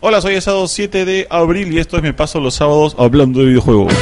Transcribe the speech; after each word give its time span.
Hola, 0.00 0.20
soy 0.20 0.34
el 0.34 0.42
sábado 0.42 0.68
7 0.68 1.06
de 1.06 1.26
abril 1.30 1.72
y 1.72 1.78
esto 1.78 1.96
es 1.96 2.02
Me 2.02 2.12
Paso 2.12 2.38
los 2.38 2.54
Sábados 2.54 2.94
hablando 2.98 3.40
de 3.40 3.46
videojuegos. 3.46 3.94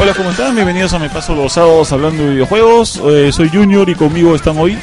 Hola, 0.00 0.14
¿cómo 0.14 0.30
están? 0.30 0.54
Bienvenidos 0.54 0.94
a 0.94 0.98
Me 0.98 1.10
Paso 1.10 1.34
los 1.34 1.52
Sábados 1.52 1.92
hablando 1.92 2.22
de 2.22 2.30
videojuegos. 2.30 3.02
Eh, 3.04 3.30
soy 3.32 3.50
Junior 3.50 3.86
y 3.90 3.94
conmigo 3.94 4.34
están 4.34 4.56
hoy 4.56 4.78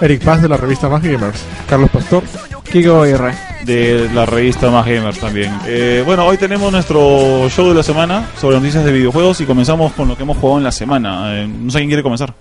Eric 0.00 0.22
Paz 0.24 0.42
de 0.42 0.48
la 0.48 0.56
revista 0.56 0.88
Más 0.88 1.02
Gamers. 1.02 1.44
Carlos 1.68 1.90
Pastor, 1.90 2.22
Kiko 2.70 3.02
Aguirre. 3.02 3.32
de 3.64 4.08
la 4.14 4.26
revista 4.26 4.70
Más 4.70 4.84
Gamers 4.86 5.18
también. 5.18 5.52
Eh, 5.66 6.02
bueno, 6.04 6.24
hoy 6.26 6.36
tenemos 6.36 6.70
nuestro 6.70 7.48
show 7.48 7.68
de 7.68 7.74
la 7.74 7.82
semana 7.82 8.28
sobre 8.40 8.56
noticias 8.56 8.84
de 8.84 8.92
videojuegos 8.92 9.40
y 9.40 9.44
comenzamos 9.46 9.92
con 9.92 10.08
lo 10.08 10.16
que 10.16 10.22
hemos 10.22 10.36
jugado 10.36 10.58
en 10.58 10.64
la 10.64 10.72
semana. 10.72 11.40
Eh, 11.42 11.48
no 11.48 11.70
sé 11.70 11.78
quién 11.78 11.88
quiere 11.88 12.02
comenzar. 12.02 12.32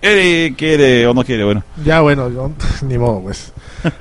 Eric 0.00 0.56
quiere 0.56 1.06
o 1.08 1.14
no 1.14 1.24
quiere, 1.24 1.44
bueno. 1.44 1.62
Ya, 1.84 2.00
bueno, 2.00 2.28
yo, 2.30 2.50
ni 2.86 2.98
modo, 2.98 3.20
pues. 3.22 3.52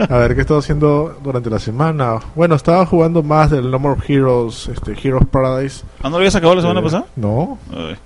A 0.10 0.18
ver, 0.18 0.34
¿qué 0.34 0.40
he 0.40 0.42
estado 0.42 0.60
haciendo 0.60 1.20
durante 1.24 1.50
la 1.50 1.60
semana? 1.60 2.20
Bueno, 2.36 2.56
estaba 2.56 2.86
jugando 2.86 3.22
más 3.24 3.50
del 3.52 3.70
No 3.72 3.80
More 3.80 4.00
Heroes, 4.08 4.70
este, 4.74 4.94
Heroes 5.08 5.26
Paradise. 5.30 5.84
¿Ah, 6.00 6.04
no 6.06 6.12
lo 6.12 6.18
habías 6.18 6.36
acabado 6.36 6.56
la 6.56 6.62
semana 6.62 6.80
Eh, 6.80 6.84
pasada? 6.84 7.06
No, 7.16 7.58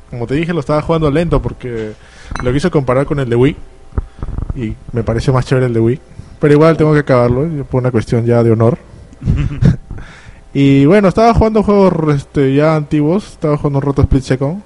como 0.09 0.27
te 0.27 0.35
dije, 0.35 0.53
lo 0.53 0.59
estaba 0.59 0.81
jugando 0.81 1.09
lento 1.09 1.41
porque 1.41 1.93
lo 2.43 2.53
quise 2.53 2.69
comparar 2.69 3.05
con 3.05 3.19
el 3.19 3.29
de 3.29 3.35
Wii. 3.35 3.55
Y 4.55 4.75
me 4.91 5.03
pareció 5.03 5.33
más 5.33 5.45
chévere 5.45 5.67
el 5.67 5.73
de 5.73 5.79
Wii. 5.79 5.99
Pero 6.39 6.53
igual 6.53 6.77
tengo 6.77 6.93
que 6.93 6.99
acabarlo, 6.99 7.45
eh, 7.45 7.63
por 7.69 7.81
una 7.81 7.91
cuestión 7.91 8.25
ya 8.25 8.43
de 8.43 8.51
honor. 8.51 8.77
y 10.53 10.85
bueno, 10.85 11.07
estaba 11.07 11.33
jugando 11.33 11.63
juegos 11.63 12.15
este, 12.15 12.53
ya 12.55 12.75
antiguos. 12.75 13.27
Estaba 13.27 13.57
jugando 13.57 13.81
Roto 13.81 14.01
Split 14.01 14.23
Second. 14.23 14.61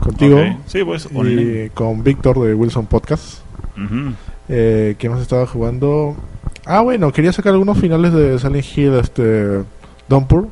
Contigo. 0.00 0.38
Ok. 0.38 0.46
Sí, 0.66 0.84
pues. 0.84 1.08
Y 1.12 1.70
con 1.70 2.04
Víctor 2.04 2.38
de 2.40 2.54
Wilson 2.54 2.86
Podcast. 2.86 3.40
Ujú. 3.76 4.14
Eh, 4.48 4.94
¿Qué 4.98 5.08
más 5.08 5.20
estaba 5.20 5.46
jugando? 5.46 6.16
Ah, 6.66 6.80
bueno, 6.80 7.12
quería 7.12 7.32
sacar 7.32 7.52
algunos 7.52 7.78
finales 7.78 8.12
de 8.12 8.38
Silent 8.38 8.66
Hill, 8.76 8.94
este, 8.94 9.62
Downpour. 10.08 10.48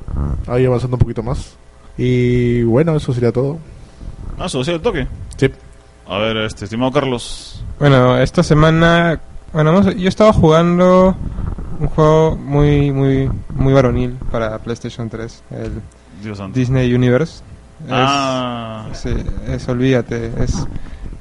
Ahí 0.47 0.65
avanzando 0.65 0.97
un 0.97 1.01
poquito 1.01 1.23
más. 1.23 1.57
Y 1.97 2.63
bueno, 2.63 2.97
eso 2.97 3.13
sería 3.13 3.33
todo. 3.33 3.59
Ah, 4.39 4.47
eso 4.47 4.63
sí, 4.65 4.71
el 4.71 4.81
toque. 4.81 5.07
Sí. 5.37 5.51
A 6.09 6.19
ver, 6.19 6.37
este, 6.39 6.65
estimado 6.65 6.91
Carlos. 6.93 7.63
Bueno, 7.79 8.19
esta 8.19 8.43
semana, 8.43 9.21
bueno, 9.53 9.91
yo 9.93 10.09
estaba 10.09 10.33
jugando 10.33 11.15
un 11.79 11.89
juego 11.89 12.37
muy, 12.37 12.91
muy, 12.91 13.31
muy 13.51 13.73
varonil 13.73 14.13
para 14.31 14.59
PlayStation 14.59 15.09
3, 15.11 15.43
el 15.51 15.73
Dios 16.23 16.39
santo. 16.39 16.59
Disney 16.59 16.93
Universe. 16.95 17.43
Es- 17.85 17.91
Ah, 17.91 18.87
sí, 18.95 19.11
es, 19.49 19.69
olvídate, 19.69 20.33
es 20.43 20.67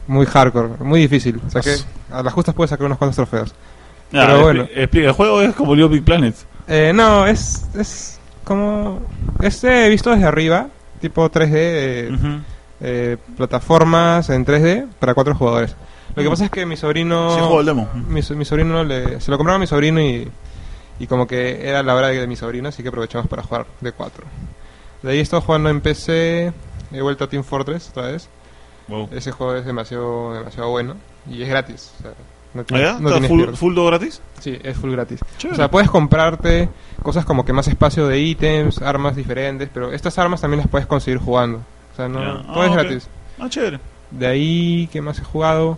muy 0.07 0.25
hardcore, 0.25 0.69
muy 0.83 1.01
difícil. 1.01 1.39
O 1.45 1.49
sea 1.49 1.61
que 1.61 1.75
a 2.11 2.23
las 2.23 2.33
justas 2.33 2.55
puedes 2.55 2.69
sacar 2.69 2.85
unos 2.85 2.97
cuantos 2.97 3.15
trofeos. 3.17 3.53
ya, 4.11 4.25
pero 4.25 4.41
bueno. 4.41 4.67
explica, 4.73 5.07
el 5.07 5.13
juego 5.13 5.41
es 5.41 5.53
como 5.53 5.75
Little 5.75 5.93
Big 5.95 6.03
Planet. 6.05 6.35
Eh, 6.67 6.91
no, 6.95 7.27
es, 7.27 7.65
es 7.75 8.19
como, 8.43 8.99
este 9.41 9.89
visto 9.89 10.09
desde 10.11 10.25
arriba, 10.25 10.67
tipo 11.01 11.29
3D, 11.29 11.51
eh, 11.53 12.09
Ujú. 12.13 12.27
Eh, 12.81 13.17
plataformas 13.35 14.29
en 14.29 14.45
3D 14.45 14.88
para 14.99 15.13
cuatro 15.13 15.35
jugadores. 15.35 15.75
Lo 16.15 16.23
que 16.23 16.29
pasa 16.29 16.45
es 16.45 16.51
que 16.51 16.65
mi 16.65 16.77
sobrino... 16.77 17.31
Sí, 17.33 17.39
juego 17.39 17.59
el 17.59 17.65
demo. 17.65 17.89
mi, 18.07 18.21
so- 18.21 18.35
mi 18.35 18.45
sobrino 18.45 18.83
le, 18.83 19.21
se 19.21 19.29
lo 19.31 19.38
compraba 19.38 19.57
a 19.57 19.59
mi 19.59 19.67
sobrino 19.67 20.01
y, 20.01 20.27
y 20.99 21.07
como 21.07 21.27
que 21.27 21.67
era 21.69 21.83
la 21.83 21.93
hora 21.95 22.07
de, 22.07 22.19
de 22.21 22.27
mi 22.27 22.35
sobrino, 22.35 22.69
así 22.69 22.81
que 22.81 22.89
aprovechamos 22.89 23.27
para 23.27 23.43
jugar 23.43 23.65
de 23.81 23.91
4. 23.91 24.23
De 25.03 25.11
ahí 25.11 25.19
he 25.19 25.21
estado 25.21 25.41
jugando 25.41 25.69
en 25.69 25.81
PC, 25.81 26.51
he 26.91 27.01
vuelto 27.01 27.23
a 27.25 27.29
Team 27.29 27.43
Fortress 27.43 27.89
otra 27.89 28.07
vez. 28.07 28.29
Wow. 28.88 29.09
Ese 29.11 29.31
juego 29.31 29.55
es 29.55 29.65
demasiado 29.65 30.33
demasiado 30.33 30.69
bueno 30.69 30.95
y 31.29 31.41
es 31.44 31.49
gratis. 31.49 31.91
o 31.99 32.01
sea, 32.03 32.11
no 32.53 32.61
¿Ah, 32.61 32.65
tiene- 32.65 32.83
ya? 32.83 32.99
no 32.99 33.09
¿Está 33.13 33.27
full, 33.27 33.44
full 33.53 33.75
do 33.75 33.85
gratis? 33.85 34.21
Sí, 34.39 34.57
es 34.63 34.75
full 34.77 34.91
gratis. 34.94 35.19
Chévere. 35.38 35.53
O 35.53 35.57
sea, 35.57 35.69
puedes 35.69 35.89
comprarte 35.91 36.69
cosas 37.03 37.25
como 37.25 37.45
que 37.45 37.53
más 37.53 37.67
espacio 37.67 38.07
de 38.07 38.19
ítems, 38.19 38.81
armas 38.81 39.15
diferentes, 39.15 39.69
pero 39.71 39.91
estas 39.91 40.17
armas 40.17 40.41
también 40.41 40.61
las 40.61 40.69
puedes 40.69 40.88
conseguir 40.88 41.19
jugando. 41.19 41.61
Sea, 41.97 42.07
no, 42.07 42.21
Ya. 42.21 42.41
todo 42.43 42.61
Ah, 42.61 42.65
es 42.65 42.71
ok. 42.71 42.77
gratis. 42.77 43.09
Ah, 43.39 43.49
chévere. 43.49 43.79
De 44.11 44.25
ahí, 44.27 44.87
¿qué 44.91 45.01
más 45.01 45.19
he 45.19 45.23
jugado? 45.23 45.77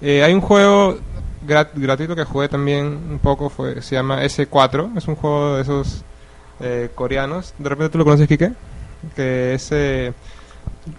Eh, 0.00 0.24
hay 0.24 0.32
un 0.34 0.40
juego 0.40 0.98
grat- 1.46 1.70
gratuito 1.74 2.16
que 2.16 2.24
jugué 2.24 2.48
también 2.48 2.86
un 3.10 3.18
poco, 3.20 3.48
fue, 3.50 3.80
se 3.82 3.94
llama 3.94 4.22
S4. 4.24 4.96
Es 4.96 5.06
un 5.06 5.14
juego 5.14 5.54
de 5.56 5.62
esos 5.62 6.02
eh, 6.60 6.90
coreanos. 6.94 7.54
¿De 7.58 7.68
repente 7.68 7.92
tú 7.92 7.98
lo 7.98 8.04
conoces, 8.04 8.26
Kike? 8.26 8.52
Que 9.14 9.54
es 9.54 9.68
eh, 9.72 10.12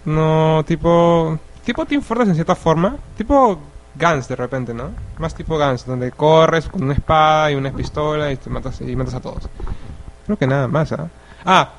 no 0.04 0.62
tipo 0.66 1.38
tipo 1.64 1.84
Team 1.86 2.02
Fortress 2.02 2.28
en 2.28 2.34
cierta 2.34 2.54
forma, 2.54 2.96
tipo 3.16 3.58
Guns 3.98 4.28
de 4.28 4.36
repente, 4.36 4.74
¿no? 4.74 4.90
Más 5.18 5.34
tipo 5.34 5.58
Guns, 5.58 5.86
donde 5.86 6.12
corres 6.12 6.68
con 6.68 6.82
una 6.82 6.94
espada 6.94 7.50
y 7.50 7.54
una 7.54 7.72
pistola 7.72 8.30
y 8.32 8.36
te 8.36 8.50
matas 8.50 8.80
y 8.80 8.94
matas 8.96 9.14
a 9.14 9.20
todos. 9.20 9.48
Creo 10.26 10.36
que 10.38 10.46
nada 10.46 10.68
más, 10.68 10.92
¿ah? 10.92 11.08
Ah, 11.44 11.70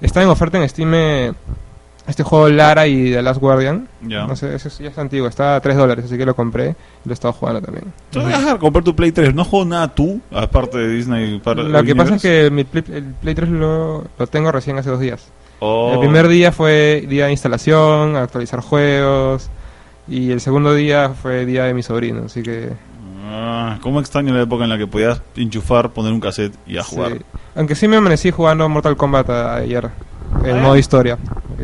está 0.00 0.22
en 0.22 0.28
oferta 0.28 0.58
en 0.58 0.68
Steam 0.68 0.92
eh, 0.94 1.32
este 2.06 2.22
juego 2.22 2.48
Lara 2.48 2.86
y 2.86 3.10
The 3.12 3.22
Last 3.22 3.40
Guardian. 3.40 3.88
Ya. 4.02 4.26
No 4.26 4.36
sé, 4.36 4.54
ese 4.54 4.68
es- 4.68 4.78
ya 4.78 4.88
es 4.88 4.98
antiguo, 4.98 5.26
está 5.28 5.56
a 5.56 5.60
3 5.60 5.76
dólares, 5.76 6.04
así 6.04 6.16
que 6.18 6.26
lo 6.26 6.34
compré 6.36 6.70
y 7.04 7.08
lo 7.08 7.10
he 7.10 7.14
estado 7.14 7.32
jugando 7.32 7.60
también. 7.62 7.86
Te 8.10 8.18
voy 8.18 8.32
a 8.32 8.38
dejar 8.38 8.58
comprar 8.58 8.84
tu 8.84 8.94
Play 8.94 9.12
3. 9.12 9.34
No 9.34 9.44
juego 9.44 9.64
nada 9.64 9.88
tú, 9.94 10.20
aparte 10.32 10.78
de 10.78 10.88
Disney. 10.88 11.38
Para 11.40 11.62
Lo 11.62 11.82
que 11.82 11.94
pasa 11.96 12.16
es 12.16 12.22
que 12.22 12.50
mi 12.50 12.64
Play, 12.64 12.84
el 12.92 13.04
Play 13.04 13.34
3 13.34 13.48
lo, 13.50 14.04
lo 14.18 14.26
tengo 14.26 14.52
recién 14.52 14.76
hace 14.78 14.90
dos 14.90 15.00
días. 15.00 15.28
Oh. 15.60 15.92
El 15.94 16.00
primer 16.00 16.28
día 16.28 16.52
fue 16.52 17.04
día 17.08 17.26
de 17.26 17.30
instalación, 17.32 18.16
actualizar 18.16 18.60
juegos. 18.60 19.48
Y 20.06 20.30
el 20.32 20.40
segundo 20.42 20.74
día 20.74 21.10
fue 21.10 21.46
día 21.46 21.64
de 21.64 21.72
mi 21.72 21.82
sobrino, 21.82 22.24
así 22.26 22.42
que... 22.42 22.68
Ah, 23.26 23.78
¿Cómo 23.80 24.00
extraño 24.00 24.34
la 24.34 24.42
época 24.42 24.64
en 24.64 24.70
la 24.70 24.76
que 24.76 24.86
podías 24.86 25.22
enchufar, 25.34 25.90
poner 25.92 26.12
un 26.12 26.20
cassette 26.20 26.54
y 26.66 26.76
a 26.76 26.82
jugar? 26.82 27.12
sí. 27.12 27.18
Aunque 27.54 27.74
sí 27.74 27.88
me 27.88 27.96
amanecí 27.96 28.30
jugando 28.30 28.68
Mortal 28.68 28.96
Kombat 28.98 29.30
a- 29.30 29.54
ayer, 29.56 29.88
¿Ah, 30.34 30.60
modo 30.62 30.76
historia, 30.76 31.18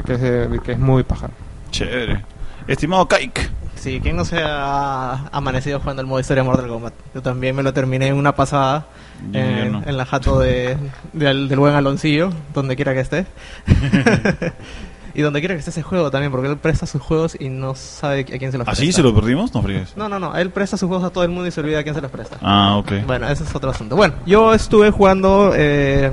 que 0.07 0.15
es, 0.15 0.21
eh, 0.23 0.49
que 0.65 0.73
es 0.73 0.79
muy 0.79 1.03
paja. 1.03 1.29
Chévere. 1.71 2.25
Estimado 2.67 3.07
Kaik. 3.07 3.51
Sí, 3.77 3.99
¿quién 4.03 4.15
no 4.15 4.25
se 4.27 4.39
ha 4.43 5.29
amanecido 5.33 5.81
jugando 5.81 6.03
el 6.03 6.07
modo 6.07 6.21
historia 6.21 6.43
de 6.43 6.49
Mortal 6.49 6.69
Kombat? 6.69 6.93
Yo 7.15 7.23
también 7.23 7.57
me 7.57 7.63
lo 7.63 7.73
terminé 7.73 8.09
en 8.09 8.15
una 8.15 8.35
pasada 8.35 8.87
en, 9.33 9.73
no. 9.73 9.83
en 9.87 9.97
la 9.97 10.05
jato 10.05 10.39
de, 10.39 10.77
del, 11.15 11.49
del 11.49 11.59
buen 11.59 11.75
Aloncillo, 11.75 12.31
donde 12.53 12.77
quiera 12.77 12.93
que 12.93 13.01
esté. 13.01 13.27
y 15.15 15.23
donde 15.23 15.41
quiera 15.41 15.55
que 15.55 15.61
esté 15.61 15.71
ese 15.71 15.83
juego 15.83 16.11
también, 16.11 16.31
porque 16.31 16.49
él 16.49 16.57
presta 16.59 16.87
sus 16.87 17.01
juegos 17.01 17.37
y 17.41 17.49
no 17.49 17.75
sabe 17.75 18.21
a 18.21 18.25
quién 18.39 18.53
se 18.53 18.59
los 18.59 18.69
¿Así 18.69 18.83
presta. 18.83 18.97
se 18.97 19.03
lo 19.03 19.15
perdimos? 19.15 19.55
No 19.55 19.63
fregues. 19.63 19.97
No, 19.97 20.09
no, 20.09 20.19
no, 20.19 20.37
él 20.37 20.51
presta 20.51 20.77
sus 20.77 20.87
juegos 20.87 21.07
a 21.07 21.11
todo 21.11 21.25
el 21.25 21.31
mundo 21.31 21.47
y 21.47 21.51
se 21.51 21.61
olvida 21.61 21.79
a 21.81 21.83
quién 21.83 21.95
se 21.95 22.01
los 22.01 22.11
presta. 22.11 22.37
Ah, 22.43 22.77
ok. 22.77 22.93
Bueno, 23.07 23.29
ese 23.29 23.45
es 23.45 23.55
otro 23.55 23.71
asunto. 23.71 23.97
Bueno, 23.97 24.15
yo 24.27 24.55
estuve 24.55 24.91
jugando, 24.91 25.53
eh, 25.57 26.13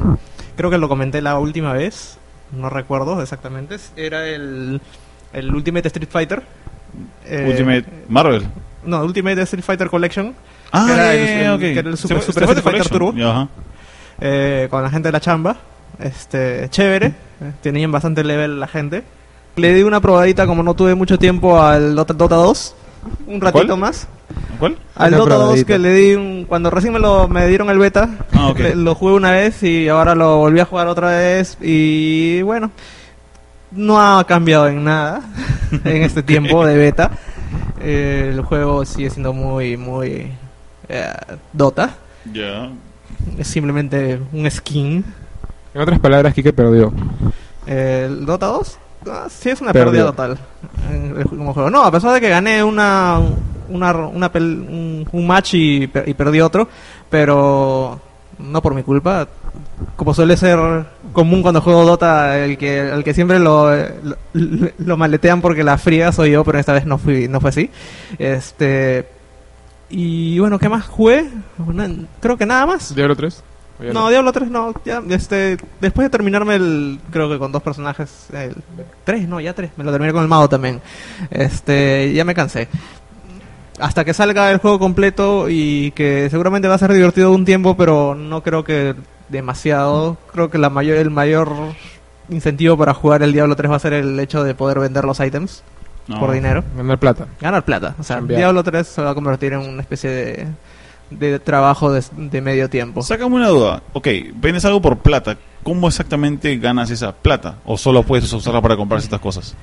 creo 0.55 0.69
que 0.69 0.77
lo 0.77 0.87
comenté 0.89 1.21
la 1.21 1.37
última 1.37 1.73
vez, 1.73 2.17
no 2.51 2.69
recuerdo 2.69 3.21
exactamente, 3.21 3.77
era 3.95 4.27
el, 4.27 4.81
el 5.33 5.53
Ultimate 5.55 5.87
Street 5.87 6.09
Fighter. 6.09 6.43
Eh, 7.25 7.45
Ultimate 7.49 7.85
Marvel. 8.09 8.43
No, 8.85 9.03
Ultimate 9.03 9.41
Street 9.43 9.63
Fighter 9.63 9.89
Collection, 9.89 10.33
Ah, 10.71 10.85
que 10.87 10.93
era 10.93 11.13
el- 11.13 11.25
ya, 11.25 11.45
el- 11.45 11.51
ok. 11.53 11.59
que 11.59 11.79
era 11.79 11.89
el 11.89 11.97
Super- 11.97 12.17
Street 12.17 12.45
Fighter 12.45 12.63
Collection. 12.63 12.99
Turbo. 12.99 13.29
Ajá. 13.29 13.47
eh, 14.19 14.67
con 14.71 14.81
la 14.81 14.89
gente 14.89 15.09
de 15.09 15.11
la 15.11 15.19
chamba. 15.19 15.57
Este, 15.99 16.67
chévere, 16.69 17.07
eh, 17.07 17.13
tenían 17.61 17.91
bastante 17.91 18.23
level 18.23 18.59
la 18.59 18.67
gente. 18.67 19.03
Le 19.55 19.73
di 19.73 19.83
una 19.83 19.99
probadita 19.99 20.45
como 20.47 20.61
no 20.63 20.73
tuve 20.75 20.93
mucho 20.95 21.17
tiempo 21.17 21.61
al 21.61 21.95
Dota, 21.95 22.13
Dota 22.13 22.35
2, 22.35 22.75
un 23.27 23.41
ratito 23.41 23.65
¿Cuál? 23.67 23.79
más. 23.79 24.07
¿Cuál? 24.59 24.77
Al 24.95 25.11
Dota 25.11 25.35
2 25.35 25.37
probadita. 25.39 25.67
que 25.67 25.79
le 25.79 25.93
di 25.93 26.15
un- 26.15 26.45
cuando 26.45 26.69
recién 26.69 26.93
me 26.93 26.99
lo 26.99 27.27
me 27.27 27.47
dieron 27.47 27.69
el 27.69 27.77
beta, 27.77 28.09
Ah, 28.33 28.47
ok. 28.49 28.59
le- 28.59 28.75
lo 28.75 28.95
jugué 28.95 29.13
una 29.13 29.31
vez 29.31 29.61
y 29.63 29.87
ahora 29.87 30.15
lo 30.15 30.37
volví 30.37 30.59
a 30.59 30.65
jugar 30.65 30.87
otra 30.87 31.09
vez 31.09 31.57
y 31.61 32.41
bueno, 32.41 32.71
no 33.71 34.01
ha 34.01 34.23
cambiado 34.25 34.67
en 34.67 34.83
nada 34.83 35.21
en 35.83 36.03
este 36.03 36.23
tiempo 36.23 36.65
de 36.65 36.75
beta. 36.77 37.11
Eh, 37.79 38.31
el 38.33 38.41
juego 38.41 38.83
sigue 38.85 39.09
siendo 39.09 39.33
muy 39.33 39.77
muy 39.77 40.31
eh, 40.89 41.13
Dota. 41.53 41.91
Ya. 42.33 42.69
Es 43.37 43.47
simplemente 43.47 44.19
un 44.33 44.49
skin. 44.49 45.03
En 45.73 45.81
otras 45.81 45.99
palabras, 45.99 46.33
Kike 46.33 46.53
perdió. 46.53 46.91
El 47.67 48.25
Dota 48.25 48.47
2 48.47 48.77
ah, 49.11 49.27
sí 49.29 49.49
es 49.49 49.61
una 49.61 49.73
pérdida 49.73 50.05
total 50.05 50.37
en 50.91 51.15
el 51.17 51.25
ju- 51.25 51.37
como 51.37 51.53
juego. 51.53 51.69
No, 51.69 51.83
a 51.83 51.91
pesar 51.91 52.13
de 52.13 52.19
que 52.21 52.29
gané 52.29 52.63
una, 52.63 53.21
una, 53.69 53.91
una 53.93 54.31
un, 54.35 55.07
un 55.11 55.27
match 55.27 55.53
y, 55.55 55.83
y 55.83 56.13
perdí 56.13 56.41
otro, 56.41 56.67
pero 57.09 57.99
no 58.39 58.61
por 58.61 58.73
mi 58.75 58.83
culpa. 58.83 59.27
Como 59.95 60.13
suele 60.13 60.37
ser 60.37 60.59
común 61.13 61.41
cuando 61.41 61.61
juego 61.61 61.83
Dota, 61.85 62.37
el 62.39 62.57
que, 62.57 62.79
el 62.89 63.03
que 63.03 63.13
siempre 63.13 63.39
lo, 63.39 63.75
lo, 63.75 64.15
lo 64.77 64.97
maletean 64.97 65.41
porque 65.41 65.63
la 65.63 65.77
fría 65.77 66.11
soy 66.11 66.31
yo, 66.31 66.43
pero 66.43 66.59
esta 66.59 66.73
vez 66.73 66.85
no 66.85 66.97
fui 66.97 67.27
no 67.27 67.39
fue 67.41 67.49
así. 67.49 67.69
Este 68.19 69.07
y 69.89 70.37
bueno, 70.39 70.59
¿qué 70.59 70.67
más 70.69 70.85
jugué? 70.85 71.29
Na- 71.73 71.89
Creo 72.19 72.37
que 72.37 72.45
nada 72.45 72.65
más. 72.65 72.93
Diablo 72.93 73.15
3. 73.15 73.43
¿O 73.79 73.83
ya 73.83 73.93
No, 73.93 74.09
Diablo 74.09 74.31
3 74.33 74.49
no. 74.49 74.73
Ya, 74.83 75.01
este, 75.09 75.57
después 75.79 76.05
de 76.05 76.09
terminarme 76.09 76.55
el. 76.55 76.99
Creo 77.09 77.29
que 77.29 77.37
con 77.39 77.51
dos 77.51 77.63
personajes. 77.63 78.27
El, 78.33 78.55
tres, 79.05 79.27
no, 79.29 79.39
ya 79.39 79.53
tres. 79.53 79.71
Me 79.77 79.83
lo 79.85 79.91
terminé 79.91 80.11
con 80.11 80.23
el 80.23 80.27
mago 80.27 80.49
también. 80.49 80.81
Este, 81.31 82.11
ya 82.13 82.25
me 82.25 82.35
cansé. 82.35 82.67
Hasta 83.79 84.03
que 84.05 84.13
salga 84.13 84.49
el 84.51 84.57
juego 84.57 84.79
completo 84.79 85.47
y 85.49 85.91
que 85.91 86.29
seguramente 86.31 86.67
va 86.67 86.75
a 86.75 86.79
ser 86.79 86.93
divertido 86.93 87.31
un 87.31 87.45
tiempo, 87.45 87.77
pero 87.77 88.15
no 88.15 88.41
creo 88.41 88.63
que 88.63 88.95
demasiado. 89.29 90.17
Creo 90.31 90.49
que 90.49 90.57
la 90.57 90.69
mayor, 90.69 90.97
el 90.97 91.11
mayor 91.11 91.51
incentivo 92.29 92.75
para 92.77 92.93
jugar 92.93 93.21
el 93.23 93.33
Diablo 93.33 93.55
3 93.55 93.71
va 93.71 93.75
a 93.75 93.79
ser 93.79 93.93
el 93.93 94.19
hecho 94.19 94.43
de 94.43 94.55
poder 94.55 94.79
vender 94.79 95.05
los 95.05 95.19
ítems 95.19 95.63
No. 96.07 96.19
por 96.19 96.31
dinero. 96.31 96.63
Ganar 96.75 96.97
plata. 96.97 97.27
Ganar 97.39 97.63
plata. 97.63 97.95
O 97.99 98.03
sea, 98.03 98.17
Cambiar. 98.17 98.39
Diablo 98.39 98.63
3 98.63 98.87
se 98.87 99.01
va 99.01 99.11
a 99.11 99.15
convertir 99.15 99.53
en 99.53 99.59
una 99.59 99.81
especie 99.81 100.09
de, 100.09 100.47
de 101.11 101.39
trabajo 101.39 101.91
de, 101.91 102.03
de 102.15 102.41
medio 102.41 102.69
tiempo. 102.69 103.03
Sácame 103.03 103.35
una 103.35 103.49
duda. 103.49 103.83
Ok, 103.93 104.07
vendes 104.35 104.65
algo 104.65 104.81
por 104.81 104.97
plata. 104.97 105.37
¿Cómo 105.63 105.87
exactamente 105.87 106.55
ganas 106.57 106.89
esa 106.89 107.11
plata? 107.11 107.55
¿O 107.65 107.77
solo 107.77 108.01
puedes 108.03 108.31
usarla 108.31 108.61
para 108.61 108.75
comprar 108.77 109.01
ciertas 109.01 109.19
cosas? 109.19 109.55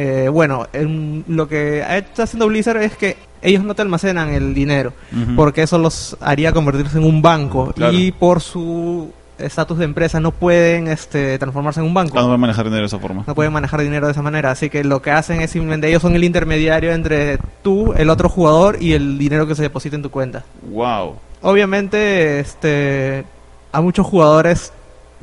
Eh, 0.00 0.28
bueno, 0.28 0.68
em, 0.72 1.24
lo 1.26 1.48
que 1.48 1.80
está 1.80 2.22
haciendo 2.22 2.46
Blizzard 2.46 2.80
es 2.82 2.96
que 2.96 3.16
ellos 3.42 3.64
no 3.64 3.74
te 3.74 3.82
almacenan 3.82 4.28
el 4.28 4.54
dinero, 4.54 4.92
porque 5.34 5.62
eso 5.62 5.76
los 5.76 6.16
haría 6.20 6.52
convertirse 6.52 6.98
en 6.98 7.04
un 7.04 7.20
banco 7.20 7.72
Claro. 7.74 7.92
y 7.92 8.12
por 8.12 8.40
su 8.40 9.10
estatus 9.38 9.78
de 9.78 9.86
empresa 9.86 10.20
no 10.20 10.30
pueden 10.30 10.86
este, 10.86 11.36
transformarse 11.40 11.80
en 11.80 11.86
un 11.86 11.94
banco. 11.94 12.16
Ah, 12.16 12.22
no 12.22 12.32
a 12.32 12.36
manejar 12.36 12.66
dinero 12.66 12.82
de 12.82 12.86
esa 12.86 13.00
forma. 13.00 13.24
No 13.26 13.34
pueden 13.34 13.52
manejar 13.52 13.80
dinero 13.80 14.06
de 14.06 14.12
esa 14.12 14.22
manera, 14.22 14.52
así 14.52 14.70
que 14.70 14.84
lo 14.84 15.02
que 15.02 15.10
hacen 15.10 15.40
es 15.40 15.50
simplemente 15.50 15.88
ellos 15.88 16.02
son 16.02 16.14
el 16.14 16.22
intermediario 16.22 16.92
entre 16.92 17.38
tú, 17.64 17.92
el 17.94 18.08
otro 18.08 18.28
jugador 18.28 18.80
y 18.80 18.92
el 18.92 19.18
dinero 19.18 19.48
que 19.48 19.56
se 19.56 19.62
deposita 19.62 19.96
en 19.96 20.02
tu 20.02 20.12
cuenta. 20.12 20.44
Wow. 20.70 21.16
Obviamente, 21.42 22.38
este, 22.38 23.24
a 23.72 23.80
muchos 23.80 24.06
jugadores 24.06 24.72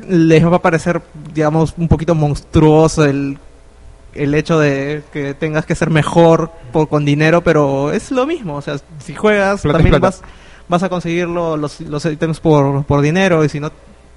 les 0.09 0.45
va 0.45 0.57
a 0.57 0.61
parecer, 0.61 1.01
digamos, 1.33 1.73
un 1.77 1.87
poquito 1.87 2.13
monstruoso 2.13 3.05
el, 3.05 3.37
el 4.15 4.33
hecho 4.33 4.57
de 4.59 5.03
que 5.13 5.33
tengas 5.33 5.65
que 5.65 5.75
ser 5.75 5.89
mejor 5.89 6.49
por, 6.71 6.87
con 6.89 7.05
dinero, 7.05 7.41
pero 7.41 7.91
es 7.91 8.11
lo 8.11 8.25
mismo. 8.25 8.55
O 8.55 8.61
sea, 8.61 8.77
si 8.99 9.13
juegas, 9.13 9.61
Plata 9.61 9.77
también 9.79 10.01
vas, 10.01 10.21
vas 10.67 10.83
a 10.83 10.89
conseguir 10.89 11.27
lo- 11.27 11.57
los, 11.57 11.81
los 11.81 12.05
ítems 12.05 12.39
por, 12.39 12.83
por 12.85 13.01
dinero 13.01 13.43
y 13.43 13.49
si 13.49 13.59
no... 13.59 13.71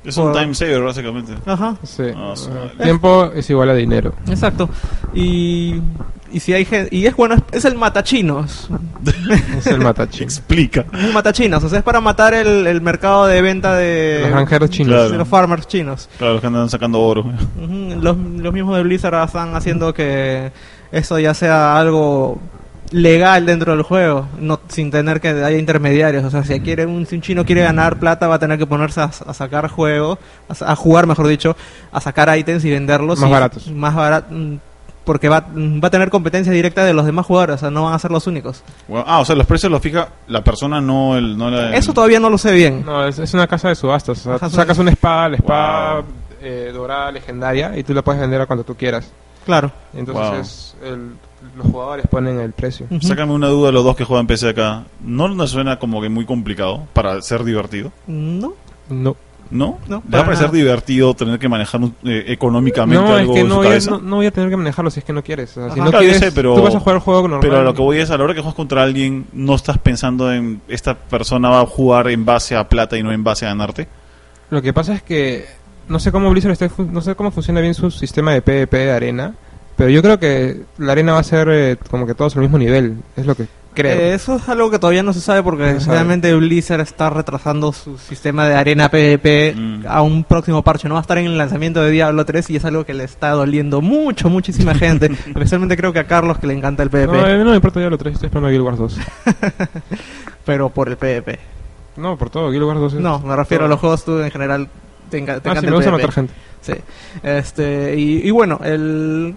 Es 0.09 0.17
un 0.17 0.33
time 0.33 0.55
saver, 0.55 0.83
básicamente. 0.83 1.33
Ajá, 1.47 1.77
Sí. 1.83 2.05
Ah, 2.17 2.35
Eh, 2.79 2.83
tiempo 2.85 3.27
es 3.35 3.49
igual 3.51 3.71
a 3.71 3.75
dinero. 3.75 4.15
exacto. 4.29 4.69
Y, 5.15 5.81
y 6.33 6.41
si 6.41 6.53
hay 6.53 6.65
gente... 6.65 6.95
Y 6.95 7.07
es 7.07 7.15
bueno, 7.17 7.35
es, 7.35 7.43
es 7.53 7.65
el 7.65 7.75
matachinos. 7.77 8.69
Es 9.59 9.67
el 9.67 9.81
matachi. 9.81 10.23
Explica. 10.25 10.85
Un 10.93 11.13
matachinos, 11.13 11.63
o 11.65 11.69
sea, 11.69 11.79
es 11.79 11.85
para 11.85 12.01
matar 12.01 12.35
el, 12.35 12.67
el 12.67 12.81
mercado 12.81 13.27
de 13.27 13.41
venta 13.43 13.75
de... 13.75 14.21
Los 14.23 14.31
granjeros 14.31 14.71
chinos. 14.71 14.93
Claro. 14.95 15.11
de 15.11 15.19
los 15.19 15.29
farmers 15.29 15.67
chinos. 15.67 16.09
Claro, 16.19 16.33
los 16.35 16.41
que 16.41 16.47
andan 16.47 16.69
sacando 16.71 17.01
oro. 17.01 17.25
Los, 18.01 18.17
los 18.17 18.53
mismos 18.53 18.77
de 18.77 18.83
Blizzard 18.83 19.25
están 19.25 19.55
haciendo 19.55 19.93
que 19.95 20.53
eso 20.93 21.19
ya 21.19 21.35
sea 21.35 21.79
algo 21.79 22.39
legal 22.91 23.45
dentro 23.47 23.73
del 23.73 23.83
juego, 23.83 24.27
no 24.41 24.61
sin 24.69 24.91
tener 24.91 25.21
que 25.21 25.29
haya 25.29 25.59
intermediarios. 25.59 26.25
O 26.25 26.31
sea, 26.31 26.43
si 26.45 26.61
quiere 26.61 26.87
un, 26.87 27.05
si 27.07 27.17
un 27.17 27.23
chino 27.23 27.45
quiere 27.45 27.63
ganar 27.63 27.99
plata, 27.99 28.27
va 28.29 28.37
a 28.37 28.39
tener 28.39 28.59
que 28.59 28.67
ponerse 28.67 29.01
a, 29.01 29.05
a 29.27 29.35
sacar 29.35 29.69
juego, 29.69 30.19
a, 30.49 30.75
jugar, 30.77 31.07
mejor 31.07 31.27
dicho, 31.27 31.57
a 31.93 32.01
sacar 32.01 32.37
ítems 32.39 32.65
y 32.65 32.71
venderlos. 32.71 33.19
Más 33.21 33.29
y- 33.29 33.33
baratos. 33.33 33.71
Más 33.71 33.95
baratos. 33.95 34.31
Porque 35.05 35.31
va, 35.31 35.41
mm, 35.41 35.83
va 35.83 35.89
a 35.89 35.91
tener 35.91 36.11
competencia 36.11 36.53
directa 36.53 36.85
de 36.85 36.93
los 36.93 37.07
demás 37.07 37.25
jugadores, 37.25 37.57
o 37.57 37.59
sea, 37.59 37.71
no 37.71 37.85
van 37.85 37.95
a 37.95 37.99
ser 37.99 38.11
los 38.11 38.27
únicos. 38.27 38.63
Wow. 38.89 39.05
Ah, 39.07 39.21
o 39.21 39.25
sea, 39.25 39.35
los 39.37 39.47
precios 39.47 39.73
los 39.73 39.81
fija 39.81 40.09
la 40.27 40.45
persona, 40.45 40.83
no 40.83 41.17
el... 41.17 41.37
No 41.39 41.51
la, 41.51 41.75
Eso 41.75 41.95
todavía 41.95 42.21
no 42.21 42.29
lo 42.29 42.37
sé 42.37 42.53
bien. 42.53 42.85
No, 42.85 43.07
es, 43.07 43.19
es 43.19 43.33
una 43.33 43.47
casa 43.47 43.69
de 43.71 43.75
subastas. 43.75 44.19
O 44.19 44.23
sea, 44.23 44.35
Ajá, 44.35 44.47
tú 44.47 44.51
son- 44.51 44.61
sacas 44.61 44.79
una 44.79 44.91
espada, 44.91 45.31
la 45.31 45.37
espada 45.37 45.95
Wow. 45.95 46.05
eh, 46.43 46.71
dorada 46.75 47.11
legendaria, 47.11 47.73
y 47.79 47.85
tú 47.85 47.95
la 47.95 48.03
puedes 48.03 48.21
vender 48.21 48.39
a 48.43 48.47
cuanto 48.47 48.65
tú 48.65 48.75
quieras. 48.75 49.11
Claro. 49.47 49.73
Entonces, 49.95 50.77
el- 50.85 51.13
los 51.57 51.67
jugadores 51.67 52.07
ponen 52.09 52.41
el 52.41 52.53
precio. 52.53 52.87
Sácame 53.01 53.33
una 53.33 53.49
duda 53.49 53.73
los 53.73 53.85
dos 53.85 53.97
que 53.97 54.05
juegan 54.05 54.27
PC 54.27 54.51
acá. 54.51 54.85
¿No 55.01 55.29
nos 55.29 55.51
suena 55.51 55.79
como 55.79 56.01
que 56.03 56.09
muy 56.09 56.25
complicado 56.25 56.87
para 56.93 57.21
ser 57.23 57.45
divertido? 57.45 57.93
No. 58.07 58.53
No. 58.89 59.17
¿No? 59.51 59.79
No, 59.89 60.03
¿Les 60.07 60.15
va 60.15 60.21
a 60.21 60.25
parecer 60.27 60.49
nada. 60.49 60.59
divertido 60.59 61.15
tener 61.15 61.39
que 61.39 61.49
manejar 61.49 61.81
un- 61.81 61.95
eh, 62.05 62.25
económicamente 62.29 63.03
No, 63.03 63.15
es 63.15 63.21
algo 63.21 63.33
que 63.35 63.41
en 63.41 63.49
no 63.49 63.55
su 63.55 63.61
voy, 63.63 63.77
a, 63.77 63.79
no, 63.91 63.99
no 64.01 64.17
voy 64.17 64.27
a 64.27 64.31
tener 64.31 64.51
que 64.51 64.57
manejarlo 64.59 64.91
si 64.91 64.99
es 65.01 65.07
que 65.07 65.13
no 65.15 65.23
quieres. 65.25 65.57
O 65.57 65.65
sea, 65.65 65.73
si 65.73 65.79
no 65.81 65.87
Claro, 65.87 65.99
quieres, 66.01 66.19
sé, 66.19 66.33
pero- 66.33 66.55
tú 66.55 66.63
vas 66.63 66.75
a 66.75 66.81
jugar 66.81 66.97
el 66.97 67.01
juego 67.03 67.23
normal. 67.23 67.41
Pero 67.41 67.59
a 67.59 67.63
lo 67.63 67.73
que 67.73 67.81
voy 67.81 67.97
es, 67.97 68.11
a 68.11 68.19
la 68.19 68.25
hora 68.25 68.35
que 68.35 68.41
juegas 68.41 68.55
contra 68.55 68.83
alguien, 68.83 69.25
no 69.33 69.55
estás 69.55 69.79
pensando 69.79 70.31
en 70.31 70.61
esta 70.69 70.95
persona 70.95 71.49
va 71.49 71.61
a 71.63 71.67
jugar 71.67 72.09
en 72.09 72.27
base 72.27 72.57
a 72.57 72.69
plata 72.69 72.99
y 72.99 73.03
no 73.03 73.11
en 73.11 73.25
base 73.25 73.47
a 73.47 73.49
ganarte. 73.49 73.89
Lo 74.51 74.61
que 74.61 74.75
pasa 74.75 74.93
es 74.95 75.03
que 75.03 75.47
no 75.89 75.99
sé 75.99 76.13
cómo 76.13 76.29
Blizzard 76.31 76.59
no 76.93 77.01
sé 77.01 77.15
cómo 77.15 77.31
funciona 77.31 77.63
bien 77.63 77.73
su 77.73 77.91
sistema 77.91 78.33
de 78.35 78.43
PvP 78.43 78.77
de 78.77 78.93
arena, 78.93 79.35
pero 79.79 79.89
yo 79.89 80.03
creo 80.03 80.19
que 80.19 80.61
la 80.77 80.93
arena 80.93 81.15
va 81.15 81.21
a 81.21 81.25
ser 81.25 81.49
eh, 81.51 81.77
como 81.91 82.07
que 82.07 82.13
todos 82.15 82.37
al 82.37 82.43
mismo 82.43 82.59
nivel, 82.59 82.97
es 83.17 83.25
lo 83.25 83.35
que 83.35 83.47
creo. 83.73 83.97
Eh, 83.97 84.13
eso 84.15 84.35
es 84.37 84.49
algo 84.49 84.71
que 84.73 84.79
todavía 84.81 85.03
no 85.05 85.13
se 85.13 85.21
sabe 85.21 85.43
porque 85.43 85.73
No 85.73 85.79
se 85.79 85.87
sabe. 85.87 85.97
realmente 85.99 86.35
Blizzard 86.35 86.81
está 86.81 87.09
retrasando 87.11 87.73
su 87.73 87.97
sistema 87.97 88.47
de 88.49 88.57
arena 88.57 88.91
PvP 88.91 89.55
Mm. 89.57 89.85
a 89.87 90.03
un 90.03 90.25
próximo 90.25 90.63
parche. 90.65 90.89
No 90.89 90.95
va 90.95 91.01
a 91.01 91.03
estar 91.03 91.17
en 91.19 91.27
el 91.27 91.39
lanzamiento 91.39 91.81
de 91.81 91.91
Diablo 91.93 92.27
3 92.27 92.51
y 92.51 92.57
es 92.57 92.65
algo 92.65 92.85
que 92.85 92.93
le 92.93 93.05
está 93.05 93.31
doliendo 93.31 93.81
mucho, 93.81 94.29
muchísima 94.29 94.75
gente. 94.75 95.07
Especialmente 95.29 95.77
creo 95.77 95.93
que 95.93 96.01
a 96.01 96.07
Carlos 96.09 96.39
que 96.39 96.49
le 96.49 96.55
encanta 96.55 96.83
el 96.83 96.91
PvP. 96.91 97.13
no, 97.17 97.27
eh, 97.29 97.39
no 97.39 97.51
me 97.51 97.57
importa 97.57 97.81
ya 97.81 97.89
lo 97.89 97.97
3, 97.97 98.15
estoy 98.15 98.27
esperando 98.27 98.51
Guild 98.51 98.65
Wars 98.65 98.79
2. 98.79 98.99
Pero 100.45 100.71
por 100.71 100.89
el 100.89 100.97
PvP. 100.97 101.39
No, 101.97 102.17
por 102.17 102.31
todo, 102.31 102.51
Guild 102.51 102.65
Wars 102.65 102.81
2 102.81 102.95
es- 102.95 103.01
No, 103.01 103.21
me 103.21 103.37
refiero 103.37 103.65
a 103.65 103.67
todo. 103.67 103.75
los 103.75 103.81
juegos 103.81 104.05
tú 104.05 104.19
en 104.21 104.31
general 104.31 104.69
te, 105.11 105.19
enca- 105.19 105.41
te 105.41 105.49
Ah, 105.51 105.53
sí, 105.55 105.59
encanta 105.59 105.61
me 105.63 105.69
el 105.69 105.75
gusta 105.75 105.91
PvP. 105.91 106.03
matar 106.03 106.13
gente. 106.15 106.33
Sí. 106.61 106.73
Este, 107.23 107.95
y, 107.97 108.27
y 108.27 108.31
bueno, 108.31 108.61
el... 108.65 109.35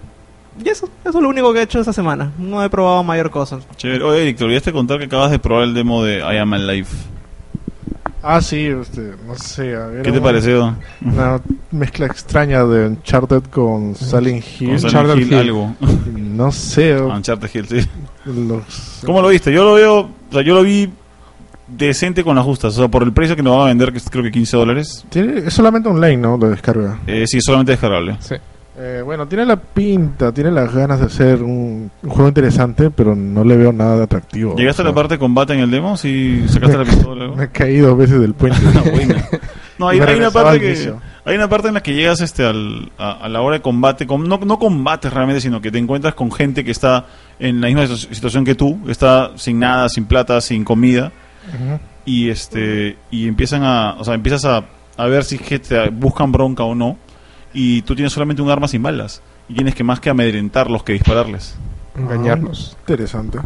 Y 0.64 0.68
eso, 0.70 0.90
eso 1.06 1.18
es 1.18 1.24
lo 1.24 1.30
único 1.30 1.54
que 1.54 1.60
he 1.60 1.64
hecho 1.64 1.80
esta 1.80 1.94
semana. 1.94 2.32
No 2.38 2.64
he 2.64 2.70
probado 2.70 3.04
mayor 3.04 3.30
cosa. 3.32 3.60
Chévere. 3.78 4.04
Oye, 4.04 4.22
Eric, 4.24 4.38
te 4.38 4.44
olvidaste 4.44 4.72
contar 4.74 5.00
que 5.00 5.06
acabas 5.06 5.32
de 5.32 5.40
probar 5.40 5.64
el 5.64 5.74
demo 5.74 6.04
de 6.04 6.20
I 6.20 6.38
Am 6.38 6.54
Alive. 6.54 6.88
Ah, 8.24 8.40
sí, 8.42 8.66
este, 8.68 9.14
no 9.26 9.34
sé. 9.36 9.76
a 9.76 9.88
ver, 9.88 10.04
¿Qué 10.04 10.12
te 10.12 10.20
una- 10.20 10.24
pareció? 10.28 10.76
Una 11.04 11.42
mezcla 11.72 12.06
extraña 12.06 12.64
de 12.66 12.88
Uncharted 12.88 13.44
con 13.50 13.96
Silent 13.96 14.44
Hill. 14.60 14.70
Con 14.70 14.80
Silent 14.92 15.20
Hill, 15.22 15.28
Hill. 15.28 15.34
algo. 15.38 15.76
No 16.16 16.52
sé. 16.52 16.96
o- 16.98 17.08
Uncharted 17.08 17.50
Hill, 17.52 17.68
sí. 17.68 17.88
los- 18.26 19.02
¿Cómo 19.06 19.22
lo 19.24 19.30
viste? 19.30 19.52
Yo 19.52 19.64
lo 19.64 19.74
veo, 19.74 20.00
o 20.02 20.10
sea, 20.32 20.44
yo 20.44 20.54
lo 20.54 20.62
vi 20.64 20.90
decente 21.68 22.24
con 22.24 22.36
las 22.36 22.46
justas. 22.46 22.74
O 22.76 22.82
sea, 22.82 22.88
por 22.90 23.02
el 23.04 23.12
precio 23.14 23.36
que 23.36 23.42
nos 23.42 23.54
van 23.56 23.64
a 23.64 23.68
vender, 23.70 23.92
que 23.92 23.98
es 23.98 24.08
creo 24.10 24.24
que 24.24 24.32
15 24.32 24.56
dólares, 24.56 25.04
Tiene, 25.10 25.40
es 25.48 25.54
solamente 25.54 25.90
online, 25.90 26.18
¿no? 26.18 26.38
Lo 26.38 26.48
descarga. 26.50 27.00
eh, 27.08 27.24
sí, 27.26 27.40
solamente 27.42 27.72
descargable. 27.72 28.18
Sí. 28.20 28.36
Eh, 28.78 29.02
bueno, 29.04 29.28
tiene 29.28 29.46
la 29.46 29.58
pinta, 29.58 30.32
tiene 30.32 30.50
las 30.50 30.74
ganas 30.74 31.02
de 31.02 31.10
ser 31.10 31.44
un, 31.44 31.92
un 32.04 32.10
juego 32.10 32.30
interesante, 32.30 32.90
pero 32.90 33.16
no 33.16 33.44
le 33.44 33.58
veo 33.58 33.74
nada 33.74 33.98
de 33.98 34.04
atractivo. 34.04 34.56
¿Llegaste 34.56 34.82
O 34.82 34.86
a 34.86 34.88
la 34.90 34.96
parte 34.96 35.16
de 35.16 35.20
combate 35.20 35.54
en 35.54 35.60
el 35.60 35.70
demo? 35.72 35.98
¿Sí 35.98 36.46
sacaste 36.48 36.78
la 36.78 36.86
pistola? 36.86 37.28
Me 37.36 37.44
he 37.46 37.50
caído 37.50 37.90
dos 37.90 37.98
veces 37.98 38.20
del 38.22 38.34
puente. 38.34 38.60
Ah. 39.82 39.84
No, 39.84 39.88
hay, 39.90 40.00
una 40.00 40.30
parte 40.30 40.60
que 40.60 40.94
hay 41.26 41.36
una 41.36 41.50
parte 41.50 41.68
en 41.70 41.74
la 41.74 41.82
que 41.82 41.96
llegas 41.96 42.22
este 42.22 42.46
al, 42.46 42.92
a, 43.00 43.14
a 43.14 43.30
la 43.30 43.42
hora 43.42 43.56
de 43.56 43.62
combate, 43.64 44.06
con, 44.06 44.30
no, 44.30 44.38
no 44.38 44.60
combates 44.60 45.12
realmente, 45.12 45.42
sino 45.42 45.60
que 45.60 45.72
te 45.72 45.80
encuentras 45.80 46.14
con 46.14 46.32
gente 46.32 46.64
que 46.64 46.70
está 46.70 47.08
en 47.40 47.60
la 47.62 47.66
misma 47.66 47.86
situ- 47.86 48.14
situación 48.14 48.46
que 48.46 48.54
tú, 48.54 48.80
que 48.86 48.92
está 48.92 49.32
sin 49.38 49.58
nada, 49.58 49.90
sin 49.90 50.06
plata, 50.06 50.40
sin 50.40 50.64
comida 50.64 51.12
y 52.06 52.30
este 52.30 52.96
y 53.10 53.28
empiezan 53.28 53.64
a, 53.64 53.96
o 53.98 54.04
sea, 54.04 54.14
empiezas 54.14 54.46
a, 54.46 54.66
a 54.98 55.06
ver 55.08 55.24
si 55.24 55.36
es 55.38 55.42
que 55.42 55.58
te 55.58 55.90
buscan 55.90 56.32
bronca 56.32 56.62
o 56.64 56.76
no 56.76 56.98
y 57.54 57.82
tú 57.84 57.96
tienes 57.96 58.14
solamente 58.14 58.42
un 58.42 58.50
arma 58.50 58.68
sin 58.68 58.82
balas 58.84 59.22
y 59.50 59.54
tienes 59.56 59.76
que 59.76 59.84
más 59.84 60.00
que 60.00 60.10
amedrentarlos 60.10 60.84
que 60.84 60.94
dispararles. 60.94 61.56
Engañarnos. 61.98 62.78
Interesante. 62.82 63.40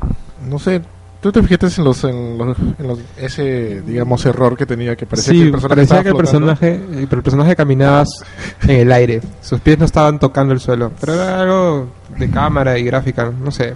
No 0.47 0.59
sé, 0.59 0.81
¿tú 1.21 1.31
te 1.31 1.41
fijaste 1.41 1.67
en 1.81 1.83
los, 1.85 2.03
en 2.03 2.37
los, 2.37 2.57
en 2.77 2.87
los- 2.87 2.99
ese, 3.17 3.81
digamos, 3.81 4.25
error 4.25 4.55
que 4.55 4.65
tenía 4.65 4.95
que 4.95 5.05
parecía 5.05 5.33
que 5.33 5.37
Sí, 5.39 5.43
el 5.45 5.51
personaje 5.51 5.75
parecía 5.75 5.83
estaba 5.97 6.03
que 6.03 6.09
el 6.09 6.15
personaje, 6.15 6.73
eh, 6.75 7.07
pero 7.09 7.19
el 7.19 7.23
personaje 7.23 7.55
caminaba 7.55 8.03
en 8.63 8.69
el 8.69 8.91
aire. 8.91 9.21
Sus 9.41 9.59
pies 9.61 9.79
no 9.79 9.85
estaban 9.85 10.19
tocando 10.19 10.53
el 10.53 10.59
suelo. 10.59 10.91
Pero 10.99 11.13
era 11.15 11.41
algo 11.41 11.87
de 12.17 12.29
cámara 12.29 12.77
y 12.77 12.83
gráfica, 12.83 13.31
no 13.31 13.49
sé. 13.51 13.73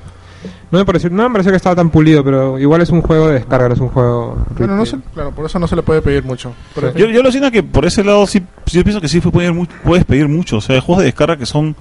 No 0.72 0.80
me 0.80 0.86
pareció, 0.86 1.10
no 1.10 1.24
me 1.24 1.30
pareció 1.32 1.52
que 1.52 1.58
estaba 1.58 1.76
tan 1.76 1.90
pulido, 1.90 2.24
pero 2.24 2.58
igual 2.60 2.82
es 2.82 2.90
un 2.90 3.02
juego 3.02 3.28
de 3.28 3.36
descarga, 3.36 3.68
no 3.68 3.74
es 3.74 3.80
un 3.80 3.90
juego. 3.90 4.38
Bueno, 4.58 4.76
no 4.76 4.86
sé, 4.86 4.96
retail. 4.98 5.14
claro, 5.14 5.32
por 5.32 5.46
eso 5.46 5.60
no 5.60 5.68
se 5.68 5.76
le 5.76 5.82
puede 5.84 6.02
pedir 6.02 6.24
mucho. 6.24 6.54
Pero. 6.76 6.94
Yo, 6.96 7.08
yo 7.08 7.22
lo 7.24 7.32
siento 7.32 7.52
que 7.52 7.64
por 7.64 7.86
ese 7.86 8.04
lado 8.04 8.26
sí, 8.28 8.42
sí 8.66 8.78
yo 8.78 8.84
pienso 8.84 9.02
que 9.02 9.08
sí 9.10 9.20
fue 9.22 9.32
pedir 9.32 9.68
puedes 9.84 10.06
pedir 10.06 10.28
mucho. 10.28 10.58
O 10.58 10.62
sea, 10.62 10.76
hay 10.76 10.82
juegos 10.82 11.00
de 11.00 11.06
descarga 11.06 11.38
que 11.38 11.46
son 11.46 11.76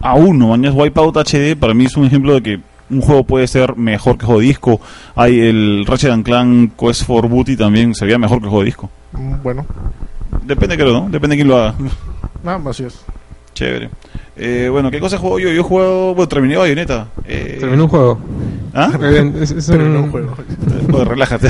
a 0.00 0.14
uno. 0.14 0.48
Mañana 0.48 0.74
Wipeout 0.74 1.16
HD 1.16 1.56
para 1.58 1.74
mí 1.74 1.86
es 1.86 1.96
un 1.96 2.04
ejemplo 2.04 2.34
de 2.34 2.42
que 2.42 2.60
un 2.90 3.00
juego 3.00 3.24
puede 3.24 3.46
ser 3.46 3.76
mejor 3.76 4.18
que 4.18 4.26
juego 4.26 4.40
de 4.40 4.46
disco. 4.48 4.80
Hay 5.14 5.40
el 5.40 5.84
Ratchet 5.86 6.10
and 6.10 6.24
Clank 6.24 6.72
Quest 6.76 7.04
for 7.04 7.28
Booty 7.28 7.56
también 7.56 7.94
se 7.94 8.04
veía 8.04 8.18
mejor 8.18 8.38
que 8.38 8.44
el 8.44 8.50
juego 8.50 8.60
de 8.62 8.66
disco. 8.66 8.90
Mm, 9.12 9.42
Bueno, 9.42 9.66
Depende, 10.42 10.76
creo, 10.76 10.92
¿no? 10.92 11.08
Depende 11.10 11.34
de 11.36 11.42
quién 11.42 11.48
lo 11.48 11.56
haga. 11.58 11.74
nada 12.42 12.58
más 12.58 12.70
así 12.70 12.84
es. 12.84 13.00
Chévere. 13.60 13.90
Eh, 14.36 14.68
bueno, 14.70 14.90
¿qué 14.90 14.98
cosa 15.00 15.18
juego 15.18 15.38
yo? 15.38 15.50
Yo 15.50 15.60
he 15.60 15.62
jugado, 15.62 16.14
bueno, 16.14 16.28
terminé 16.28 16.56
Bayonetta. 16.56 17.08
Eh, 17.26 17.58
Terminó 17.60 17.84
un 17.84 17.90
juego. 17.90 18.18
¿Ah? 18.72 18.90
Es- 19.38 19.50
es 19.50 19.66
Pero 19.68 19.84
un- 19.84 19.92
no 19.92 20.00
un 20.04 20.10
juego. 20.10 20.34
Bueno, 20.88 21.04
relájate. 21.10 21.48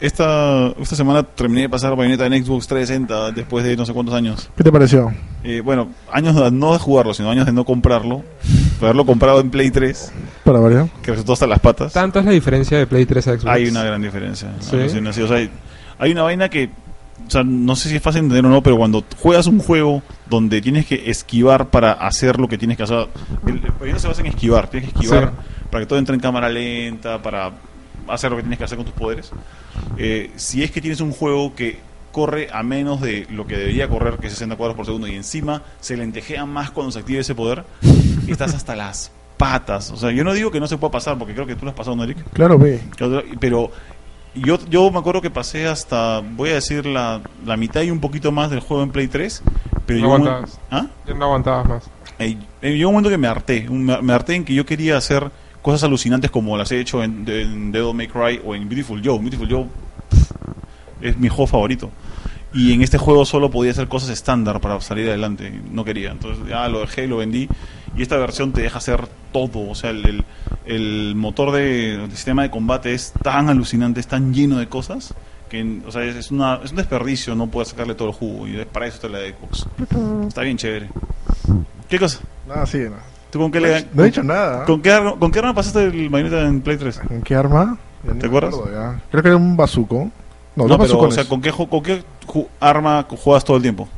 Esta, 0.00 0.68
esta 0.80 0.96
semana 0.96 1.22
terminé 1.22 1.60
de 1.62 1.68
pasar 1.68 1.94
Bayonetta 1.94 2.26
en 2.26 2.42
Xbox 2.44 2.66
360 2.66 3.30
después 3.32 3.64
de 3.64 3.76
no 3.76 3.84
sé 3.86 3.92
cuántos 3.92 4.14
años. 4.14 4.50
¿Qué 4.56 4.64
te 4.64 4.72
pareció? 4.72 5.12
Eh, 5.44 5.60
bueno, 5.60 5.90
años 6.10 6.34
de- 6.34 6.50
no 6.50 6.72
de 6.72 6.78
jugarlo, 6.78 7.14
sino 7.14 7.30
años 7.30 7.46
de 7.46 7.52
no 7.52 7.64
comprarlo. 7.64 8.22
De 8.80 8.86
haberlo 8.86 9.04
comprado 9.06 9.40
en 9.40 9.50
Play 9.50 9.70
3, 9.70 10.12
Para 10.44 10.58
variar. 10.58 10.88
que 11.02 11.10
resultó 11.12 11.34
hasta 11.34 11.46
las 11.46 11.60
patas. 11.60 11.92
Tanto 11.92 12.18
es 12.18 12.24
la 12.24 12.32
diferencia 12.32 12.78
de 12.78 12.86
Play 12.86 13.06
3 13.06 13.28
a 13.28 13.32
Xbox. 13.34 13.46
Hay 13.46 13.66
una 13.68 13.84
gran 13.84 14.00
diferencia. 14.02 14.48
Sí. 14.60 14.76
O 14.76 15.12
sea, 15.28 15.36
hay, 15.36 15.50
hay 15.98 16.10
una 16.12 16.22
vaina 16.22 16.48
que, 16.48 16.70
o 17.26 17.30
sea, 17.30 17.42
no 17.44 17.76
sé 17.76 17.88
si 17.88 17.96
es 17.96 18.02
fácil 18.02 18.22
de 18.22 18.26
entender 18.26 18.46
o 18.46 18.54
no, 18.54 18.62
pero 18.62 18.76
cuando 18.76 19.04
juegas 19.18 19.46
un 19.46 19.58
juego 19.58 20.02
donde 20.28 20.60
tienes 20.60 20.86
que 20.86 21.10
esquivar 21.10 21.68
para 21.70 21.92
hacer 21.92 22.38
lo 22.38 22.48
que 22.48 22.58
tienes 22.58 22.76
que 22.76 22.82
hacer, 22.84 23.08
el, 23.46 23.60
Bayonetta 23.78 23.98
se 24.00 24.08
basa 24.08 24.20
en 24.20 24.26
esquivar, 24.28 24.68
tienes 24.68 24.92
que 24.92 24.98
esquivar 24.98 25.30
Sí. 25.30 25.66
para 25.70 25.82
que 25.84 25.86
todo 25.88 25.98
entre 25.98 26.14
en 26.14 26.20
cámara 26.20 26.48
lenta, 26.48 27.20
para 27.22 27.52
hacer 28.08 28.30
lo 28.30 28.36
que 28.36 28.42
tienes 28.42 28.58
que 28.58 28.64
hacer 28.64 28.76
con 28.76 28.84
tus 28.86 28.94
poderes. 28.94 29.30
Eh, 29.96 30.30
si 30.36 30.62
es 30.62 30.70
que 30.70 30.80
tienes 30.80 31.00
un 31.00 31.12
juego 31.12 31.54
que 31.54 31.78
corre 32.10 32.48
a 32.52 32.62
menos 32.62 33.00
de 33.00 33.26
lo 33.30 33.46
que 33.46 33.56
debería 33.56 33.88
correr, 33.88 34.18
que 34.18 34.26
es 34.26 34.34
60 34.34 34.56
cuadros 34.56 34.76
por 34.76 34.84
segundo, 34.84 35.06
y 35.08 35.14
encima 35.14 35.62
se 35.80 35.96
lentejea 35.96 36.44
más 36.44 36.70
cuando 36.70 36.92
se 36.92 36.98
active 36.98 37.20
ese 37.20 37.34
poder, 37.34 37.64
estás 38.28 38.54
hasta 38.54 38.76
las 38.76 39.10
patas. 39.38 39.90
O 39.90 39.96
sea, 39.96 40.10
yo 40.10 40.22
no 40.22 40.34
digo 40.34 40.50
que 40.50 40.60
no 40.60 40.66
se 40.66 40.76
pueda 40.76 40.90
pasar, 40.92 41.18
porque 41.18 41.32
creo 41.34 41.46
que 41.46 41.56
tú 41.56 41.64
lo 41.64 41.70
has 41.70 41.76
pasado, 41.76 41.96
¿no, 41.96 42.04
Eric? 42.04 42.18
Claro, 42.32 42.58
ve. 42.58 42.80
Pero 43.40 43.70
yo, 44.34 44.58
yo 44.68 44.90
me 44.90 44.98
acuerdo 44.98 45.20
que 45.20 45.30
pasé 45.30 45.66
hasta, 45.66 46.20
voy 46.20 46.50
a 46.50 46.54
decir, 46.54 46.86
la, 46.86 47.20
la 47.44 47.56
mitad 47.56 47.82
y 47.82 47.90
un 47.90 48.00
poquito 48.00 48.32
más 48.32 48.50
del 48.50 48.60
juego 48.60 48.82
en 48.82 48.90
Play 48.90 49.08
3. 49.08 49.42
Pero 49.86 50.00
No 50.00 50.06
un- 50.08 50.12
aguantabas. 50.28 50.60
¿Ah? 50.70 50.86
Ya 51.06 51.14
no 51.14 51.24
aguantabas 51.24 51.68
más. 51.68 51.90
Eh, 52.18 52.36
llegó 52.62 52.90
un 52.90 52.94
momento 52.94 53.10
que 53.10 53.18
me 53.18 53.26
harté. 53.28 53.66
un- 53.68 53.84
Me, 53.84 54.00
me 54.00 54.12
harté 54.12 54.34
en 54.34 54.44
que 54.44 54.54
yo 54.54 54.64
quería 54.64 54.96
hacer 54.96 55.30
cosas 55.60 55.84
alucinantes 55.84 56.30
como 56.30 56.56
las 56.56 56.70
he 56.72 56.80
hecho 56.80 57.02
en, 57.02 57.24
en 57.28 57.72
Devil 57.72 57.94
May 57.94 58.08
Cry 58.08 58.40
o 58.44 58.54
en 58.54 58.68
Beautiful 58.68 59.00
Joe. 59.04 59.18
Beautiful 59.18 59.48
Joe 59.50 59.66
pff, 60.08 60.30
es 61.00 61.18
mi 61.18 61.28
juego 61.28 61.46
favorito. 61.46 61.90
Y 62.54 62.72
en 62.74 62.82
este 62.82 62.98
juego 62.98 63.24
solo 63.24 63.50
podía 63.50 63.70
hacer 63.72 63.88
cosas 63.88 64.10
estándar 64.10 64.60
para 64.60 64.80
salir 64.80 65.08
adelante. 65.08 65.50
No 65.70 65.84
quería. 65.84 66.10
Entonces 66.12 66.46
ya 66.48 66.68
lo 66.68 66.80
dejé, 66.80 67.06
lo 67.06 67.16
vendí. 67.18 67.48
Y 67.96 68.02
esta 68.02 68.16
versión 68.18 68.52
te 68.52 68.62
deja 68.62 68.78
hacer 68.78 69.06
todo. 69.32 69.68
O 69.70 69.74
sea, 69.74 69.90
el, 69.90 70.06
el- 70.06 70.24
el 70.66 71.14
motor 71.16 71.52
de, 71.52 72.04
el 72.04 72.10
sistema 72.10 72.42
de 72.42 72.50
combate 72.50 72.94
es 72.94 73.12
tan 73.22 73.48
alucinante, 73.48 74.00
es 74.00 74.06
tan 74.06 74.32
lleno 74.34 74.58
de 74.58 74.68
cosas. 74.68 75.14
Que, 75.48 75.80
o 75.86 75.92
sea, 75.92 76.02
es, 76.04 76.16
es 76.16 76.30
una, 76.30 76.60
es 76.64 76.70
un 76.70 76.76
desperdicio 76.78 77.34
no 77.34 77.46
poder 77.48 77.66
sacarle 77.68 77.94
todo 77.94 78.08
el 78.08 78.14
jugo. 78.14 78.46
Y 78.48 78.64
para 78.64 78.86
eso 78.86 78.96
está 78.96 79.08
la 79.08 79.18
de 79.18 79.34
Xbox. 79.34 79.66
Está 80.28 80.40
bien 80.42 80.56
chévere. 80.56 80.88
¿Qué 81.88 81.98
cosa? 81.98 82.20
Nada, 82.48 82.64
sí. 82.66 82.78
No, 82.78 82.96
¿Tú 83.30 83.38
con 83.38 83.50
qué 83.50 83.60
le 83.60 83.86
no 83.94 84.02
he 84.02 84.06
dicho 84.06 84.22
nada. 84.22 84.64
¿Con 84.64 84.80
qué, 84.82 84.90
arma, 84.92 85.14
¿Con 85.18 85.30
qué 85.30 85.38
arma 85.38 85.54
pasaste 85.54 85.84
el 85.84 86.08
Bayonetta 86.08 86.42
en 86.46 86.60
Play 86.62 86.76
3? 86.76 87.00
¿Con 87.06 87.22
qué 87.22 87.34
arma? 87.34 87.76
Ya 88.06 88.14
¿Te 88.14 88.26
acuerdas? 88.26 88.54
acuerdo, 88.54 88.72
ya. 88.74 89.00
Creo 89.10 89.22
que 89.22 89.28
era 89.28 89.36
un 89.36 89.56
bazuco. 89.56 90.10
No, 90.56 90.66
No, 90.66 90.78
pero, 90.78 90.98
o 90.98 91.10
sea, 91.10 91.24
¿con 91.26 91.40
qué, 91.40 91.50
ju- 91.52 91.68
con 91.68 91.82
qué 91.82 92.02
ju- 92.26 92.46
arma 92.60 93.06
juegas 93.08 93.44
todo 93.44 93.56
el 93.56 93.62
tiempo? 93.62 93.88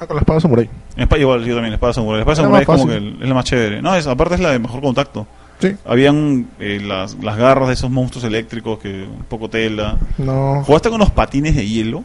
Ah, 0.00 0.06
con 0.06 0.16
la 0.16 0.20
espada 0.20 0.40
samurai. 0.40 0.68
Espada 0.96 1.20
igual, 1.20 1.40
yo 1.44 1.54
también, 1.54 1.70
la 1.70 1.76
espada 1.76 1.92
samurai. 1.94 2.18
La 2.18 2.22
espada 2.22 2.36
samurai 2.36 2.60
es 2.62 2.66
como 2.66 2.86
que 2.86 2.96
el- 2.96 3.18
es 3.22 3.28
la 3.28 3.34
más 3.34 3.44
chévere. 3.44 3.80
No, 3.82 3.94
es, 3.94 4.06
aparte 4.06 4.34
es 4.34 4.40
la 4.40 4.50
de 4.50 4.58
mejor 4.58 4.80
contacto. 4.82 5.26
Sí. 5.60 5.74
Habían 5.84 6.48
eh, 6.60 6.80
las, 6.84 7.16
las 7.22 7.36
garras 7.36 7.68
de 7.68 7.74
esos 7.74 7.90
monstruos 7.90 8.24
eléctricos 8.24 8.78
que 8.78 9.02
un 9.04 9.24
poco 9.28 9.48
tela. 9.50 9.98
No. 10.18 10.62
¿Jugaste 10.64 10.88
con 10.90 11.00
los 11.00 11.10
patines 11.10 11.56
de 11.56 11.66
hielo? 11.66 12.04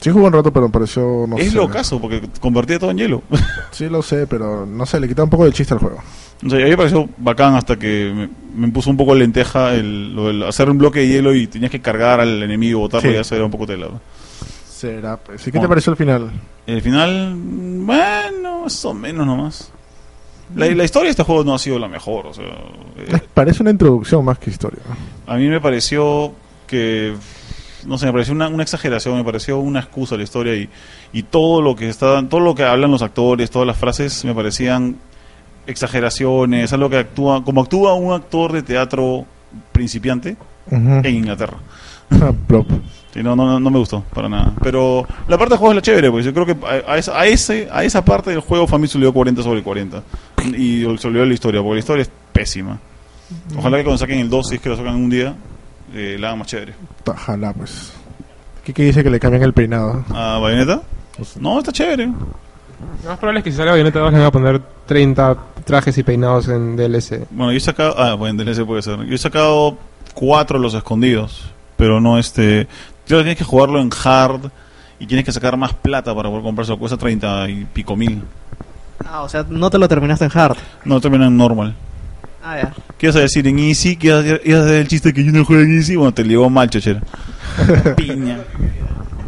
Sí 0.00 0.10
jugué 0.10 0.26
un 0.26 0.32
rato, 0.32 0.52
pero 0.52 0.66
me 0.66 0.72
pareció... 0.72 1.26
No 1.28 1.36
es 1.36 1.50
sé. 1.50 1.56
lo 1.56 1.68
caso, 1.68 2.00
porque 2.00 2.22
convertía 2.40 2.78
todo 2.78 2.90
en 2.90 2.98
hielo. 2.98 3.22
Sí 3.72 3.88
lo 3.88 4.02
sé, 4.02 4.26
pero 4.26 4.66
no 4.66 4.84
sé, 4.84 4.98
le 5.00 5.08
quita 5.08 5.22
un 5.24 5.30
poco 5.30 5.44
de 5.44 5.52
chiste 5.52 5.72
al 5.74 5.80
juego. 5.80 5.98
O 6.44 6.50
sea, 6.50 6.58
a 6.58 6.62
mí 6.64 6.70
me 6.70 6.76
pareció 6.76 7.08
bacán 7.18 7.54
hasta 7.54 7.76
que 7.78 8.12
me, 8.14 8.66
me 8.66 8.72
puso 8.72 8.90
un 8.90 8.96
poco 8.96 9.14
lenteja 9.14 9.74
el, 9.74 10.14
lo 10.14 10.26
del 10.26 10.42
hacer 10.42 10.68
un 10.68 10.76
bloque 10.78 10.98
de 11.00 11.08
hielo 11.08 11.34
y 11.34 11.46
tenías 11.46 11.70
que 11.70 11.80
cargar 11.80 12.20
al 12.20 12.42
enemigo, 12.42 12.80
botarlo 12.80 13.08
Sí. 13.10 13.16
y 13.16 13.18
eso 13.20 13.34
era 13.36 13.44
un 13.44 13.50
poco 13.50 13.66
tela. 13.66 13.86
Será, 14.68 15.16
pues. 15.16 15.46
¿Y 15.46 15.52
qué 15.52 15.60
te 15.60 15.68
pareció 15.68 15.92
el 15.92 15.96
final? 15.96 16.32
El 16.66 16.82
final, 16.82 17.34
bueno, 17.36 18.62
más 18.64 18.84
o 18.84 18.92
menos 18.92 19.24
nomás. 19.26 19.70
La, 20.54 20.66
la 20.70 20.84
historia 20.84 21.06
de 21.06 21.10
este 21.10 21.22
juego 21.22 21.44
no 21.44 21.54
ha 21.54 21.58
sido 21.58 21.78
la 21.78 21.88
mejor. 21.88 22.26
O 22.26 22.34
sea, 22.34 22.44
eh, 22.44 23.20
Parece 23.34 23.62
una 23.62 23.70
introducción 23.70 24.24
más 24.24 24.38
que 24.38 24.50
historia. 24.50 24.80
a 25.26 25.36
mí 25.36 25.48
me 25.48 25.60
pareció 25.60 26.32
que, 26.66 27.14
no 27.86 27.98
sé, 27.98 28.06
me 28.06 28.12
pareció 28.12 28.34
una, 28.34 28.48
una 28.48 28.62
exageración, 28.62 29.16
me 29.16 29.24
pareció 29.24 29.58
una 29.58 29.80
excusa 29.80 30.16
la 30.16 30.22
historia 30.22 30.54
y, 30.54 30.68
y 31.12 31.22
todo 31.24 31.60
lo 31.62 31.74
que 31.76 31.88
está, 31.88 32.26
todo 32.28 32.40
lo 32.40 32.54
que 32.54 32.64
hablan 32.64 32.90
los 32.90 33.02
actores, 33.02 33.50
todas 33.50 33.66
las 33.66 33.76
frases 33.76 34.24
me 34.24 34.34
parecían 34.34 34.96
exageraciones, 35.66 36.72
algo 36.72 36.90
que 36.90 36.98
actúa, 36.98 37.44
como 37.44 37.62
actúa 37.62 37.94
un 37.94 38.12
actor 38.12 38.52
de 38.52 38.62
teatro 38.62 39.24
principiante 39.72 40.36
en 40.70 41.06
Inglaterra. 41.06 41.56
Ah. 42.10 42.32
Sí, 43.12 43.22
no, 43.22 43.36
no, 43.36 43.58
no 43.60 43.70
me 43.70 43.78
gustó 43.78 44.02
para 44.14 44.28
nada. 44.28 44.52
Pero 44.62 45.06
la 45.28 45.36
parte 45.38 45.50
del 45.54 45.58
juego 45.58 45.72
es 45.72 45.76
la 45.76 45.82
chévere, 45.82 46.10
pues 46.10 46.24
yo 46.24 46.32
creo 46.32 46.46
que 46.46 46.56
a, 46.86 46.96
esa, 46.96 47.18
a 47.18 47.26
ese, 47.26 47.68
a 47.70 47.84
esa 47.84 48.04
parte 48.04 48.30
del 48.30 48.40
juego 48.40 48.66
Family 48.66 48.88
se 48.88 48.98
le 48.98 49.04
dio 49.04 49.12
40 49.12 49.42
sobre 49.42 49.62
40. 49.62 50.02
Y 50.56 50.82
se 50.98 51.08
olvidó 51.08 51.24
la 51.24 51.34
historia, 51.34 51.60
porque 51.60 51.74
la 51.74 51.80
historia 51.80 52.02
es 52.02 52.10
pésima. 52.32 52.78
Ojalá 53.56 53.78
que 53.78 53.84
cuando 53.84 53.98
saquen 53.98 54.18
el 54.20 54.30
2, 54.30 54.48
si 54.48 54.54
es 54.56 54.60
que 54.60 54.68
lo 54.68 54.76
sacan 54.76 54.94
un 54.94 55.10
día, 55.10 55.34
eh, 55.94 56.16
la 56.18 56.28
hagan 56.28 56.40
más 56.40 56.48
chévere. 56.48 56.74
Ojalá, 57.06 57.52
pues. 57.52 57.92
¿Qué, 58.64 58.72
qué 58.72 58.84
dice 58.84 59.02
que 59.02 59.10
le 59.10 59.18
cambian 59.18 59.42
el 59.42 59.52
peinado? 59.52 60.04
¿A 60.10 60.38
Bayonetta? 60.38 60.82
No, 61.40 61.58
está 61.58 61.72
chévere. 61.72 62.06
Lo 62.06 63.10
más 63.10 63.18
probable 63.18 63.40
es 63.40 63.44
que 63.44 63.50
si 63.50 63.56
sale 63.56 63.70
Bayonetta 63.70 63.98
2 64.00 64.12
le 64.12 64.18
van 64.18 64.26
a 64.26 64.30
poner 64.30 64.60
30 64.86 65.36
trajes 65.64 65.96
y 65.98 66.02
peinados 66.02 66.48
en 66.48 66.76
DLC. 66.76 67.26
Bueno, 67.30 67.52
yo 67.52 67.58
he 67.58 67.60
sacado. 67.60 67.94
Ah, 67.98 68.14
bueno, 68.14 68.42
DLC 68.42 68.64
puede 68.64 68.82
ser. 68.82 69.04
Yo 69.04 69.14
he 69.14 69.18
sacado 69.18 69.78
cuatro 70.14 70.58
de 70.58 70.62
los 70.62 70.74
escondidos, 70.74 71.50
pero 71.76 72.00
no 72.00 72.18
este. 72.18 72.66
Yo 73.06 73.18
tienes 73.18 73.36
que 73.36 73.44
jugarlo 73.44 73.80
en 73.80 73.90
hard 74.04 74.50
y 74.98 75.06
tienes 75.06 75.24
que 75.24 75.32
sacar 75.32 75.56
más 75.56 75.74
plata 75.74 76.14
para 76.14 76.28
poder 76.28 76.42
comprarse. 76.44 76.76
Cuesta 76.76 76.96
30 76.96 77.48
y 77.48 77.64
pico 77.64 77.96
mil. 77.96 78.22
Ah, 79.08 79.22
o 79.22 79.28
sea, 79.28 79.44
no 79.48 79.70
te 79.70 79.78
lo 79.78 79.88
terminaste 79.88 80.24
en 80.24 80.30
hard. 80.36 80.56
No, 80.84 81.00
termina 81.00 81.26
en 81.26 81.36
normal. 81.36 81.74
Ah, 82.44 82.56
ya. 82.56 82.72
¿Qué 82.98 83.06
ibas 83.06 83.16
a 83.16 83.20
decir 83.20 83.46
en 83.46 83.58
Easy? 83.58 83.96
¿Qué 83.96 84.08
ibas 84.08 84.24
a 84.24 84.26
ibas 84.44 84.60
a 84.62 84.64
hacer 84.64 84.76
el 84.76 84.88
chiste 84.88 85.12
que 85.12 85.24
yo 85.24 85.32
no 85.32 85.44
juego 85.44 85.62
en 85.62 85.76
Easy? 85.76 85.96
Bueno, 85.96 86.12
te 86.12 86.24
llegó 86.24 86.48
mal, 86.50 86.68
chochera. 86.70 87.00
Piña. 87.96 88.38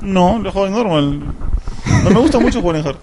No, 0.02 0.38
lo 0.38 0.50
juego 0.52 0.66
en 0.66 0.72
normal. 0.74 1.20
No 2.04 2.10
me 2.10 2.18
gusta 2.20 2.38
mucho 2.38 2.60
jugar 2.60 2.76
en 2.76 2.86
hard. 2.86 2.96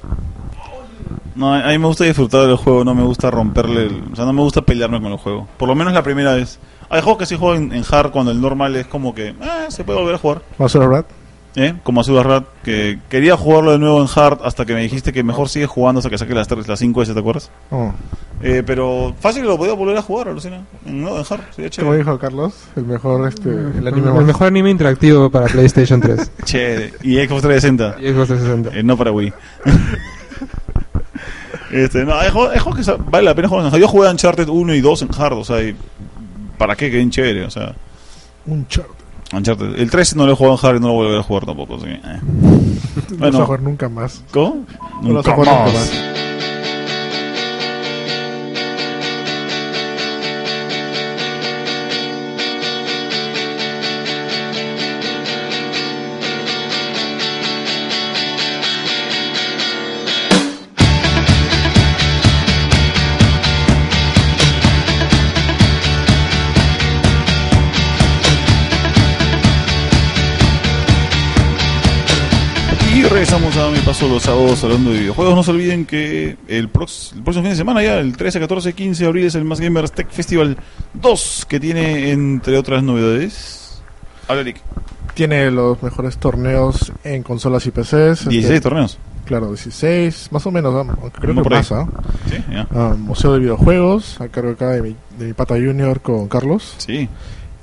No, 1.35 1.53
a 1.53 1.61
a 1.63 1.67
mí 1.69 1.77
me 1.77 1.87
gusta 1.87 2.03
disfrutar 2.03 2.45
del 2.45 2.57
juego, 2.57 2.83
no 2.83 2.93
me 2.93 3.03
gusta 3.03 3.31
romperle. 3.31 3.83
el- 3.85 4.03
o 4.11 4.15
sea, 4.15 4.25
no 4.25 4.33
me 4.33 4.41
gusta 4.41 4.61
pelearme 4.61 5.01
con 5.01 5.11
el 5.11 5.17
juego. 5.17 5.47
Por 5.57 5.69
lo 5.69 5.75
menos 5.75 5.93
la 5.93 6.03
primera 6.03 6.33
vez. 6.33 6.59
Hay 6.89 7.01
juegos 7.01 7.19
que 7.19 7.25
sí 7.25 7.37
juego 7.37 7.55
en, 7.55 7.71
en 7.73 7.83
hard 7.89 8.11
cuando 8.11 8.31
el 8.31 8.41
normal 8.41 8.75
es 8.75 8.85
como 8.87 9.15
que. 9.15 9.33
Ah, 9.41 9.65
se 9.69 9.83
puede 9.85 9.97
volver 9.99 10.15
a 10.15 10.17
jugar. 10.17 10.41
Master 10.59 10.81
of 10.81 10.89
Rat. 10.91 11.05
¿Eh? 11.55 11.73
Como 11.83 11.99
Azul 11.99 12.23
Rat, 12.23 12.45
que 12.63 12.99
quería 13.09 13.35
jugarlo 13.35 13.73
de 13.73 13.79
nuevo 13.79 14.01
en 14.01 14.07
hard 14.13 14.39
hasta 14.45 14.65
que 14.65 14.73
me 14.73 14.81
dijiste 14.81 15.11
que 15.11 15.21
mejor 15.21 15.49
sigue 15.49 15.65
jugando 15.65 15.99
hasta 15.99 16.09
que 16.09 16.17
saque 16.17 16.33
las 16.33 16.47
3, 16.47 16.65
las 16.67 16.79
5 16.79 17.03
S, 17.03 17.13
¿te 17.13 17.19
acuerdas? 17.19 17.51
Oh. 17.71 17.91
Eh, 18.41 18.63
pero 18.65 19.13
fácil 19.19 19.43
lo 19.43 19.57
podía 19.57 19.73
volver 19.73 19.97
a 19.97 20.01
jugar, 20.01 20.29
alucina. 20.29 20.61
No, 20.85 21.17
en 21.17 21.25
hard, 21.29 21.41
sería 21.53 21.55
Como 21.55 21.69
chévere. 21.69 21.97
dijo 21.97 22.17
Carlos, 22.17 22.53
el 22.77 22.85
mejor 22.85 23.27
este, 23.27 23.49
el 23.49 23.85
anime 23.85 24.17
El 24.17 24.25
mejor 24.25 24.47
anime 24.47 24.69
interactivo 24.69 25.29
para 25.29 25.47
PlayStation 25.47 25.99
3 25.99 26.31
Chévere. 26.45 26.93
Y 27.03 27.17
Xbox 27.17 27.41
360. 27.41 27.95
y 27.99 28.13
Xbox 28.13 28.27
360. 28.29 28.79
Eh, 28.79 28.83
no 28.83 28.95
para 28.95 29.11
Wii. 29.11 29.33
este, 31.71 32.05
no, 32.05 32.15
hay 32.15 32.31
juegos, 32.31 32.53
hay 32.53 32.59
juegos 32.59 32.85
que 32.85 32.91
vale 33.09 33.25
la 33.25 33.35
pena 33.35 33.49
jugar 33.49 33.65
en 33.65 33.73
hard. 33.73 33.81
Yo 33.81 33.87
jugué 33.89 34.09
Uncharted 34.09 34.47
1 34.47 34.73
y 34.73 34.79
2 34.81 35.01
en 35.01 35.09
hard, 35.17 35.33
o 35.33 35.43
sea, 35.43 35.61
y 35.61 35.75
¿para 36.57 36.77
qué? 36.77 36.89
Que 36.89 36.95
bien 36.97 37.11
chévere, 37.11 37.43
o 37.43 37.51
sea. 37.51 37.75
Un 38.45 38.65
chart. 38.67 38.87
Uncharted. 39.33 39.79
El 39.79 39.89
3 39.89 40.15
no 40.17 40.25
lo 40.25 40.33
he 40.33 40.35
jugado 40.35 40.57
en 40.61 40.65
hard 40.67 40.75
y 40.77 40.79
no 40.81 40.87
lo 40.87 40.93
voy 40.93 41.03
a 41.03 41.07
volver 41.07 41.19
a 41.19 41.23
jugar 41.23 41.45
tampoco, 41.45 41.75
así 41.75 41.85
que, 41.85 41.91
eh. 41.93 41.99
No 42.01 42.99
vas 43.01 43.11
a 43.11 43.15
Bueno, 43.17 43.45
jugar 43.45 43.61
nunca 43.61 43.89
más. 43.89 44.23
¿cómo? 44.31 44.65
No 45.01 45.13
vas 45.15 45.27
a 45.27 45.35
jugar 45.35 45.65
nunca 45.65 45.77
más. 45.79 45.91
Regresamos 73.21 73.55
a 73.55 73.69
mi 73.69 73.77
paso 73.81 74.07
los 74.07 74.23
sábados 74.23 74.63
hablando 74.63 74.89
de 74.91 74.99
videojuegos. 75.01 75.35
No 75.35 75.43
se 75.43 75.51
olviden 75.51 75.85
que 75.85 76.37
el, 76.47 76.73
prox- 76.73 77.13
el 77.13 77.21
próximo 77.21 77.43
fin 77.43 77.51
de 77.51 77.55
semana, 77.55 77.83
ya 77.83 77.99
el 77.99 78.17
13, 78.17 78.39
14, 78.39 78.73
15 78.73 79.03
de 79.03 79.07
abril, 79.07 79.25
es 79.27 79.35
el 79.35 79.43
Más 79.45 79.59
Gamers 79.61 79.91
Tech 79.91 80.09
Festival 80.09 80.57
2, 80.95 81.45
que 81.47 81.59
tiene, 81.59 82.09
entre 82.09 82.57
otras 82.57 82.81
novedades. 82.81 83.79
Habla, 84.27 84.41
Eric. 84.41 84.57
Tiene 85.13 85.51
los 85.51 85.83
mejores 85.83 86.17
torneos 86.17 86.91
en 87.03 87.21
consolas 87.21 87.63
y 87.67 87.69
PCs. 87.71 88.27
16 88.27 88.43
Este, 88.45 88.59
torneos. 88.61 88.97
Claro, 89.25 89.49
16, 89.49 90.29
más 90.31 90.43
o 90.47 90.51
menos, 90.51 90.73
¿no? 90.87 90.95
creo 91.11 91.35
No 91.35 91.43
que 91.43 91.55
¿ah? 91.55 91.87
Sí, 92.27 92.37
ya. 92.51 92.67
Ah, 92.73 92.95
Museo 92.97 93.33
de 93.33 93.39
Videojuegos, 93.41 94.19
a 94.19 94.29
cargo 94.29 94.49
acá 94.53 94.69
de 94.71 94.81
mi, 94.81 94.95
de 95.19 95.25
mi 95.27 95.33
pata 95.33 95.53
junior 95.53 96.01
con 96.01 96.27
Carlos. 96.27 96.73
Sí. 96.79 97.07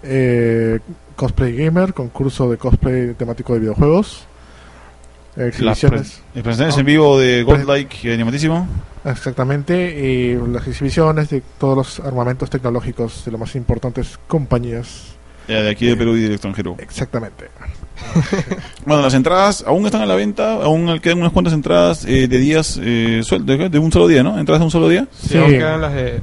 Eh, 0.04 0.78
cosplay 1.16 1.56
Gamer, 1.56 1.94
concurso 1.94 2.48
de 2.48 2.58
cosplay 2.58 3.14
temático 3.14 3.54
de 3.54 3.58
videojuegos. 3.58 4.24
Las 5.38 5.48
Exhibiciones, 5.48 6.22
pre- 6.32 6.42
presentaciones 6.42 6.78
en 6.78 6.86
vivo 6.86 7.18
de 7.18 7.42
Godlike 7.44 8.04
y 8.04 8.10
Animatísimo. 8.12 8.66
exactamente, 9.04 9.74
y 10.04 10.34
las 10.52 10.66
exhibiciones 10.66 11.30
de 11.30 11.42
todos 11.58 11.76
los 11.76 12.00
armamentos 12.00 12.50
tecnológicos 12.50 13.24
de 13.24 13.30
las 13.32 13.40
más 13.40 13.54
importantes 13.54 14.18
compañías. 14.26 15.14
Ya, 15.46 15.62
de 15.62 15.70
aquí 15.70 15.86
de 15.86 15.96
Perú 15.96 16.16
y 16.16 16.22
del 16.22 16.32
extranjero. 16.32 16.76
Exactamente. 16.78 17.48
Bueno, 18.86 19.02
las 19.02 19.14
entradas 19.14 19.64
aún 19.66 19.84
están 19.86 20.02
a 20.02 20.06
la 20.06 20.14
venta, 20.14 20.54
aún 20.62 20.98
quedan 21.00 21.18
unas 21.18 21.32
cuantas 21.32 21.52
entradas 21.52 22.04
eh, 22.04 22.28
de 22.28 22.38
días 22.38 22.78
eh, 22.82 23.20
suel- 23.24 23.44
de, 23.44 23.68
de 23.68 23.78
un 23.78 23.90
solo 23.92 24.06
día, 24.06 24.22
¿no? 24.22 24.38
Entradas 24.38 24.60
de 24.60 24.64
un 24.66 24.70
solo 24.70 24.88
día. 24.88 25.06
Sí, 25.12 25.30
Sí. 25.30 25.38
aún 25.38 25.50
quedan 25.50 25.80
las 25.80 25.92
de 25.94 26.20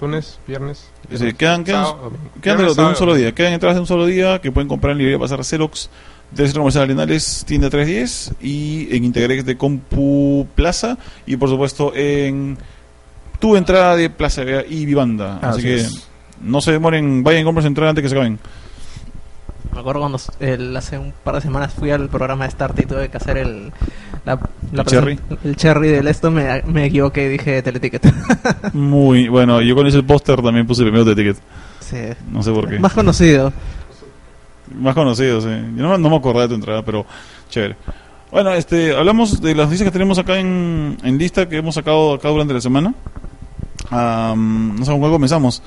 lunes, 0.00 0.38
viernes. 0.46 0.78
Sí, 0.78 1.16
viernes, 1.16 1.34
quedan- 1.34 1.64
quedan- 1.64 1.84
sábado. 1.86 2.10
Quedan 2.10 2.58
de, 2.58 2.62
Viernes, 2.64 2.66
de 2.66 2.70
un 2.70 2.74
sábado, 2.76 2.94
solo 2.96 3.14
día. 3.14 3.32
Quedan 3.32 3.52
entradas 3.54 3.76
de 3.76 3.80
un 3.80 3.86
solo 3.86 4.06
día 4.06 4.40
que 4.40 4.52
pueden 4.52 4.68
comprar 4.68 4.92
en 4.92 4.98
librería 4.98 5.18
Pasar 5.18 5.42
Xerox, 5.44 5.88
del 6.32 6.46
Centro 6.46 6.62
Comercial 6.62 6.84
Arenales, 6.84 7.44
tienda 7.46 7.68
310 7.70 8.34
y 8.40 8.88
en 8.94 9.04
Integrex 9.04 9.44
de 9.44 9.56
Compu 9.56 10.46
Plaza 10.54 10.96
y 11.26 11.36
por 11.36 11.48
supuesto 11.48 11.92
en 11.94 12.56
tu 13.38 13.56
entrada 13.56 13.96
de 13.96 14.10
Plaza 14.10 14.42
y 14.68 14.86
Vivanda. 14.86 15.38
Así, 15.42 15.46
Así 15.58 15.62
que 15.62 15.74
es. 15.76 16.08
no 16.42 16.60
se 16.60 16.72
demoren, 16.72 17.22
vayan 17.24 17.42
y 17.42 17.44
compren 17.44 17.62
su 17.62 17.68
entrada 17.68 17.90
antes 17.90 18.02
que 18.02 18.08
se 18.08 18.14
acaben. 18.14 18.38
Me 19.72 19.80
acuerdo 19.80 20.00
cuando 20.00 20.18
el- 20.40 20.76
hace 20.76 20.98
un 20.98 21.12
par 21.24 21.36
de 21.36 21.40
semanas 21.42 21.72
fui 21.72 21.90
al 21.90 22.08
programa 22.08 22.44
de 22.44 22.50
Start 22.50 22.78
y 22.80 22.86
tuve 22.86 23.08
que 23.08 23.16
hacer 23.16 23.38
el, 23.38 23.72
la, 24.24 24.34
la 24.72 24.82
¿El 24.82 24.84
cherry? 24.88 25.18
El 25.44 25.56
cherry 25.56 25.88
del 25.88 26.08
esto, 26.08 26.30
me, 26.30 26.62
me 26.64 26.86
equivoqué 26.86 27.26
y 27.26 27.28
dije 27.28 27.62
Teleticket. 27.62 28.12
Muy 28.74 29.28
bueno. 29.28 29.60
Yo 29.62 29.74
con 29.76 29.86
ese 29.86 30.02
póster 30.02 30.42
también 30.42 30.66
puse 30.66 30.82
primero 30.82 31.04
de 31.04 31.14
ticket. 31.14 31.36
sí. 31.80 31.96
No 32.32 32.42
sé 32.42 32.50
por 32.52 32.68
qué. 32.68 32.78
Más 32.80 32.92
conocido. 32.92 33.52
Más 34.74 34.94
conocido, 34.94 35.40
sí. 35.40 35.48
Yo 35.48 35.82
no, 35.82 35.98
no 35.98 36.10
me 36.10 36.16
acordaba 36.16 36.42
de 36.42 36.48
tu 36.48 36.54
entrada, 36.54 36.82
pero 36.84 37.04
chévere. 37.48 37.76
Bueno, 38.30 38.52
este, 38.54 38.94
hablamos 38.96 39.40
de 39.40 39.54
las 39.54 39.66
noticias 39.66 39.86
que 39.88 39.92
tenemos 39.92 40.18
acá 40.18 40.38
en, 40.38 40.96
en 41.02 41.18
lista 41.18 41.48
que 41.48 41.56
hemos 41.56 41.74
sacado 41.74 42.14
acá 42.14 42.28
durante 42.28 42.54
la 42.54 42.60
semana. 42.60 42.94
Am, 43.90 44.76
no 44.78 44.84
sé 44.84 44.90
con 44.92 45.00
cuál 45.00 45.10
comenzamos. 45.12 45.62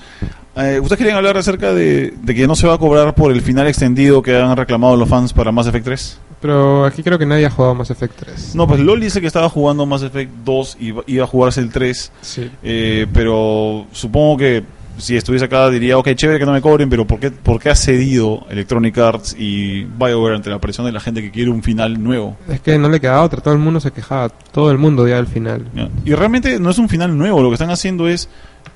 Eh, 0.55 0.79
¿Ustedes 0.79 0.97
quieren 0.97 1.15
hablar 1.15 1.35
acerca 1.37 1.73
de, 1.73 2.13
de 2.21 2.35
que 2.35 2.47
no 2.47 2.55
se 2.55 2.67
va 2.67 2.75
a 2.75 2.77
cobrar 2.77 3.13
por 3.15 3.31
el 3.31 3.41
final 3.41 3.67
extendido 3.67 4.21
que 4.21 4.37
han 4.37 4.55
reclamado 4.55 4.95
los 4.95 5.09
fans 5.09 5.33
para 5.33 5.51
Mass 5.51 5.67
Effect 5.67 5.85
3? 5.85 6.19
Pero 6.39 6.85
aquí 6.85 7.01
creo 7.03 7.17
que 7.17 7.25
nadie 7.25 7.45
ha 7.45 7.49
jugado 7.49 7.75
Mass 7.75 7.89
Effect 7.89 8.15
3. 8.17 8.55
No, 8.55 8.67
pues 8.67 8.79
Loli 8.79 9.05
dice 9.05 9.19
que 9.19 9.27
estaba 9.27 9.49
jugando 9.49 9.85
Mass 9.85 10.03
Effect 10.03 10.31
2 10.45 10.77
y 10.79 10.87
iba- 10.87 11.03
iba 11.07 11.23
a 11.23 11.27
jugarse 11.27 11.59
el 11.59 11.69
3, 11.71 12.11
Sí. 12.21 12.51
eh, 12.63 13.07
pero 13.13 13.87
supongo 13.91 14.37
que 14.37 14.63
si 14.97 15.15
estuviese 15.17 15.45
acá 15.45 15.69
diría, 15.69 15.97
ok, 15.97 16.09
chévere 16.13 16.39
que 16.39 16.45
no 16.45 16.51
me 16.51 16.61
cobren, 16.61 16.89
pero 16.89 17.05
¿por 17.05 17.19
qué, 17.19 17.31
por 17.31 17.59
qué 17.59 17.69
ha 17.69 17.75
cedido 17.75 18.45
Electronic 18.49 18.97
Arts 18.97 19.35
y 19.37 19.83
BioWare 19.83 20.35
ante 20.35 20.49
la 20.49 20.59
presión 20.59 20.85
de 20.85 20.91
la 20.91 20.99
gente 20.99 21.21
que 21.21 21.31
quiere 21.31 21.49
un 21.49 21.63
final 21.63 22.01
nuevo? 22.03 22.37
Es 22.47 22.61
que 22.61 22.77
no 22.77 22.89
le 22.89 22.99
quedaba 22.99 23.23
otra, 23.23 23.41
todo 23.41 23.53
el 23.53 23.59
mundo 23.59 23.79
se 23.79 23.91
quejaba, 23.91 24.29
todo 24.29 24.71
el 24.71 24.77
mundo 24.77 25.07
ya 25.07 25.17
al 25.17 25.27
final. 25.27 25.65
Y 26.05 26.13
realmente 26.13 26.59
no 26.59 26.69
es 26.69 26.77
un 26.77 26.89
final 26.89 27.17
nuevo, 27.17 27.41
lo 27.41 27.49
que 27.49 27.55
están 27.55 27.71
haciendo 27.71 28.07
es 28.07 28.29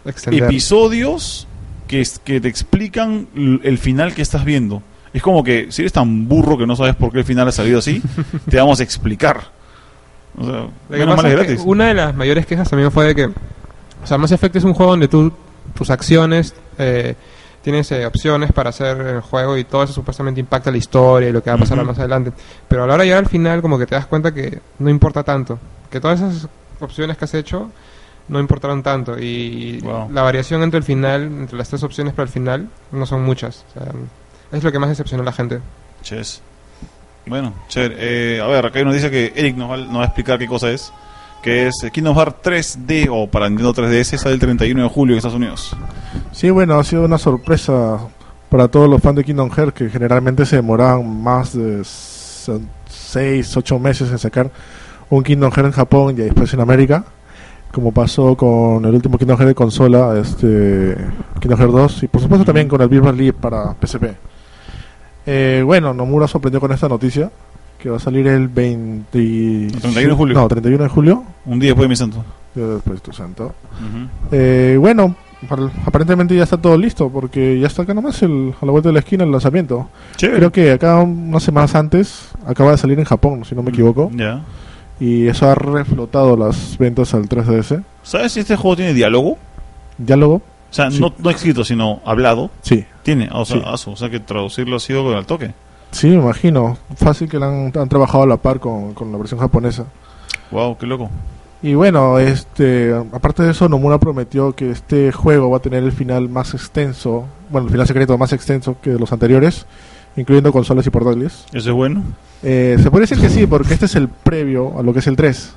Extender. 0.06 0.44
episodios 0.44 1.48
que, 1.88 2.06
que 2.24 2.42
te 2.42 2.48
explican 2.48 3.28
el 3.36 3.78
final 3.78 4.14
que 4.14 4.22
estás 4.22 4.44
viendo. 4.46 4.82
Es 5.14 5.22
como 5.22 5.44
que 5.44 5.68
si 5.72 5.82
eres 5.82 5.94
tan 5.94 6.28
burro 6.28 6.58
que 6.58 6.68
no 6.68 6.76
sabes 6.76 6.96
por 6.96 7.12
qué 7.12 7.20
el 7.20 7.26
final 7.26 7.48
ha 7.48 7.52
salido 7.52 7.80
así, 7.80 8.02
te 8.50 8.58
vamos 8.58 8.80
a 8.80 8.84
explicar. 8.84 9.42
O 10.38 10.46
sea, 10.46 10.68
menos 10.90 11.18
mal 11.18 11.26
es 11.26 11.48
que 11.48 11.68
una 11.68 11.88
de 11.88 11.94
las 11.96 12.16
mayores 12.16 12.46
quejas 12.46 12.70
también 12.70 12.92
fue 12.92 13.08
de 13.08 13.16
que, 13.16 13.26
o 13.26 14.06
sea, 14.06 14.18
Mass 14.18 14.32
Effect 14.32 14.58
es 14.58 14.64
un 14.64 14.74
juego 14.74 14.92
donde 14.92 15.08
tú, 15.08 15.34
tus 15.78 15.90
acciones, 15.90 16.54
eh, 16.78 17.16
tienes 17.62 17.92
eh, 17.92 18.06
opciones 18.06 18.52
para 18.52 18.70
hacer 18.72 19.00
el 19.00 19.22
juego 19.22 19.58
y 19.58 19.64
todo 19.64 19.84
eso 19.84 19.94
supuestamente 19.94 20.40
impacta 20.40 20.72
la 20.72 20.78
historia 20.78 21.30
y 21.30 21.32
lo 21.32 21.42
que 21.44 21.50
va 21.50 21.56
a 21.56 21.60
pasar 21.60 21.84
más 21.86 22.00
adelante. 22.00 22.32
Pero 22.68 22.84
a 22.84 22.88
la 22.88 22.94
hora 22.96 23.04
de 23.04 23.08
llegar 23.10 23.24
al 23.24 23.30
final, 23.30 23.62
como 23.62 23.78
que 23.78 23.86
te 23.86 23.96
das 23.96 24.06
cuenta 24.08 24.34
que 24.34 24.60
no 24.80 24.90
importa 24.90 25.24
tanto. 25.24 25.60
Que 25.90 26.00
todas 26.00 26.20
esas 26.22 26.48
opciones 26.80 27.18
que 27.18 27.26
has 27.26 27.34
hecho 27.34 27.70
no 28.30 28.40
importaron 28.40 28.84
tanto. 28.84 29.18
Y 29.20 29.80
Wow. 29.82 30.12
la 30.12 30.22
variación 30.22 30.62
entre 30.64 30.78
el 30.80 30.84
final, 30.84 31.24
entre 31.24 31.58
las 31.58 31.70
tres 31.70 31.84
opciones 31.84 32.14
para 32.14 32.24
el 32.24 32.30
final, 32.30 32.68
no 32.92 33.06
son 33.06 33.24
muchas. 33.24 33.66
O 33.70 33.80
sea, 33.80 33.92
es 34.52 34.64
lo 34.64 34.72
que 34.72 34.80
más 34.80 34.90
decepcionó 34.90 35.24
a 35.24 35.26
la 35.26 35.34
gente. 35.34 35.60
Ches. 36.04 36.42
Bueno, 37.26 37.54
chévere. 37.68 37.96
Eh, 38.38 38.42
a 38.42 38.48
ver, 38.48 38.66
acá 38.66 38.82
nos 38.84 38.94
dice 38.94 39.12
que 39.12 39.34
Eric 39.36 39.56
nos 39.58 39.70
va, 39.70 39.78
nos 39.78 39.98
va 39.98 40.02
a 40.04 40.06
explicar 40.06 40.40
qué 40.40 40.48
cosa 40.48 40.70
es. 40.72 40.92
Que 41.48 41.68
es 41.68 41.76
Kingdom 41.94 42.14
Hearts 42.14 42.44
3D 42.44 43.08
o 43.10 43.32
para 43.32 43.48
Nintendo 43.48 43.74
3DS 43.74 44.18
sale 44.18 44.34
el 44.34 44.40
31 44.42 44.84
de 44.84 44.90
julio 44.90 45.14
en 45.14 45.20
Estados 45.20 45.38
Unidos. 45.38 45.78
Sí, 46.34 46.50
bueno, 46.50 46.78
ha 46.78 46.84
sido 46.84 47.06
una 47.06 47.18
sorpresa 47.18 48.00
para 48.50 48.68
todos 48.68 48.90
los 48.90 49.02
fans 49.02 49.16
de 49.16 49.24
Kingdom 49.24 49.50
Hearts 49.50 49.72
que 49.72 49.90
generalmente 49.90 50.46
se 50.46 50.58
demoraban 50.58 51.24
más 51.24 51.58
de 51.58 51.84
6, 51.86 53.56
8 53.56 53.80
meses 53.80 54.12
en 54.12 54.18
sacar 54.18 54.52
un 55.10 55.24
Kingdom 55.24 55.50
Hearts 55.50 55.68
en 55.68 55.72
Japón 55.72 56.16
y 56.18 56.24
después 56.24 56.54
en 56.54 56.60
América, 56.60 57.06
como 57.72 57.94
pasó 57.94 58.36
con 58.36 58.84
el 58.84 58.94
último 58.94 59.18
Kingdom 59.18 59.38
Hearts 59.38 59.48
de 59.48 59.56
consola, 59.56 60.20
este 60.20 60.98
Kingdom 61.40 61.60
Hearts 61.60 61.74
2 61.74 62.04
y 62.04 62.08
por 62.10 62.22
supuesto 62.22 62.44
también 62.44 62.68
con 62.68 62.82
el 62.82 62.90
Virtual 62.90 63.16
Leap 63.16 63.38
para 63.38 63.74
PSP. 63.82 64.04
Eh, 65.26 65.64
bueno, 65.66 65.94
Nomura 65.94 66.28
sorprendió 66.28 66.60
con 66.60 66.74
esta 66.74 66.90
noticia 66.90 67.32
que 67.88 67.92
va 67.92 67.98
a 67.98 68.02
salir 68.02 68.28
el 68.28 68.50
20 68.50 69.18
El 69.18 69.72
31 69.72 70.10
de 70.10 70.14
julio. 70.14 70.36
No, 70.36 70.48
31 70.50 70.84
de 70.84 70.90
julio. 70.90 71.24
Un 71.46 71.58
día 71.58 71.70
después 71.70 71.86
de 71.86 71.88
mi 71.88 71.96
santo. 71.96 72.22
Después 72.54 73.02
tu 73.02 73.14
santo. 73.14 73.56
Eh, 74.30 74.76
bueno, 74.78 75.16
aparentemente 75.86 76.36
ya 76.36 76.44
está 76.44 76.58
todo 76.58 76.78
listo 76.78 77.10
porque 77.10 77.58
ya 77.62 77.68
está 77.68 77.84
acá 77.84 77.94
nomás 77.94 78.22
el, 78.24 78.54
a 78.62 78.66
la 78.66 78.72
vuelta 78.74 78.90
de 78.90 78.94
la 78.94 79.00
esquina 79.00 79.24
el 79.24 79.32
lanzamiento. 79.32 79.88
Chévere. 80.18 80.38
Creo 80.40 80.52
que 80.52 80.72
acá 80.74 80.98
unas 81.00 81.42
semanas 81.44 81.76
antes 81.76 82.28
acaba 82.46 82.72
de 82.72 82.78
salir 82.78 83.00
en 83.00 83.06
Japón, 83.06 83.46
si 83.46 83.56
no 83.56 83.64
me 83.64 83.70
equivoco, 83.70 84.12
Ya. 84.14 84.42
y 85.00 85.28
eso 85.28 85.50
ha 85.50 85.56
reflotado 85.56 86.36
las 86.36 86.78
ventas 86.78 87.14
al 87.14 87.30
3DS. 87.30 87.84
¿Sabes 88.04 88.34
si 88.34 88.42
este 88.42 88.58
juego 88.58 88.76
tiene 88.76 88.94
diálogo? 88.94 89.38
Diálogo, 89.98 90.42
O 90.70 90.74
sea, 90.74 90.92
Sí. 90.92 91.00
no, 91.00 91.14
no 91.20 91.30
escrito, 91.30 91.64
sino 91.64 92.02
hablado. 92.04 92.52
sí, 92.62 92.84
Tiene, 93.04 93.30
o 93.32 93.46
sea, 93.46 93.58
Sí. 93.58 93.64
aso, 93.66 93.92
o 93.92 93.96
sea 93.96 94.10
que 94.10 94.20
traducirlo 94.20 94.76
ha 94.76 94.80
sido 94.82 95.06
con 95.06 95.14
el 95.16 95.26
toque. 95.26 95.54
Sí, 95.98 96.08
me 96.10 96.16
imagino. 96.16 96.78
Fácil 96.96 97.30
que 97.30 97.40
la 97.40 97.48
han, 97.48 97.72
han 97.76 97.90
trabajado 97.90 98.24
a 98.24 98.28
la 98.28 98.38
par 98.38 98.60
con, 98.60 98.94
con 98.94 99.12
la 99.12 99.18
versión 99.18 99.40
japonesa. 99.40 99.86
Wow, 100.52 100.78
qué 100.78 100.86
loco. 100.86 101.10
Y 101.62 101.74
bueno, 101.74 102.20
este, 102.20 102.94
aparte 103.12 103.42
de 103.44 103.52
eso, 103.52 103.68
Nomura 103.68 103.98
prometió 103.98 104.54
que 104.54 104.70
este 104.72 105.12
juego 105.12 105.50
va 105.50 105.58
a 105.58 105.62
tener 105.62 105.84
el 105.84 105.92
final 105.92 106.30
más 106.30 106.54
extenso, 106.54 107.26
bueno, 107.50 107.66
el 107.68 107.72
final 107.72 107.88
secreto 107.88 108.16
más 108.18 108.32
extenso 108.32 108.78
que 108.82 108.92
los 108.92 109.12
anteriores, 109.12 109.66
incluyendo 110.16 110.52
consolas 110.52 110.86
y 110.86 110.92
portátiles. 110.92 111.46
¿Eso 111.52 111.70
es 111.70 111.76
bueno? 111.76 112.04
Eh, 112.44 112.78
se 112.82 112.92
puede 112.92 113.02
decir 113.08 113.20
que 113.20 113.30
sí, 113.30 113.48
porque 113.48 113.74
este 113.74 113.88
es 113.88 113.96
el 113.96 114.08
previo 114.08 114.78
a 114.80 114.84
lo 114.84 114.94
que 114.94 115.00
es 115.00 115.08
el 115.08 115.16
3. 115.16 115.54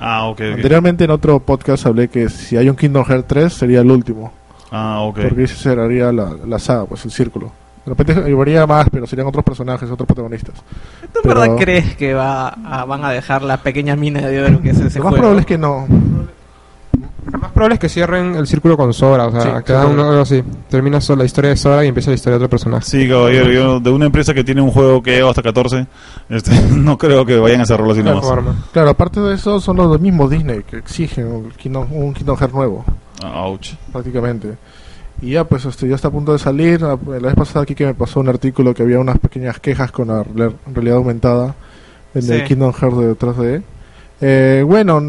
Ah, 0.00 0.24
ok. 0.24 0.40
ok. 0.40 0.54
Anteriormente 0.56 1.04
en 1.04 1.10
otro 1.10 1.38
podcast 1.40 1.84
hablé 1.86 2.08
que 2.08 2.28
si 2.30 2.56
hay 2.56 2.68
un 2.70 2.76
Kingdom 2.76 3.04
Hearts 3.04 3.28
3 3.28 3.52
sería 3.52 3.80
el 3.82 3.90
último, 3.90 4.32
Ah, 4.70 5.00
ok. 5.02 5.18
porque 5.22 5.42
ahí 5.42 5.46
se 5.46 5.56
cerraría 5.56 6.12
la, 6.12 6.34
la 6.46 6.58
saga, 6.58 6.86
pues 6.86 7.04
el 7.04 7.10
círculo. 7.10 7.52
De 7.86 7.94
repente 7.94 8.32
habría 8.32 8.66
más, 8.66 8.88
pero 8.90 9.06
serían 9.06 9.28
otros 9.28 9.44
personajes, 9.44 9.88
otros 9.90 10.06
protagonistas. 10.06 10.54
¿Tú 10.56 11.06
en 11.06 11.10
Pero- 11.22 11.40
verdad 11.40 11.56
crees 11.56 11.96
que 11.96 12.12
va 12.14 12.48
a- 12.48 12.84
van 12.84 13.04
a 13.04 13.10
dejar 13.10 13.42
la 13.42 13.58
pequeña 13.58 13.94
mina 13.96 14.20
de 14.26 14.42
oro 14.42 14.60
que 14.60 14.70
es 14.70 14.80
ese 14.80 14.98
Lo 14.98 15.04
más 15.04 15.10
juego? 15.10 15.16
probable 15.16 15.40
es 15.40 15.46
que 15.46 15.56
no. 15.58 15.86
Lo 17.30 17.38
más 17.38 17.50
probable 17.50 17.74
es 17.74 17.80
que 17.80 17.88
cierren 17.88 18.36
el 18.36 18.46
círculo 18.46 18.76
con 18.76 18.92
Sora, 18.94 19.26
o 19.26 19.30
sea, 19.32 19.40
Sí, 19.40 19.48
que 19.64 19.72
hagan 19.72 19.88
seguro. 19.88 20.08
algo 20.10 20.22
así. 20.22 20.42
Termina 20.68 20.98
la 21.16 21.24
historia 21.24 21.50
de 21.50 21.56
Sora 21.56 21.84
y 21.84 21.88
empieza 21.88 22.10
la 22.10 22.14
historia 22.14 22.38
de 22.38 22.44
otro 22.44 22.50
personaje. 22.50 22.84
Sí, 22.84 23.08
caballero, 23.08 23.50
yo 23.50 23.80
de 23.80 23.90
una 23.90 24.06
empresa 24.06 24.32
que 24.32 24.44
tiene 24.44 24.60
un 24.62 24.70
juego 24.70 25.02
que 25.02 25.16
lleva 25.16 25.30
hasta 25.30 25.42
14, 25.42 25.86
este, 26.28 26.50
no 26.70 26.96
creo 26.98 27.26
que 27.26 27.36
vayan 27.38 27.60
a 27.62 27.66
cerrarlo 27.66 27.92
así 27.92 28.02
nomás. 28.02 28.24
forma. 28.24 28.54
Claro, 28.72 28.90
aparte 28.90 29.20
de 29.20 29.34
eso, 29.34 29.60
son 29.60 29.76
los 29.76 30.00
mismos 30.00 30.30
Disney 30.30 30.62
que 30.62 30.78
exigen 30.78 31.26
un 31.26 31.50
Kingdom, 31.50 31.86
un 31.92 32.14
Kingdom 32.14 32.36
Hearts 32.36 32.54
nuevo, 32.54 32.84
Ouch. 33.24 33.74
prácticamente. 33.92 34.56
Y 35.22 35.30
ya, 35.30 35.44
pues 35.44 35.64
este, 35.64 35.88
ya 35.88 35.94
está 35.94 36.08
a 36.08 36.10
punto 36.10 36.32
de 36.32 36.38
salir. 36.38 36.84
Ah, 36.84 36.98
La 37.06 37.18
vez 37.28 37.34
pasada 37.34 37.62
aquí 37.62 37.74
que 37.74 37.86
me 37.86 37.94
pasó 37.94 38.20
un 38.20 38.28
artículo 38.28 38.74
que 38.74 38.82
había 38.82 38.98
unas 39.00 39.18
pequeñas 39.18 39.58
quejas 39.60 39.90
con 39.90 40.08
la 40.08 40.22
re- 40.22 40.52
realidad 40.72 40.98
aumentada 40.98 41.54
en 42.14 42.22
Sí. 42.22 42.32
el 42.32 42.44
Kingdom 42.44 42.72
Hearts 42.72 42.98
de 42.98 43.14
3D. 43.14 43.62
Eh, 44.20 44.62
bueno, 44.66 45.02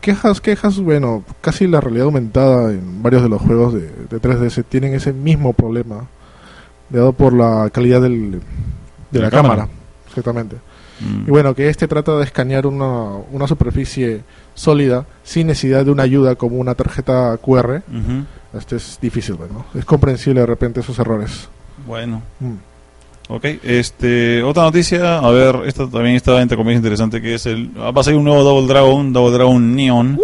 quejas, 0.00 0.40
quejas, 0.40 0.78
bueno, 0.80 1.24
casi 1.40 1.66
la 1.66 1.80
realidad 1.80 2.06
aumentada 2.06 2.70
en 2.72 3.02
varios 3.02 3.22
de 3.22 3.28
los 3.28 3.40
juegos 3.42 3.74
de, 3.74 3.90
de 4.10 4.20
3DS 4.20 4.64
tienen 4.68 4.94
ese 4.94 5.12
mismo 5.12 5.52
problema, 5.54 6.06
dado 6.90 7.12
por 7.12 7.32
la 7.32 7.68
calidad 7.72 8.00
del, 8.02 8.32
de 8.32 8.38
De 9.10 9.18
la, 9.18 9.24
la 9.26 9.30
cámara. 9.30 9.54
cámara. 9.62 9.68
exactamente. 10.08 10.56
Mm. 11.00 11.26
Y 11.26 11.30
bueno, 11.30 11.54
que 11.54 11.68
este 11.68 11.88
trata 11.88 12.16
de 12.18 12.24
escanear 12.24 12.66
una, 12.66 13.16
una 13.32 13.46
superficie 13.48 14.22
sólida 14.54 15.06
sin 15.24 15.46
necesidad 15.48 15.84
de 15.84 15.90
una 15.90 16.02
ayuda 16.04 16.34
como 16.36 16.56
una 16.56 16.74
tarjeta 16.74 17.36
QR. 17.38 17.82
Ujú. 17.88 18.24
Este 18.56 18.76
es 18.76 18.98
difícil, 19.00 19.36
¿no? 19.52 19.64
Es 19.78 19.84
comprensible 19.84 20.40
de 20.40 20.46
repente 20.46 20.80
esos 20.80 20.98
errores. 20.98 21.48
Bueno, 21.86 22.22
Mm. 22.40 22.54
ok. 23.28 23.44
Este, 23.62 24.42
otra 24.42 24.64
noticia, 24.64 25.18
a 25.18 25.30
ver, 25.30 25.56
esta 25.66 25.88
también 25.88 26.16
está 26.16 26.40
entre 26.42 26.56
comillas 26.56 26.78
interesante, 26.78 27.20
que 27.22 27.34
es 27.34 27.46
el... 27.46 27.70
Va 27.78 27.98
a 28.00 28.02
salir 28.04 28.18
un 28.18 28.24
nuevo 28.24 28.42
Double 28.42 28.66
Dragon, 28.68 29.12
Double 29.12 29.32
Dragon 29.32 29.74
Neon. 29.74 30.18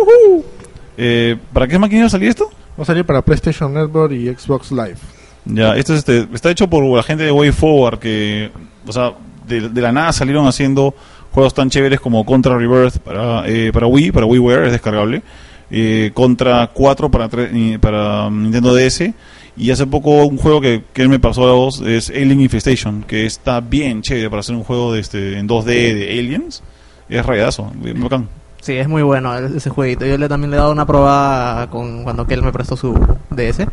Eh, 0.97 1.37
¿Para 1.53 1.67
qué 1.67 1.79
máquina 1.79 2.03
va 2.03 2.07
a 2.09 2.11
salir 2.11 2.29
esto? 2.29 2.51
Va 2.79 2.83
a 2.83 2.87
salir 2.87 3.05
para 3.05 3.23
PlayStation 3.23 3.73
Network 3.73 4.13
y 4.13 4.27
Xbox 4.29 4.71
Live. 4.73 4.97
Ya, 5.45 5.75
esto 5.77 5.93
es 5.95 6.01
este, 6.01 6.29
está 6.35 6.51
hecho 6.51 6.69
por 6.69 6.85
la 6.85 7.03
gente 7.03 7.25
de 7.25 7.31
Way 7.33 7.53
Forward 7.53 7.99
que, 7.99 8.51
o 8.87 8.93
sea, 8.93 9.13
de, 9.47 9.69
de 9.71 9.81
la 9.81 9.93
nada 9.93 10.13
salieron 10.13 10.47
haciendo 10.47 10.95
juegos 11.33 11.55
tan 11.55 11.71
chéveres 11.71 12.01
como 12.01 12.25
Contra 12.27 12.57
Rebirth 12.59 12.99
para, 12.99 13.49
eh, 13.49 13.71
para 13.73 13.87
Wii, 13.87 14.13
para 14.13 14.27
WiiWare, 14.27 14.67
es 14.67 14.73
descargable. 14.73 15.23
Eh, 15.71 16.11
Contra 16.15 16.67
4 16.73 17.11
para, 17.11 17.29
y- 17.53 17.79
para 17.79 18.29
Nintendo 18.31 18.75
DS. 18.75 19.13
Y 19.57 19.71
hace 19.73 19.87
poco 19.87 20.25
un 20.25 20.37
juego 20.37 20.61
que, 20.61 20.85
que 20.93 21.03
él 21.03 21.09
me 21.09 21.19
pasó 21.19 21.45
la 21.47 21.53
voz 21.53 21.81
es 21.81 22.11
Alien 22.11 22.41
Infestation, 22.41 23.03
que 23.03 23.27
está 23.27 23.61
bien 23.61 24.03
chévere 24.03 24.31
para 24.31 24.41
hacer 24.41 24.55
un 24.55 24.63
juego 24.63 24.93
de 24.93 25.01
este, 25.01 25.37
en 25.39 25.49
2D 25.49 25.65
de 25.65 26.17
aliens. 26.19 26.63
Es 27.09 27.27
rayazo, 27.27 27.73
bien 27.75 28.01
bacán. 28.01 28.29
Sí, 28.61 28.75
es 28.75 28.89
muy 28.89 29.03
bueno 29.03 29.37
el- 29.37 29.57
ese 29.57 29.71
jueguito. 29.71 30.05
Yo 30.07 30.17
le, 30.19 30.29
también 30.29 30.51
le 30.51 30.57
he 30.57 30.61
dado 30.61 30.71
una 30.73 30.87
probada 30.87 31.69
con, 31.71 32.05
cuando 32.05 32.25
Kel 32.27 32.43
me 32.43 32.53
prestó 32.53 32.77
su 32.77 32.93
DS. 33.31 33.67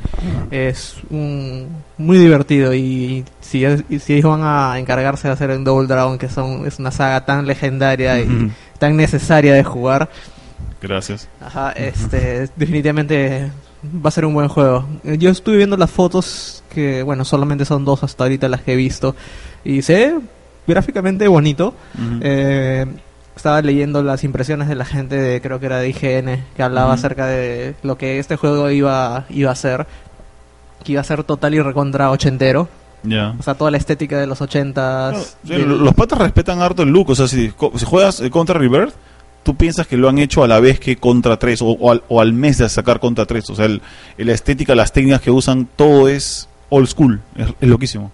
Es 0.52 0.96
un, 1.10 1.68
muy 1.98 2.18
divertido 2.18 2.74
y 2.74 3.24
si, 3.42 3.64
es- 3.66 3.84
si 4.00 4.14
ellos 4.16 4.32
van 4.32 4.42
a 4.44 4.80
encargarse 4.80 5.28
de 5.28 5.34
hacer 5.34 5.50
un 5.52 5.64
Double 5.64 5.88
Dragon, 5.88 6.18
que 6.18 6.30
son, 6.30 6.66
es 6.66 6.80
una 6.80 6.92
saga 6.92 7.26
tan 7.26 7.46
legendaria 7.46 8.20
y 8.20 8.52
tan 8.80 8.96
necesaria 8.96 9.54
de 9.54 9.64
jugar, 9.64 10.10
Gracias. 10.82 11.28
Ajá, 11.42 11.72
este, 11.72 12.50
definitivamente 12.56 13.52
va 13.84 14.10
a 14.10 14.12
ser 14.12 14.26
un 14.26 14.34
buen 14.34 14.48
juego. 14.48 14.86
Yo 15.04 15.30
estuve 15.30 15.58
viendo 15.58 15.78
las 15.78 15.92
fotos, 15.92 16.64
que 16.70 17.04
bueno, 17.04 17.24
solamente 17.26 17.66
son 17.66 17.86
dos 17.86 18.04
hasta 18.04 18.24
ahorita 18.26 18.48
las 18.50 18.62
que 18.62 18.74
he 18.74 18.76
visto, 18.76 19.16
y 19.64 19.82
se 19.82 19.94
ve 19.94 20.20
gráficamente 20.68 21.28
bonito. 21.28 21.74
Ujú. 21.96 22.20
Eh, 22.22 22.86
estaba 23.36 23.62
leyendo 23.62 24.02
las 24.02 24.24
impresiones 24.24 24.68
de 24.70 24.76
la 24.76 24.86
gente 24.86 25.16
de, 25.18 25.42
creo 25.42 25.60
que 25.60 25.66
era 25.66 25.80
de 25.80 25.90
IGN, 25.90 26.44
que 26.56 26.64
hablaba 26.64 26.88
Ujú. 26.88 26.94
acerca 26.96 27.26
de 27.28 27.76
lo 27.84 27.98
que 27.98 28.18
este 28.20 28.38
juego 28.38 28.70
iba, 28.72 29.26
iba 29.30 29.52
a 29.52 29.56
ser, 29.56 29.86
que 30.84 30.94
iba 30.94 31.02
a 31.02 31.04
ser 31.04 31.24
total 31.24 31.54
y 31.54 31.62
recontra 31.62 32.12
ochentero. 32.12 32.70
ya. 33.04 33.36
O 33.38 33.44
sea, 33.44 33.54
toda 33.56 33.72
la 33.72 33.78
estética 33.78 34.18
de 34.20 34.26
los 34.28 34.42
ochentas. 34.42 35.38
No, 35.44 35.58
los 35.58 35.94
patas 35.94 36.18
respetan 36.20 36.62
harto 36.62 36.84
el 36.84 36.90
look. 36.90 37.10
O 37.10 37.16
sea, 37.16 37.28
si, 37.28 37.52
si 37.76 37.86
juegas 37.86 38.22
eh, 38.22 38.30
contra 38.32 38.58
Rebirth, 38.58 38.94
tú 39.46 39.56
piensas 39.56 39.88
que 39.88 39.96
lo 39.96 40.10
han 40.10 40.18
hecho 40.18 40.44
a 40.44 40.48
la 40.48 40.60
vez 40.60 40.80
que 40.80 40.98
contra 40.98 41.38
3 41.40 41.62
o, 41.62 41.68
o 41.68 41.92
al, 41.92 42.04
o 42.10 42.20
al 42.20 42.34
mes 42.34 42.58
de 42.58 42.68
sacar 42.68 43.00
contra 43.00 43.26
3. 43.26 43.50
O 43.52 43.56
sea, 43.56 43.66
el- 43.66 43.82
la 44.18 44.34
estética, 44.34 44.76
las 44.76 44.92
técnicas 44.92 45.22
que 45.22 45.32
usan, 45.32 45.68
todo 45.76 46.10
es 46.10 46.50
old 46.70 46.88
school. 46.88 47.22
Es, 47.36 47.48
es 47.62 47.70
loquísimo. 47.70 48.12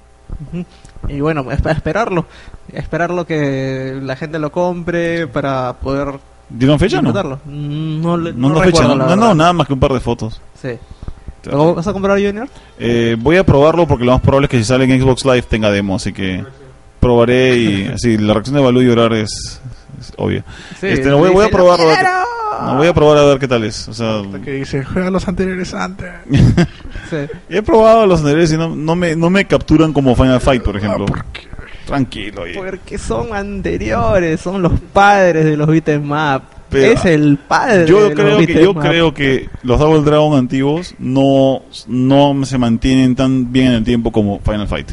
Ujú. 0.52 0.66
Y 1.10 1.20
bueno, 1.22 1.44
para 1.46 1.72
esperarlo. 1.72 2.26
Esperarlo 2.72 3.26
que 3.26 3.98
la 4.04 4.16
gente 4.16 4.38
lo 4.38 4.52
compre 4.52 5.26
para 5.28 5.74
poder 5.80 6.20
¿Dieron 6.50 6.78
fecha 6.78 6.98
no? 7.02 7.12
disfrutarlo. 7.14 7.40
No, 7.46 8.18
le- 8.18 8.34
No, 8.34 8.50
no 8.50 8.56
no, 8.56 8.62
fecha, 8.62 8.84
no, 8.84 8.96
no, 8.96 9.16
no, 9.16 9.34
nada 9.34 9.54
más 9.54 9.66
que 9.68 9.74
un 9.74 9.80
par 9.80 9.94
de 9.94 10.00
fotos. 10.02 10.42
Sí. 10.62 10.72
¿Lo 11.46 11.74
vas 11.74 11.88
a 11.88 11.94
comprar, 11.94 12.18
Junior? 12.24 12.48
Eh, 12.78 13.16
voy 13.18 13.38
a 13.38 13.46
probarlo 13.46 13.88
porque 13.88 14.04
lo 14.06 14.12
más 14.12 14.22
probable 14.22 14.46
es 14.46 14.52
que 14.52 14.58
si 14.58 14.64
sale 14.66 14.84
en 14.84 15.02
Xbox 15.02 15.24
Live 15.26 15.44
tenga 15.44 15.72
demo, 15.72 15.96
así 15.96 16.12
que 16.14 16.44
probaré 17.00 17.56
y 17.58 17.88
así 17.88 18.18
la 18.18 18.34
reacción 18.34 18.56
de 18.58 18.62
Balú 18.62 18.82
y 18.82 18.86
llorar 18.86 19.14
es, 19.14 19.61
es 20.02 20.14
obvia. 20.18 20.44
Sí. 20.80 20.88
Este, 20.88 21.10
no, 21.10 21.18
voy- 21.18 21.32
voy 21.32 21.46
a 21.46 21.50
probarlo. 21.50 21.86
No, 22.64 22.76
voy 22.78 22.88
a 22.88 22.94
probar 22.94 23.18
a 23.18 23.24
ver 23.26 23.40
qué 23.40 23.48
tal 23.48 23.64
es. 23.64 23.88
O 23.88 23.94
sea, 23.94 24.22
que 24.44 24.52
dice, 24.52 24.84
juega 24.84 25.10
los 25.10 25.28
anteriores 25.28 25.74
antes. 25.74 26.10
Sí. 27.10 27.18
he 27.50 27.62
probado 27.62 28.06
los 28.08 28.20
anteriores 28.22 28.54
y 28.54 28.58
no, 28.58 28.74
no 28.74 28.96
me, 28.96 29.18
no 29.18 29.30
me 29.30 29.46
capturan 29.46 29.92
como 29.92 30.16
Final 30.16 30.40
Fight, 30.40 30.64
por 30.64 30.78
ejemplo. 30.78 31.06
Tranquilo. 31.86 32.44
oye. 32.44 32.54
Porque 32.56 32.98
son 32.98 33.36
anteriores, 33.36 34.40
son 34.40 34.62
los 34.62 34.80
padres 34.94 35.44
de 35.44 35.58
los 35.58 35.68
beat'em 35.68 36.10
up. 36.12 36.44
Pero- 36.70 36.94
es 36.94 37.04
el 37.04 37.38
padre 37.38 37.86
Yo 37.86 38.08
de 38.08 38.14
creo 38.16 38.38
los 38.38 38.46
que 38.48 38.64
yo 38.64 38.74
creo 38.74 39.14
que 39.14 39.50
los 39.64 39.78
Double 39.78 40.04
Dragon 40.10 40.38
antiguos 40.38 40.96
no 41.00 41.64
no 41.88 42.46
se 42.46 42.58
mantienen 42.58 43.14
tan 43.14 43.52
bien 43.52 43.68
en 43.68 43.74
el 43.74 43.84
tiempo 43.84 44.14
como 44.14 44.40
Final 44.40 44.70
Fight. 44.70 44.92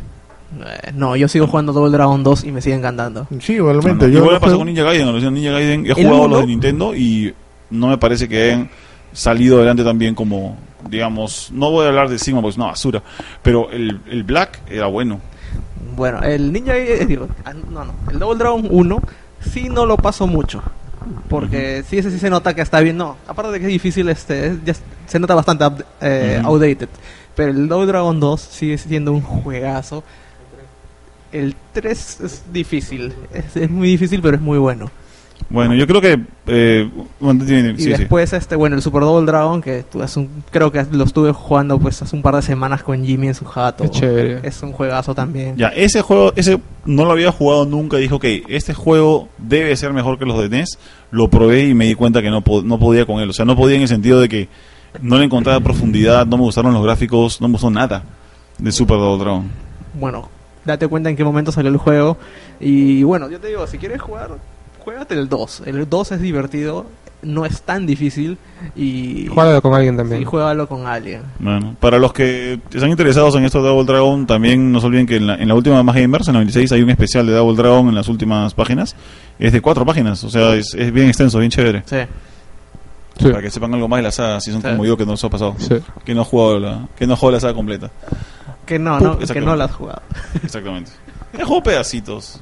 Eh, 0.67 0.93
No, 0.95 1.17
yo 1.17 1.29
sigo 1.29 1.47
jugando 1.47 1.73
Double 1.73 1.91
Dragon 1.93 2.23
2 2.23 2.45
y 2.45 2.53
me 2.53 2.61
sigue 2.61 2.77
encantando. 2.77 3.27
Sí, 3.41 3.55
igualmente. 3.55 3.91
No, 3.91 4.07
no. 4.07 4.13
Yo 4.13 4.19
Igual 4.19 4.35
lo 4.35 4.41
me 4.41 4.41
pasó 4.41 4.59
con 4.59 4.67
Ninja 4.67 4.83
Gaiden, 4.83 5.35
Ninja 5.35 5.51
Gaiden 5.53 5.87
he 5.87 5.95
jugado 5.95 6.29
los 6.29 6.41
de 6.41 6.47
Nintendo 6.47 6.95
y 6.95 7.35
no 7.71 7.89
me 7.89 7.99
parece 7.99 8.29
que 8.29 8.43
hayan 8.45 8.71
salido 9.13 9.57
adelante 9.59 9.85
tan 9.85 9.99
bien 9.99 10.15
como 10.15 10.57
digamos, 10.89 11.51
no 11.53 11.71
voy 11.71 11.85
a 11.87 11.89
hablar 11.89 12.09
de 12.09 12.19
Sigma 12.19 12.41
porque 12.41 12.53
es 12.53 12.57
una 12.57 12.67
basura, 12.67 13.03
pero 13.43 13.69
el, 13.71 14.01
el 14.11 14.23
Black 14.23 14.61
era 14.71 14.87
bueno. 14.87 15.21
Bueno, 15.97 16.23
el 16.23 16.53
Ninja 16.53 16.73
Gaiden- 16.75 17.03
eh, 17.03 17.07
digo, 17.07 17.29
ah, 17.45 17.53
no, 17.53 17.85
no, 17.85 17.93
el 18.11 18.19
Double 18.19 18.39
Dragon 18.39 18.67
1 18.71 19.03
sí 19.51 19.69
no 19.69 19.87
lo 19.87 19.97
paso 19.97 20.27
mucho. 20.27 20.63
Porque 21.29 21.83
sí, 21.89 21.99
ese 21.99 22.11
sí 22.11 22.19
se 22.19 22.29
nota 22.31 22.55
que 22.55 22.61
está 22.63 22.81
bien. 22.81 22.97
No, 22.97 23.17
aparte 23.27 23.53
de 23.53 23.61
que 23.61 23.67
es 23.67 23.73
difícil, 23.73 24.09
este, 24.09 24.47
es- 24.49 24.65
ya 24.65 24.75
se 25.07 25.19
nota 25.19 25.35
bastante 25.35 25.65
eh, 26.01 26.39
Ujú. 26.41 26.49
outdated. 26.53 26.89
Pero 27.35 27.51
el 27.51 27.69
Double 27.69 27.87
Dragon 27.87 28.19
2 28.21 28.41
sigue 28.41 28.79
siendo 28.79 29.13
un 29.13 29.21
juegazo. 29.23 30.05
El 31.33 31.55
3 31.73 32.21
es 32.21 32.45
difícil, 32.53 33.13
es, 33.35 33.57
es 33.57 33.71
muy 33.71 33.89
difícil, 33.89 34.21
pero 34.23 34.37
es 34.37 34.43
muy 34.43 34.59
bueno. 34.59 34.91
Bueno, 35.51 35.73
yo 35.75 35.87
creo 35.87 36.01
que 36.01 36.19
eh, 36.49 36.91
Y 37.21 37.43
sí, 37.47 37.75
sí. 37.85 37.89
después, 37.91 38.33
este, 38.33 38.57
bueno, 38.57 38.75
el 38.77 38.83
Super 38.83 39.03
Double 39.03 39.25
Dragon, 39.25 39.63
que 39.63 39.85
un- 40.17 40.29
creo 40.51 40.73
que 40.73 40.85
lo 40.91 41.05
estuve 41.05 41.33
jugando 41.33 41.79
pues 41.79 42.03
hace 42.03 42.17
un 42.17 42.23
par 42.23 42.35
de 42.35 42.43
semanas 42.43 42.83
con 42.83 43.05
Jimmy 43.05 43.29
en 43.29 43.35
su 43.35 43.45
jato. 43.45 43.85
Es 43.85 43.91
chévere. 43.93 44.41
Es 44.43 44.61
un 44.63 44.73
juegazo 44.73 45.15
también. 45.15 45.57
Ya, 45.57 45.69
ese 45.69 46.03
juego, 46.03 46.33
ese 46.35 46.59
no 46.85 47.05
lo 47.05 47.13
había 47.13 47.31
jugado 47.31 47.65
nunca. 47.67 47.99
Dijo, 47.99 48.17
ok, 48.17 48.25
este 48.49 48.75
juego 48.75 49.29
debe 49.39 49.75
ser 49.77 49.93
mejor 49.93 50.19
que 50.19 50.25
los 50.27 50.39
de 50.41 50.49
NES. 50.49 50.77
Lo 51.13 51.31
probé 51.31 51.69
y 51.69 51.75
me 51.75 51.87
di 51.87 51.95
cuenta 51.95 52.21
que 52.21 52.31
no, 52.31 52.43
po- 52.43 52.63
no 52.63 52.79
podía 52.79 53.07
con 53.07 53.21
él. 53.21 53.31
O 53.31 53.33
sea, 53.33 53.45
no 53.45 53.55
podía 53.57 53.77
en 53.77 53.83
el 53.83 53.89
sentido 53.89 54.21
de 54.21 54.29
que 54.29 54.49
no 55.01 55.19
le 55.19 55.25
encontraba 55.25 55.61
profundidad, 55.61 56.27
no 56.27 56.37
me 56.37 56.43
gustaron 56.43 56.75
los 56.75 56.83
gráficos, 56.83 57.41
no 57.41 57.47
me 57.49 57.53
gustó 57.53 57.71
nada 57.71 58.03
de 58.59 58.73
Super 58.73 58.97
Double 58.99 59.23
Dragon. 59.25 59.49
Bueno, 59.95 60.29
date 60.69 60.87
cuenta 60.89 61.11
en 61.11 61.17
qué 61.17 61.25
momento 61.25 61.51
salió 61.53 61.71
el 61.71 61.77
juego. 61.79 62.17
Y 62.61 63.03
bueno, 63.03 63.29
yo 63.29 63.41
te 63.41 63.49
digo, 63.49 63.67
si 63.67 63.79
quieres 63.79 64.01
jugar, 64.01 64.31
juégate 64.79 65.15
el 65.15 65.29
2. 65.29 65.63
El 65.67 65.89
2 65.89 66.13
es 66.13 66.21
divertido, 66.21 66.87
no 67.23 67.45
es 67.45 67.63
tan 67.63 67.85
difícil. 67.87 68.39
Y, 68.77 69.27
Juégalo 69.27 69.61
con 69.63 69.75
alguien 69.75 69.97
también. 69.97 70.23
y 70.23 70.25
juégalo 70.25 70.69
con 70.69 70.87
alguien. 70.87 71.23
Bueno, 71.41 71.75
para 71.81 71.99
los 71.99 72.13
que 72.13 72.61
están 72.73 72.91
interesados 72.91 73.35
en 73.35 73.45
esto 73.45 73.61
de 73.63 73.69
Double 73.69 73.85
Dragon, 73.85 74.27
también 74.27 74.71
no 74.71 74.81
se 74.81 74.87
olviden 74.87 75.07
que 75.07 75.17
en 75.17 75.27
la, 75.27 75.35
en 75.35 75.49
la 75.49 75.55
última 75.55 75.83
Más 75.83 75.97
Gamers, 75.97 76.29
en 76.29 76.35
la 76.35 76.41
96, 76.41 76.73
hay 76.73 76.83
un 76.83 76.91
especial 76.91 77.27
de 77.27 77.33
Double 77.33 77.57
Dragon 77.57 77.89
en 77.89 77.95
las 77.95 78.09
últimas 78.09 78.55
páginas. 78.55 78.95
Es 79.39 79.53
de 79.53 79.61
cuatro 79.61 79.85
páginas, 79.85 80.23
o 80.25 80.31
sea, 80.31 80.55
es, 80.55 80.75
es 80.75 80.93
bien 80.93 81.09
extenso, 81.09 81.39
bien 81.39 81.51
chévere. 81.51 81.83
Sí. 81.87 81.97
Sí. 83.21 83.29
Para 83.31 83.43
que 83.43 83.51
sepan 83.51 83.75
algo 83.75 83.89
más 83.89 83.99
de 83.99 84.03
la 84.05 84.13
saga, 84.13 84.41
si 84.41 84.53
son 84.53 84.63
Sí. 84.63 84.69
como 84.69 84.85
yo 84.85 84.97
que 84.97 85.05
no 85.05 85.17
se 85.17 85.27
ha 85.27 85.31
pasado. 85.31 85.57
Sí. 85.59 85.75
Que 86.05 86.15
no 86.15 86.21
ha 86.21 86.25
jugado 86.25 86.61
la, 86.61 86.87
que 86.97 87.05
no 87.05 87.15
ha 87.15 87.17
jugado 87.17 87.33
la 87.33 87.41
saga 87.41 87.55
completa. 87.55 87.91
Que 88.69 88.79
no, 88.79 89.01
no 89.01 89.19
que 89.19 89.41
no 89.41 89.57
lo 89.57 89.65
has 89.65 89.73
jugado. 89.75 90.03
Exactamente. 90.45 90.91
He 91.33 91.43
jugado 91.43 91.63
pedacitos. 91.63 92.41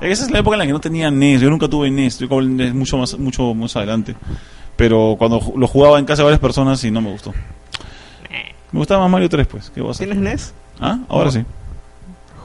Esa 0.00 0.24
es 0.24 0.30
la 0.30 0.40
época 0.40 0.54
en 0.56 0.58
la 0.58 0.66
que 0.66 0.72
no 0.72 0.80
tenía 0.80 1.10
NES. 1.10 1.40
Yo 1.40 1.50
nunca 1.50 1.68
tuve 1.68 1.90
NES. 1.90 2.18
Yo 2.18 2.38
el 2.40 2.56
NES 2.56 2.74
mucho 2.74 2.98
más, 2.98 3.18
mucho 3.18 3.54
más 3.54 3.74
adelante. 3.76 4.14
Pero 4.76 5.14
cuando 5.18 5.40
lo 5.56 5.66
jugaba 5.68 5.98
en 5.98 6.04
casa 6.04 6.22
de 6.22 6.24
varias 6.24 6.40
personas 6.40 6.82
y 6.84 6.90
no 6.90 7.00
me 7.00 7.10
gustó. 7.10 7.32
Me 8.70 8.78
gustaba 8.80 9.02
más 9.02 9.10
Mario 9.10 9.28
3, 9.28 9.46
pues. 9.46 9.72
¿Tienes 9.96 10.16
NES? 10.18 10.52
Ah, 10.80 10.98
ahora 11.08 11.30
sí. 11.30 11.42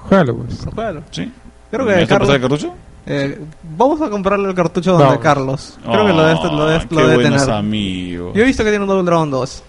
Juégalo, 0.04 0.38
pues. 0.38 0.66
Juégalo. 0.74 1.02
Sí. 1.12 1.32
Creo 1.70 1.86
¿Me 1.86 2.06
que 2.08 2.16
pasar 2.18 2.36
el 2.36 2.42
cartucho? 2.42 2.74
eh, 3.06 3.42
vamos 3.78 4.00
a 4.02 4.10
comprarle 4.10 4.48
el 4.50 4.56
cartucho 4.56 4.98
donde. 4.98 5.20
Carlos. 5.20 5.78
Creo 5.84 6.06
que 6.08 6.14
lo 6.14 6.24
debe, 6.24 6.40
lo 6.44 6.66
debe, 6.66 6.80
Ah, 6.84 6.88
lo 6.90 6.98
qué 6.98 7.04
debe 7.04 7.16
buenos 7.24 7.42
tener. 7.42 7.56
amigos. 7.56 8.34
Yo 8.36 8.42
he 8.44 8.46
visto 8.46 8.64
que 8.64 8.70
tiene 8.70 8.84
un 8.84 8.90
Double 8.90 9.04
Dragon 9.04 9.30
2. 9.30 9.64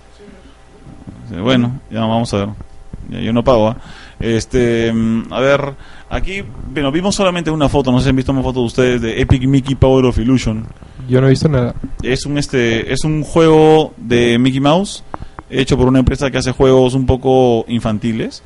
Sí, 1.31 1.37
Bueno, 1.37 1.81
ya 1.91 2.01
vamos 2.01 2.33
a 2.35 2.37
ver. 2.39 2.49
Yo 3.11 3.33
no 3.33 3.45
pago. 3.45 3.69
¿ah? 3.69 3.77
Este, 4.21 4.93
mm, 4.93 5.33
a 5.33 5.41
ver, 5.41 5.75
aquí, 6.11 6.43
bueno, 6.73 6.91
vimos 6.93 7.15
solamente 7.15 7.51
una 7.51 7.69
foto, 7.69 7.91
no 7.93 7.99
sé 7.99 8.05
si 8.05 8.11
han 8.11 8.17
visto 8.17 8.33
una 8.33 8.43
foto 8.43 8.61
de 8.61 8.67
ustedes 8.67 9.03
de 9.03 9.21
Epic 9.21 9.45
Mickey 9.47 9.75
Power 9.75 10.07
of 10.07 10.19
Illusion. 10.19 10.67
Yo 11.09 11.21
no 11.21 11.27
he 11.27 11.31
visto 11.31 11.49
nada. 11.49 11.75
Es 12.03 12.27
un 12.27 12.39
este, 12.39 12.93
es 12.93 13.05
un 13.05 13.23
juego 13.23 13.93
de 13.97 14.39
Mickey 14.39 14.61
Mouse 14.61 15.05
hecho 15.51 15.77
por 15.77 15.89
una 15.89 15.99
empresa 15.99 16.31
que 16.31 16.39
hace 16.39 16.53
juegos 16.53 16.95
un 16.95 17.07
poco 17.07 17.65
infantiles 17.69 18.43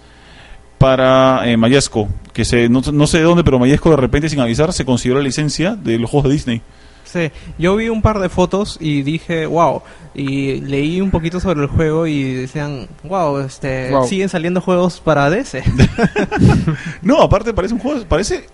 para 0.79 1.49
eh, 1.49 1.57
Mayesco, 1.57 2.09
que 2.33 2.45
se 2.45 2.69
no, 2.69 2.83
no 2.93 3.07
sé 3.07 3.19
de 3.19 3.25
dónde, 3.25 3.45
pero 3.45 3.59
Mayesco 3.59 3.91
de 3.91 3.97
repente 3.97 4.29
sin 4.29 4.41
avisar 4.41 4.73
se 4.73 4.85
consiguió 4.85 5.17
la 5.17 5.25
licencia 5.25 5.75
de 5.75 5.99
los 5.99 6.11
juegos 6.11 6.29
de 6.29 6.35
Disney. 6.35 6.63
Sí, 7.11 7.31
yo 7.59 7.75
vi 7.77 7.89
un 7.89 8.03
par 8.03 8.19
de 8.19 8.29
fotos 8.29 8.77
y 8.81 9.03
dije, 9.03 9.47
wow. 9.47 9.83
Y 10.15 10.61
leí 10.63 11.01
un 11.01 11.11
poquito 11.11 11.41
sobre 11.41 11.63
el 11.63 11.69
juego 11.69 12.07
y 12.07 12.35
decían, 12.35 12.87
wow, 13.05 13.39
este, 13.39 13.91
Wow. 13.91 14.07
siguen 14.07 14.29
saliendo 14.29 14.61
juegos 14.61 15.01
para 15.01 15.31
DS. 15.31 15.57
No, 17.03 17.23
aparte 17.23 17.55
parece 17.55 17.75
un 17.75 17.81
juego, 17.81 18.05
parece 18.09 18.47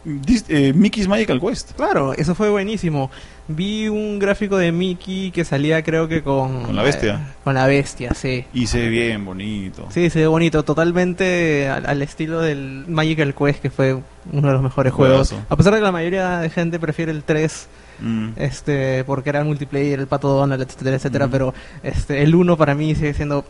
eh, 0.49 0.73
Mickey's 0.75 1.09
Magical 1.09 1.41
Quest. 1.41 1.73
claro, 1.73 2.13
eso 2.15 2.35
fue 2.35 2.51
buenísimo. 2.51 3.11
Vi 3.49 3.89
un 3.89 4.19
gráfico 4.19 4.57
de 4.57 4.73
Mickey 4.73 5.31
que 5.31 5.45
salía 5.45 5.83
creo 5.83 6.09
que 6.09 6.23
con... 6.23 6.63
Con 6.63 6.77
la 6.77 6.83
bestia. 6.83 7.15
eh, 7.15 7.33
con 7.45 7.55
la 7.55 7.67
bestia, 7.67 8.15
sí. 8.15 8.45
Y 8.55 8.67
se 8.69 8.79
ve 8.81 8.89
bien 8.89 9.25
bonito. 9.25 9.87
Sí, 9.91 10.09
se 10.11 10.21
ve 10.21 10.27
bonito, 10.27 10.63
totalmente 10.65 11.69
al, 11.69 11.85
al 11.87 12.01
estilo 12.03 12.41
del 12.41 12.85
Magical 12.89 13.35
Quest, 13.35 13.61
que 13.61 13.71
fue 13.71 13.95
uno 14.33 14.47
de 14.49 14.53
los 14.55 14.63
mejores 14.63 14.93
juegos. 14.93 15.35
A 15.49 15.57
pesar 15.57 15.75
de 15.75 15.81
que 15.81 15.85
la 15.85 15.93
mayoría 15.93 16.39
de 16.39 16.49
gente 16.51 16.79
prefiere 16.79 17.13
el 17.13 17.23
3, 17.23 17.69
Mm. 18.01 18.31
este, 18.37 19.05
porque 19.05 19.31
era 19.31 19.45
multiplayer, 19.45 20.01
el 20.01 20.07
pato 20.07 20.29
Donald, 20.29 20.63
etcétera, 20.63 20.97
etcétera, 20.97 21.25
Ujú. 21.27 21.33
pero 21.33 21.55
este, 21.83 22.23
el 22.23 22.35
1 22.35 22.57
para 22.57 22.75
mí 22.75 22.95
sigue 22.95 23.15
siendo 23.15 23.45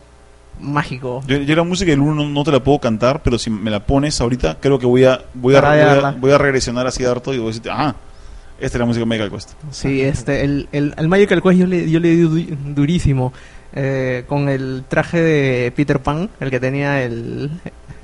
mágico. 0.60 1.22
Yo, 1.26 1.38
yo 1.38 1.56
la 1.56 1.64
música 1.64 1.90
del 1.90 2.00
1 2.00 2.28
no, 2.28 2.44
te 2.44 2.52
la 2.52 2.62
puedo 2.62 2.78
cantar, 2.78 3.22
pero 3.22 3.38
si 3.38 3.50
me 3.50 3.70
la 3.70 3.80
pones 3.84 4.20
ahorita, 4.20 4.58
creo 4.60 4.78
que 4.78 4.86
voy 4.86 5.04
a 5.04 5.16
voy 5.16 5.16
a, 5.16 5.24
voy 5.34 5.54
a, 5.56 5.60
Tararearla. 5.60 6.10
voy 6.18 6.30
a 6.32 6.38
regresionar 6.38 6.86
así 6.86 7.04
harto 7.04 7.32
y 7.34 7.38
voy 7.38 7.46
a 7.46 7.48
decirte, 7.48 7.70
ah, 7.72 7.94
esta 8.60 8.78
es 8.78 8.80
la 8.80 8.86
música 8.86 9.00
de 9.00 9.06
Magical 9.06 9.30
Quest. 9.32 9.50
Sí, 9.72 10.00
este, 10.00 10.44
el, 10.44 10.68
el, 10.72 10.94
al 10.96 11.08
Magical 11.08 11.42
Quest 11.42 11.58
yo 11.58 11.66
le, 11.66 11.90
yo 11.90 11.98
le 12.00 12.08
di 12.10 12.20
du- 12.20 12.56
durísimo. 12.74 13.32
eh, 13.76 14.24
con 14.28 14.48
el 14.48 14.84
traje 14.88 15.20
de 15.20 15.72
Peter 15.74 15.98
Pan, 16.00 16.30
el 16.38 16.50
que 16.50 16.60
tenía 16.60 17.02
el, 17.02 17.50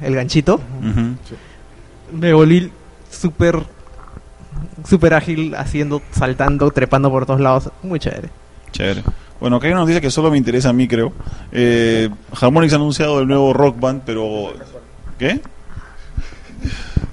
el 0.02 0.14
ganchito. 0.16 0.54
Ujú. 0.56 2.16
Me 2.18 2.32
volví 2.32 2.72
súper 3.08 3.60
súper 4.84 5.14
ágil 5.14 5.54
haciendo, 5.54 6.02
saltando, 6.12 6.70
trepando 6.70 7.10
por 7.10 7.26
todos 7.26 7.40
lados. 7.40 7.70
Muy 7.82 7.98
chévere. 7.98 8.28
Chévere. 8.72 9.02
Bueno, 9.40 9.56
acá 9.56 9.66
hay 9.66 9.72
una 9.72 9.80
noticia 9.80 10.00
que 10.00 10.10
solo 10.10 10.30
me 10.30 10.36
interesa 10.36 10.68
a 10.68 10.72
mí, 10.72 10.86
creo. 10.86 11.12
Eh, 11.50 12.10
Harmonix 12.38 12.72
ha 12.74 12.76
anunciado 12.76 13.20
el 13.20 13.28
nuevo 13.28 13.52
Rock 13.52 13.80
Band, 13.80 14.02
pero... 14.04 14.52
¿Qué? 15.18 15.40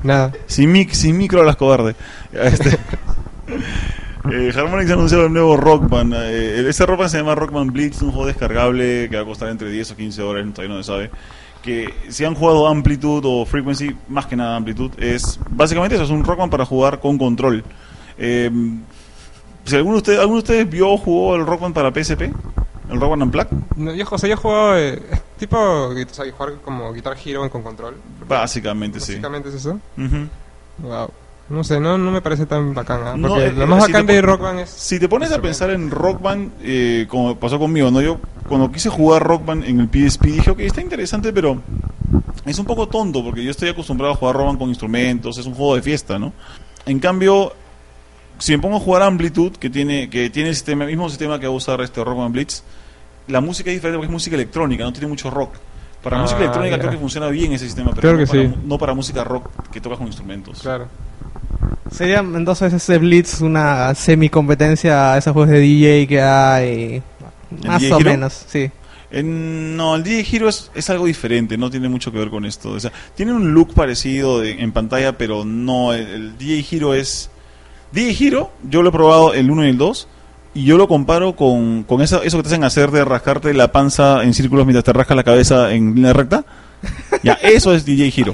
Nada. 0.04 0.34
Sin, 0.46 0.72
mic, 0.72 0.92
sin 0.92 1.18
micro 1.18 1.42
a 1.42 1.46
las 1.46 1.56
cobardes. 1.56 1.96
Este, 2.34 2.70
eh, 4.32 4.52
Harmonix 4.56 4.90
ha 4.92 4.94
anunciado 4.94 5.28
el 5.28 5.34
nuevo 5.34 5.56
Rock 5.56 5.90
Band. 5.90 6.14
Eh, 6.16 6.68
ese 6.68 6.86
Rock 6.86 7.00
Band 7.00 7.12
se 7.12 7.18
llama 7.18 7.36
Rock 7.36 7.52
Band 7.52 7.72
Blitz, 7.72 8.02
un 8.02 8.12
juego 8.12 8.28
descargable 8.28 9.08
que 9.10 9.16
va 9.16 9.22
a 9.22 9.26
costar 9.26 9.50
entre 9.50 9.72
10 9.72 9.92
o 9.92 9.96
15 9.96 10.22
dólares, 10.22 10.54
todavía 10.54 10.76
no 10.76 10.84
se 10.84 10.88
sabe. 10.88 11.12
Que 11.68 11.94
si 12.08 12.24
han 12.24 12.34
jugado 12.34 12.66
Amplitude 12.66 13.28
o 13.30 13.46
Frequency, 13.46 13.94
más 14.08 14.26
que 14.26 14.38
nada 14.38 14.56
Amplitude, 14.56 14.96
es 15.06 15.38
básicamente 15.50 15.96
eso, 15.96 16.06
es 16.06 16.10
un 16.10 16.24
Rock 16.24 16.40
Band 16.40 16.50
para 16.50 16.66
jugar 16.66 17.02
con 17.02 17.18
control. 17.18 17.62
Eh, 18.18 18.50
si 19.66 19.76
alguno 19.76 19.96
de 19.96 19.98
ustedes, 19.98 20.20
alguno 20.20 20.36
de 20.38 20.44
ustedes 20.44 20.70
vio 20.70 20.92
o 20.92 20.98
jugó 20.98 21.36
el 21.36 21.46
Rock 21.46 21.60
Band 21.60 21.76
para 21.76 21.92
PSP, 21.92 22.22
el 22.90 23.02
Rock 23.02 23.10
Band 23.10 23.24
Unplugged, 23.24 23.58
No, 23.76 23.94
yo, 23.94 24.06
o 24.10 24.18
sea, 24.18 24.30
yo 24.30 24.36
he 24.36 24.38
jugado 24.38 24.78
eh, 24.78 25.02
tipo 25.38 25.58
o 25.58 25.94
sea, 26.10 26.32
jugar 26.32 26.54
como 26.64 26.94
Guitar 26.94 27.18
Hero 27.22 27.50
con 27.50 27.62
control. 27.62 27.98
básicamente 28.26 29.02
sí. 29.02 29.16
Básicamente 29.16 29.50
es 29.50 29.56
eso. 29.56 29.78
Ujú. 29.98 30.30
Wow. 30.78 31.12
No 31.50 31.64
sé, 31.64 31.80
no, 31.80 31.98
no 31.98 32.12
me 32.12 32.22
parece 32.22 32.46
tan 32.46 32.74
bacán. 32.74 33.02
¿ah? 33.06 33.16
Porque 33.20 33.52
lo 33.52 33.68
más 33.68 33.86
si 33.86 33.92
bacán 33.92 34.06
te 34.06 34.14
de 34.14 34.22
Rock 34.22 34.42
Band 34.42 34.60
es. 34.60 34.70
Si 34.70 35.00
te 35.00 35.08
pones 35.08 35.32
a 35.32 35.42
pensar 35.42 35.70
en 35.70 35.90
Rock 35.90 36.22
Band, 36.22 36.52
eh, 36.62 37.06
como 37.10 37.38
pasó 37.38 37.58
conmigo, 37.58 37.90
¿no? 37.90 38.02
Yo 38.02 38.20
cuando 38.50 38.70
quise 38.72 38.90
jugar 38.90 39.24
Rock 39.24 39.46
Band 39.46 39.64
en 39.64 39.80
el 39.80 39.88
PSP 39.88 40.26
dije, 40.26 40.52
ok, 40.52 40.60
está 40.60 40.82
interesante, 40.82 41.32
pero 41.32 41.62
es 42.46 42.60
un 42.60 42.66
poco 42.66 42.88
tonto 42.88 43.24
porque 43.24 43.44
yo 43.44 43.52
estoy 43.52 43.70
acostumbrado 43.70 44.14
a 44.14 44.16
jugar 44.18 44.36
Rock 44.36 44.48
Band 44.48 44.60
con 44.60 44.70
instrumentos, 44.70 45.38
es 45.38 45.46
un 45.46 45.54
juego 45.54 45.76
de 45.76 45.82
fiesta, 45.82 46.20
¿no? 46.20 46.34
En 46.86 47.00
cambio, 47.00 47.54
si 48.40 48.52
me 48.52 48.60
pongo 48.60 48.78
a 48.78 48.80
jugar 48.80 49.04
Amplitude, 49.04 49.52
que 49.58 49.70
tiene, 49.70 50.10
que 50.10 50.30
tiene 50.30 50.50
el, 50.50 50.56
sistema, 50.56 50.84
el 50.84 50.90
mismo 50.90 51.10
sistema 51.10 51.40
que 51.40 51.48
va 51.48 51.54
a 51.54 51.56
usar 51.56 51.80
este 51.82 52.04
Rock 52.04 52.18
Band 52.18 52.34
Blitz, 52.34 52.62
la 53.28 53.40
música 53.42 53.70
es 53.70 53.78
diferente 53.78 53.98
porque 53.98 54.08
es 54.08 54.12
música 54.12 54.36
electrónica, 54.36 54.84
no 54.84 54.92
tiene 54.92 55.08
mucho 55.08 55.30
rock. 55.30 55.56
Para 56.04 56.20
Ah, 56.20 56.22
música 56.22 56.40
electrónica 56.40 56.76
ya. 56.76 56.80
creo 56.80 56.92
que 56.92 56.98
funciona 56.98 57.28
bien 57.28 57.52
ese 57.54 57.66
sistema, 57.66 57.92
pero 57.94 58.14
no, 58.14 58.18
que 58.20 58.28
para, 58.28 58.42
sí. 58.44 58.54
no 58.66 58.78
para 58.78 58.94
música 58.94 59.24
rock 59.24 59.50
que 59.72 59.82
tocas 59.82 59.98
con 59.98 60.08
instrumentos. 60.08 60.62
Claro. 60.62 60.88
Sería 61.92 62.20
entonces 62.20 62.74
ese 62.74 62.98
Blitz 62.98 63.42
una 63.42 63.94
semi-competencia 63.96 65.14
a 65.14 65.18
esos 65.18 65.34
juegos 65.34 65.50
de 65.52 65.60
DJ 65.60 66.08
que 66.08 66.22
hay. 66.22 67.02
Más 67.66 67.82
o 67.84 68.00
Hero? 68.00 68.00
menos, 68.12 68.46
sí. 68.48 68.70
En- 69.10 69.78
no, 69.78 69.96
el 69.96 70.04
DJ 70.04 70.36
Hero 70.36 70.50
es, 70.50 70.70
es 70.76 70.90
algo 70.90 71.06
diferente, 71.06 71.58
no 71.58 71.70
tiene 71.70 71.88
mucho 71.88 72.12
que 72.12 72.18
ver 72.20 72.30
con 72.30 72.46
esto. 72.46 72.72
O 72.72 72.80
sea, 72.80 72.92
tiene 73.16 73.32
un 73.34 73.54
look 73.54 73.74
parecido 73.74 74.40
de- 74.42 74.52
en 74.62 74.72
pantalla, 74.74 75.18
pero 75.18 75.46
no, 75.46 75.94
el, 75.94 76.08
el 76.08 76.38
DJ 76.38 76.66
Hero 76.76 76.94
es... 76.94 77.30
DJ 77.94 78.28
Hero, 78.28 78.52
yo 78.70 78.82
lo 78.82 78.90
he 78.90 78.92
probado 78.92 79.34
el 79.34 79.50
1 79.50 79.66
y 79.66 79.70
el 79.70 79.78
2, 79.78 80.08
y 80.56 80.66
yo 80.66 80.78
lo 80.78 80.90
comparo 80.90 81.38
con, 81.38 81.84
con 81.84 82.02
eso, 82.02 82.22
eso 82.22 82.36
que 82.38 82.44
te 82.44 82.50
hacen 82.50 82.66
hacer 82.66 82.92
de 82.92 83.06
rascarte 83.06 83.54
la 83.54 83.72
panza 83.72 84.24
en 84.24 84.34
círculos 84.34 84.66
mientras 84.66 84.84
te 84.84 84.92
rascas 84.92 85.16
la 85.16 85.24
cabeza 85.24 85.72
en 85.74 85.96
línea 85.96 86.12
recta. 86.12 86.44
Ya, 87.24 87.34
eso 87.34 87.74
es 87.74 87.86
DJ 87.86 88.14
Hero. 88.18 88.34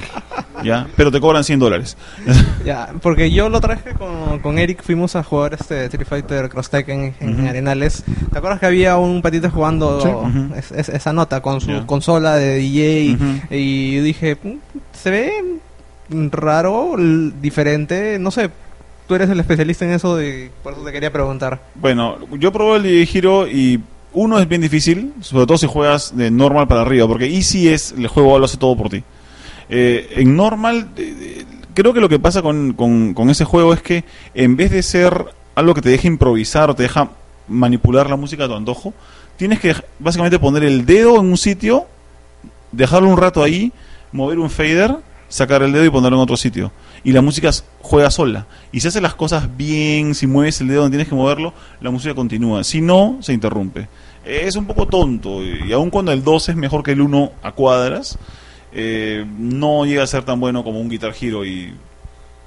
Ya, 0.63 0.87
pero 0.95 1.11
te 1.11 1.19
cobran 1.19 1.43
100 1.43 1.59
dólares. 1.59 1.97
Ya, 2.65 2.93
porque 3.01 3.29
yo 3.29 3.49
lo 3.49 3.59
traje 3.59 3.91
con, 3.93 4.39
con 4.39 4.57
Eric, 4.57 4.81
fuimos 4.83 5.17
a 5.17 5.23
jugar 5.23 5.53
este 5.55 5.83
Street 5.85 6.07
Fighter 6.07 6.47
Cross 6.47 6.69
Tekken 6.69 7.13
en, 7.19 7.29
en 7.29 7.39
Ujú. 7.41 7.47
Arenales. 7.49 8.03
¿Te 8.31 8.37
acuerdas 8.37 8.59
que 8.61 8.65
había 8.67 8.95
un 8.97 9.21
patito 9.21 9.49
jugando 9.51 9.99
Sí. 9.99 10.07
Ujú. 10.07 10.55
es- 10.55 10.71
es- 10.71 10.87
esa 10.89 11.11
nota 11.11 11.41
con 11.41 11.59
su 11.59 11.67
Ya. 11.71 11.85
consola 11.85 12.35
de 12.37 12.55
DJ? 12.55 13.15
Ujú. 13.15 13.25
Y 13.51 13.97
yo 13.97 14.03
dije, 14.03 14.37
"Mm, 14.41 14.53
se 14.93 15.09
ve 15.11 15.33
raro, 16.31 16.95
diferente, 17.41 18.17
no 18.19 18.31
sé. 18.31 18.49
Tú 19.07 19.15
eres 19.15 19.29
el 19.29 19.39
especialista 19.39 19.85
en 19.85 19.91
eso, 19.91 20.15
de, 20.15 20.49
por 20.63 20.73
eso 20.73 20.83
te 20.83 20.91
quería 20.91 21.11
preguntar. 21.11 21.59
Bueno, 21.75 22.17
yo 22.39 22.51
probé 22.51 22.77
el 22.77 22.83
DJ 22.83 23.17
Hero 23.17 23.47
y 23.47 23.81
uno 24.13 24.39
es 24.39 24.47
bien 24.47 24.61
difícil, 24.61 25.13
sobre 25.21 25.45
todo 25.45 25.57
si 25.57 25.67
juegas 25.67 26.15
de 26.15 26.31
normal 26.31 26.67
para 26.67 26.81
arriba, 26.81 27.07
porque 27.07 27.25
easy 27.25 27.67
es 27.67 27.93
el 27.97 28.07
juego 28.07 28.39
lo 28.39 28.45
hace 28.45 28.57
todo 28.57 28.75
por 28.77 28.89
ti. 28.89 29.03
Eh, 29.75 30.07
en 30.17 30.35
normal, 30.35 30.89
creo 31.73 31.93
que 31.93 31.99
lo 31.99 32.07
que 32.07 32.19
pasa 32.19 32.43
con, 32.43 32.73
con- 32.73 33.29
ese 33.31 33.43
juego 33.43 33.73
es 33.73 33.81
que 33.81 34.03
en 34.35 34.55
vez 34.55 34.69
de 34.69 34.83
ser 34.83 35.25
algo 35.55 35.73
que 35.73 35.81
te 35.81 35.89
deja 35.89 36.05
improvisar 36.07 36.69
o 36.69 36.75
te 36.75 36.83
deja 36.83 37.09
manipular 37.47 38.07
la 38.07 38.15
música 38.15 38.45
a 38.45 38.47
tu 38.47 38.53
antojo, 38.53 38.93
tienes 39.35 39.59
que 39.59 39.73
básicamente 39.97 40.37
poner 40.37 40.63
el 40.63 40.85
dedo 40.85 41.19
en 41.19 41.25
un 41.25 41.37
sitio, 41.37 41.87
dejarlo 42.71 43.09
un 43.09 43.17
rato 43.17 43.41
ahí, 43.41 43.71
mover 44.11 44.37
un 44.37 44.51
fader, 44.51 44.97
sacar 45.27 45.63
el 45.63 45.71
dedo 45.71 45.85
y 45.85 45.89
ponerlo 45.89 46.17
en 46.17 46.23
otro 46.23 46.37
sitio. 46.37 46.71
Y 47.03 47.11
la 47.11 47.23
música 47.23 47.49
juega 47.81 48.11
sola. 48.11 48.45
Y 48.71 48.79
si 48.79 48.87
haces 48.89 49.01
las 49.01 49.15
cosas 49.15 49.57
bien, 49.57 50.13
si 50.13 50.27
mueves 50.27 50.61
el 50.61 50.67
dedo 50.67 50.83
donde 50.83 50.97
tienes 50.97 51.09
que 51.09 51.15
moverlo, 51.15 51.51
la 51.81 51.89
música 51.89 52.13
continúa. 52.13 52.63
Si 52.63 52.79
no, 52.79 53.17
se 53.21 53.33
interrumpe. 53.33 53.87
Es 54.23 54.55
un 54.55 54.65
poco 54.67 54.87
tonto. 54.87 55.43
Y 55.43 55.73
aun 55.73 55.89
cuando 55.89 56.11
el 56.11 56.23
2 56.23 56.49
es 56.49 56.55
mejor 56.55 56.83
que 56.83 56.91
el 56.91 57.01
1 57.01 57.31
a 57.41 57.51
cuadras, 57.53 58.19
eh, 58.73 59.25
no 59.37 59.85
llega 59.85 60.03
a 60.03 60.07
ser 60.07 60.23
tan 60.23 60.39
bueno 60.39 60.63
como 60.63 60.79
un 60.79 60.89
Guitar 60.89 61.13
Hero 61.19 61.45
y 61.45 61.73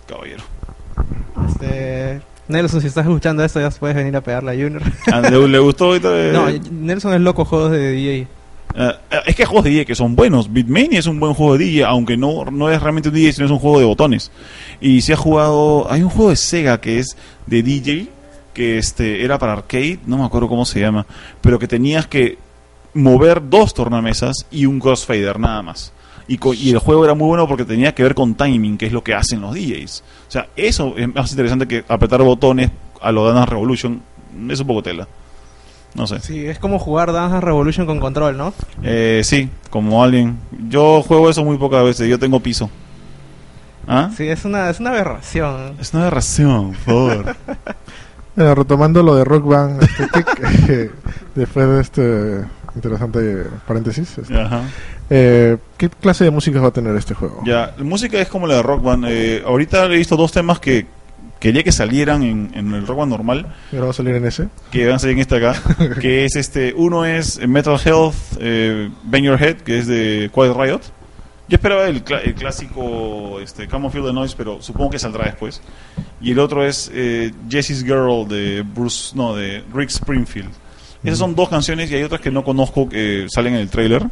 Caballero. 0.07 0.43
Este, 1.49 2.21
Nelson, 2.49 2.81
si 2.81 2.87
estás 2.87 3.05
escuchando 3.07 3.45
esto, 3.45 3.61
ya 3.61 3.71
puedes 3.71 3.97
venir 3.97 4.17
a 4.17 4.21
pegarle 4.21 4.53
a 4.53 4.55
Junior. 4.55 4.83
Ah, 5.13 5.21
¿Le, 5.21 5.49
le 5.49 5.59
gustó? 5.59 5.99
no, 5.99 6.51
Nelson 6.71 7.15
es 7.15 7.21
loco 7.21 7.45
juegos 7.45 7.73
de 7.73 7.93
DJ. 7.93 8.29
Eh, 8.79 8.93
es 9.27 9.35
que 9.35 9.43
hay 9.43 9.47
juegos 9.47 9.65
de 9.65 9.71
DJ 9.71 9.87
que 9.87 9.95
son 9.95 10.15
buenos. 10.17 10.53
Beatmania 10.53 10.99
es 10.99 11.07
un 11.07 11.19
buen 11.19 11.35
juego 11.35 11.57
de 11.57 11.65
DJ, 11.65 11.85
aunque 11.85 12.17
no, 12.17 12.45
no 12.47 12.71
es 12.71 12.81
realmente 12.83 13.09
un 13.09 13.15
DJ, 13.15 13.33
sino 13.33 13.47
es 13.47 13.53
un 13.53 13.59
juego 13.59 13.79
de 13.79 13.85
botones. 13.85 14.31
Y 14.81 15.01
si 15.01 15.13
has 15.13 15.19
jugado. 15.19 15.91
Hay 15.91 16.03
un 16.03 16.11
juego 16.11 16.31
de 16.31 16.37
Sega 16.37 16.81
que 16.81 16.99
es 16.99 17.17
de 17.47 17.63
DJ, 17.63 18.09
que 18.53 18.79
este 18.79 19.25
era 19.25 19.39
para 19.39 19.53
arcade, 19.53 19.99
no 20.07 20.19
me 20.19 20.25
acuerdo 20.25 20.49
cómo 20.49 20.65
se 20.65 20.81
llama, 20.81 21.07
pero 21.41 21.59
que 21.59 21.69
tenías 21.69 22.07
que 22.07 22.39
mover 22.95 23.49
dos 23.49 23.75
tornamesas 23.75 24.47
y 24.51 24.67
un 24.67 24.81
crossfader, 24.81 25.39
nada 25.39 25.63
más. 25.63 25.93
Y, 26.29 26.39
co- 26.39 26.55
y 26.55 26.71
el 26.71 26.79
juego 26.79 27.05
era 27.05 27.15
muy 27.15 27.29
bueno 27.29 27.47
porque 27.47 27.65
tenía 27.65 27.95
que 27.95 28.03
ver 28.03 28.15
con 28.15 28.35
timing, 28.35 28.77
que 28.79 28.87
es 28.87 28.93
lo 28.93 29.05
que 29.05 29.15
hacen 29.15 29.41
los 29.41 29.55
DJs. 29.55 30.03
O 30.29 30.31
sea, 30.31 30.49
eso 30.57 30.95
es 30.97 31.13
más 31.15 31.31
interesante 31.31 31.67
que 31.69 31.85
apretar 31.89 32.21
botones 32.23 32.71
a 33.01 33.13
lo 33.13 33.29
de 33.29 33.35
Dance 33.35 33.51
Revolution. 33.51 34.03
Es 34.49 34.61
un 34.61 34.67
poco 34.67 34.83
tela. 34.83 35.07
No 35.95 36.07
sé. 36.07 36.21
Sí, 36.21 36.45
es 36.45 36.59
como 36.59 36.79
jugar 36.79 37.13
Dance 37.13 37.41
Revolution 37.41 37.87
con 37.87 38.01
control, 38.01 38.37
¿no? 38.37 38.53
Eh, 38.83 39.23
sí, 39.25 39.49
como 39.71 40.03
alguien. 40.03 40.37
Yo 40.69 41.01
juego 41.03 41.31
eso 41.31 41.45
muy 41.45 41.57
pocas 41.59 41.85
veces, 41.85 42.09
yo 42.09 42.19
tengo 42.19 42.41
piso. 42.41 42.69
¿Ah? 43.89 44.11
Sí, 44.17 44.25
es 44.29 44.45
una, 44.45 44.69
es 44.69 44.81
una 44.81 44.91
aberración. 44.91 45.77
Es 45.81 45.95
una 45.95 46.03
aberración, 46.03 46.73
por 46.73 46.77
favor. 46.77 47.37
Bueno, 48.35 48.55
retomando 48.57 49.03
lo 49.03 49.15
de 49.15 49.25
Rock 49.25 49.47
Band, 49.47 49.83
este, 49.83 50.09
¿qué- 50.67 50.91
después 51.37 51.69
de 51.69 51.81
este 51.81 52.47
interesante 52.75 53.45
paréntesis, 53.67 54.19
este, 54.19 54.39
Ajá. 54.39 54.63
Eh, 55.11 55.57
¿qué 55.77 55.89
clase 55.89 56.25
de 56.25 56.31
música 56.31 56.61
va 56.61 56.69
a 56.69 56.73
tener 56.73 56.95
este 56.97 57.15
juego? 57.15 57.43
Ya, 57.47 57.75
la 57.77 57.85
música 57.85 58.19
es 58.21 58.29
como 58.29 58.47
la 58.47 58.57
de 58.57 58.63
Rock 58.63 58.83
Band. 58.83 59.05
Eh, 59.09 59.43
ahorita 59.47 59.85
he 59.87 59.97
visto 59.97 60.17
dos 60.17 60.33
temas 60.33 60.59
que 60.61 60.87
quería 61.39 61.63
que 61.63 61.73
salieran 61.73 62.23
en, 62.23 62.51
en 62.55 62.75
el 62.75 62.87
Rock 62.87 62.99
Band 62.99 63.11
normal, 63.13 63.55
¿Y 63.71 63.77
ahora 63.77 63.87
va 63.87 63.91
a 63.91 63.95
salir 63.95 64.15
en 64.15 64.25
ese? 64.27 64.49
que 64.71 64.87
van 64.87 64.97
a 64.97 64.99
salir 64.99 65.15
en 65.17 65.21
este 65.21 65.37
acá, 65.37 65.55
que 66.01 66.25
es 66.25 66.35
este, 66.37 66.73
uno 66.77 67.05
es 67.05 67.39
Metal 67.47 67.79
Health, 67.85 68.15
eh, 68.41 68.91
Bang 69.05 69.23
Your 69.25 69.41
Head, 69.43 69.57
que 69.59 69.79
es 69.79 69.87
de 69.87 70.31
Quiet 70.35 70.55
Riot. 70.57 70.81
Yo 71.49 71.55
esperaba 71.55 71.87
el, 71.87 72.05
cla- 72.05 72.23
el 72.25 72.35
clásico 72.35 73.39
este, 73.41 73.69
Come 73.69 73.87
on 73.87 73.93
Feel 73.93 74.05
the 74.07 74.13
Noise, 74.13 74.35
pero 74.37 74.61
supongo 74.61 74.91
que 74.91 74.99
saldrá 74.99 75.27
después. 75.27 75.61
Y 76.21 76.33
el 76.33 76.41
otro 76.41 76.67
es 76.67 76.91
eh, 76.93 77.31
Jessie's 77.49 77.85
Girl 77.85 78.27
de 78.27 78.63
Bruce, 78.63 79.15
no, 79.15 79.37
de 79.37 79.63
Rick 79.73 79.91
Springfield. 79.91 80.51
Esas 81.05 81.19
son 81.21 81.37
dos 81.37 81.49
canciones 81.49 81.89
y 81.93 81.95
hay 81.95 82.03
otras 82.03 82.21
que 82.21 82.33
no 82.33 82.43
conozco 82.43 82.89
que 82.89 83.27
salen 83.29 83.55
en 83.55 83.61
el 83.61 83.69
trailer. 83.71 84.05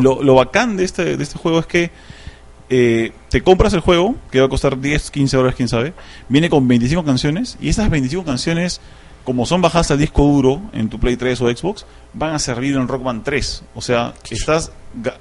Lo, 0.00 0.22
lo 0.22 0.34
bacán 0.34 0.76
de 0.76 0.84
este, 0.84 1.16
de 1.16 1.22
este 1.22 1.38
juego 1.38 1.60
es 1.60 1.66
que 1.66 1.90
eh, 2.72 3.12
te 3.28 3.42
compras 3.42 3.72
el 3.72 3.80
juego, 3.80 4.14
que 4.30 4.38
va 4.38 4.46
a 4.46 4.48
costar 4.48 4.80
10, 4.80 5.10
15 5.10 5.36
dólares, 5.36 5.56
quién 5.56 5.68
sabe. 5.68 5.92
Viene 6.28 6.48
con 6.48 6.68
25 6.68 7.04
canciones 7.04 7.58
y 7.60 7.68
esas 7.68 7.90
25 7.90 8.24
canciones, 8.24 8.80
como 9.24 9.44
son 9.44 9.60
bajadas 9.60 9.90
al 9.90 9.98
disco 9.98 10.22
duro 10.22 10.62
en 10.72 10.88
tu 10.88 11.00
Play 11.00 11.16
3 11.16 11.40
o 11.40 11.50
Xbox, 11.50 11.84
van 12.14 12.32
a 12.32 12.38
servir 12.38 12.76
en 12.76 12.86
Rock 12.86 13.02
Band 13.02 13.24
3. 13.24 13.64
O 13.74 13.82
sea, 13.82 14.14
estás, 14.30 14.70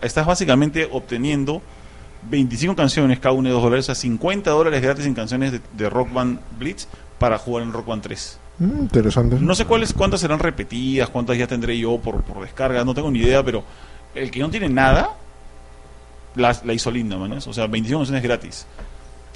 estás 0.04 0.28
básicamente 0.28 0.88
obteniendo 0.92 1.64
25 2.30 2.76
canciones, 2.76 3.20
cada 3.20 3.34
una 3.34 3.50
de 3.50 3.56
2 3.56 3.64
dólares, 3.64 3.86
o 3.86 3.88
sea, 3.88 3.96
50 3.96 4.52
dólares 4.52 4.82
gratis 4.84 5.08
en 5.08 5.16
canciones 5.16 5.52
de, 5.52 5.62
de 5.76 5.90
Rock 5.90 6.14
Band 6.14 6.40
Blitz 6.60 6.88
para 7.18 7.40
jugar 7.40 7.64
en 7.64 7.74
Rock 7.74 7.88
Band 7.88 8.04
3. 8.04 8.40
Mm, 8.60 8.80
interesante. 8.82 9.38
No 9.40 9.56
sé 9.56 9.66
cuáles, 9.66 9.94
cuántas 9.94 10.20
serán 10.20 10.38
repetidas, 10.38 11.10
cuántas 11.10 11.36
ya 11.36 11.48
tendré 11.48 11.80
yo 11.80 11.98
por, 11.98 12.22
por 12.22 12.44
descarga, 12.44 12.86
no 12.86 12.94
tengo 12.94 13.10
ni 13.10 13.20
idea, 13.20 13.44
pero 13.44 13.64
el 14.16 14.32
que 14.32 14.40
no 14.40 14.50
tiene 14.50 14.70
nada, 14.70 15.16
la, 16.36 16.60
la 16.64 16.74
hizo 16.74 16.92
linda, 16.92 17.18
mañas. 17.18 17.48
O 17.48 17.54
sea, 17.54 17.68
25 17.68 18.00
canciones 18.00 18.24
gratis. 18.24 18.68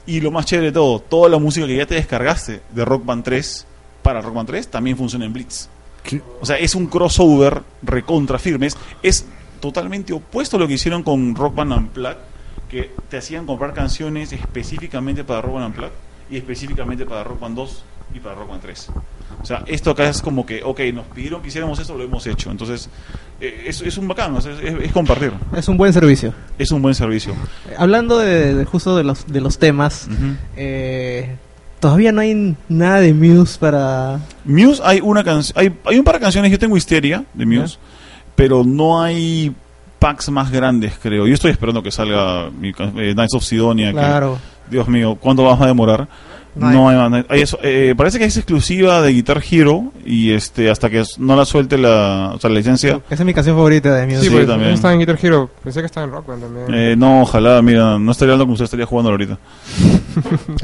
Y 0.05 0.19
lo 0.19 0.31
más 0.31 0.45
chévere 0.45 0.67
de 0.67 0.73
todo, 0.73 0.99
toda 0.99 1.29
la 1.29 1.37
música 1.37 1.65
que 1.65 1.77
ya 1.77 1.85
te 1.85 1.95
descargaste 1.95 2.61
de 2.71 2.85
Rock 2.85 3.05
Band 3.05 3.23
3 3.23 3.67
para 4.01 4.21
Rock 4.21 4.33
Band 4.35 4.47
3 4.47 4.67
también 4.67 4.97
funciona 4.97 5.25
en 5.25 5.33
Blitz. 5.33 5.69
¿Qué? 6.03 6.21
O 6.41 6.45
sea, 6.45 6.57
es 6.57 6.75
un 6.75 6.87
crossover 6.87 7.61
recontra 7.81 8.37
firmes. 8.37 8.75
Es 9.01 9.25
totalmente 9.61 10.11
opuesto 10.11 10.57
a 10.57 10.59
lo 10.59 10.67
que 10.67 10.73
hicieron 10.73 11.03
con 11.03 11.35
Rock 11.35 11.55
Band 11.55 11.71
Unplugged, 11.71 12.17
que 12.69 12.91
te 13.09 13.17
hacían 13.17 13.45
comprar 13.45 13.73
canciones 13.73 14.33
específicamente 14.33 15.23
para 15.23 15.41
Rock 15.41 15.53
Band 15.53 15.67
Unplugged 15.67 15.93
y 16.29 16.37
específicamente 16.37 17.05
para 17.05 17.23
Rock 17.23 17.39
Band 17.39 17.55
2 17.55 17.83
y 18.15 18.19
para 18.19 18.35
Rock 18.35 18.49
Band 18.49 18.61
3. 18.61 18.87
O 19.43 19.45
sea, 19.45 19.63
esto 19.67 19.91
acá 19.91 20.07
es 20.09 20.21
como 20.21 20.45
que, 20.45 20.63
ok, 20.63 20.79
nos 20.93 21.05
pidieron 21.07 21.41
que 21.41 21.49
hiciéramos 21.49 21.77
esto, 21.77 21.95
lo 21.97 22.03
hemos 22.05 22.25
hecho. 22.25 22.49
Entonces, 22.49 22.89
eh, 23.41 23.65
es, 23.67 23.81
es 23.81 23.97
un 23.97 24.07
bacán, 24.07 24.35
es, 24.37 24.45
es- 24.45 24.57
es 24.83 24.91
compartir. 24.93 25.33
Es 25.55 25.67
un 25.67 25.75
buen 25.77 25.91
servicio. 25.93 26.33
Es 26.57 26.71
un 26.71 26.81
buen 26.81 26.95
servicio. 26.95 27.33
Eh, 27.69 27.75
Hablando 27.77 28.17
de, 28.19 28.55
de 28.55 28.65
justo 28.65 28.95
de 28.95 29.03
los, 29.03 29.27
de 29.27 29.41
los 29.41 29.59
temas, 29.59 30.07
eh, 30.55 31.35
todavía 31.79 32.11
no 32.13 32.21
hay 32.21 32.55
nada 32.69 33.01
de 33.01 33.13
Muse 33.13 33.59
para... 33.59 34.19
Muse 34.45 34.81
hay 34.85 35.01
una 35.01 35.23
canción, 35.23 35.57
hay, 35.59 35.73
hay 35.85 35.97
un 35.99 36.05
par 36.05 36.15
de 36.15 36.21
canciones, 36.21 36.49
yo 36.51 36.57
tengo 36.59 36.77
Histeria 36.77 37.25
de 37.33 37.45
Muse, 37.45 37.77
pero 38.35 38.63
no 38.63 39.01
hay 39.01 39.53
packs 39.99 40.29
más 40.29 40.51
grandes, 40.51 40.93
creo. 41.01 41.27
Yo 41.27 41.33
estoy 41.33 41.51
esperando 41.51 41.83
que 41.83 41.91
salga 41.91 42.49
mi, 42.49 42.69
eh, 42.69 43.11
Knights 43.13 43.35
of 43.35 43.43
Sidonia, 43.43 43.87
que, 43.87 43.93
Claro. 43.93 44.37
Dios 44.69 44.87
mío, 44.87 45.17
¿cuánto 45.19 45.43
vas 45.43 45.59
a 45.61 45.65
demorar? 45.67 46.07
No 46.55 46.71
No, 46.71 46.89
hay. 46.89 47.09
más. 47.09 47.25
Hay 47.29 47.41
eso, 47.41 47.57
eh, 47.63 47.95
parece 47.97 48.19
que 48.19 48.25
es 48.25 48.37
exclusiva 48.37 49.01
de 49.01 49.11
Guitar 49.11 49.41
Hero 49.49 49.91
y 50.05 50.31
este 50.33 50.69
hasta 50.69 50.89
que 50.89 51.03
no 51.17 51.35
la 51.35 51.45
suelte 51.45 51.77
la, 51.77 52.33
o 52.35 52.39
sea, 52.39 52.49
la 52.49 52.57
licencia. 52.57 53.01
Esa 53.09 53.23
es 53.23 53.25
mi 53.25 53.33
canción 53.33 53.55
favorita 53.55 53.93
de 53.95 54.05
Muse. 54.05 54.19
Sí, 54.21 54.25
Sí, 54.27 54.31
pues 54.33 54.47
también. 54.47 54.71
está 54.71 54.93
en 54.93 54.99
Guitar 54.99 55.17
Hero. 55.21 55.49
Pensé 55.63 55.79
que 55.79 55.87
estaba 55.87 56.05
en 56.05 56.11
Rock 56.11 56.27
Band 56.27 56.41
también. 56.43 56.65
Eh, 56.73 56.95
no, 56.95 57.21
ojalá, 57.23 57.61
mira, 57.61 57.97
no 57.97 58.11
estaría 58.11 58.33
hablando 58.33 58.45
con 58.45 58.53
usted, 58.53 58.65
estaría 58.65 58.85
jugando 58.85 59.09
ahorita. 59.11 59.37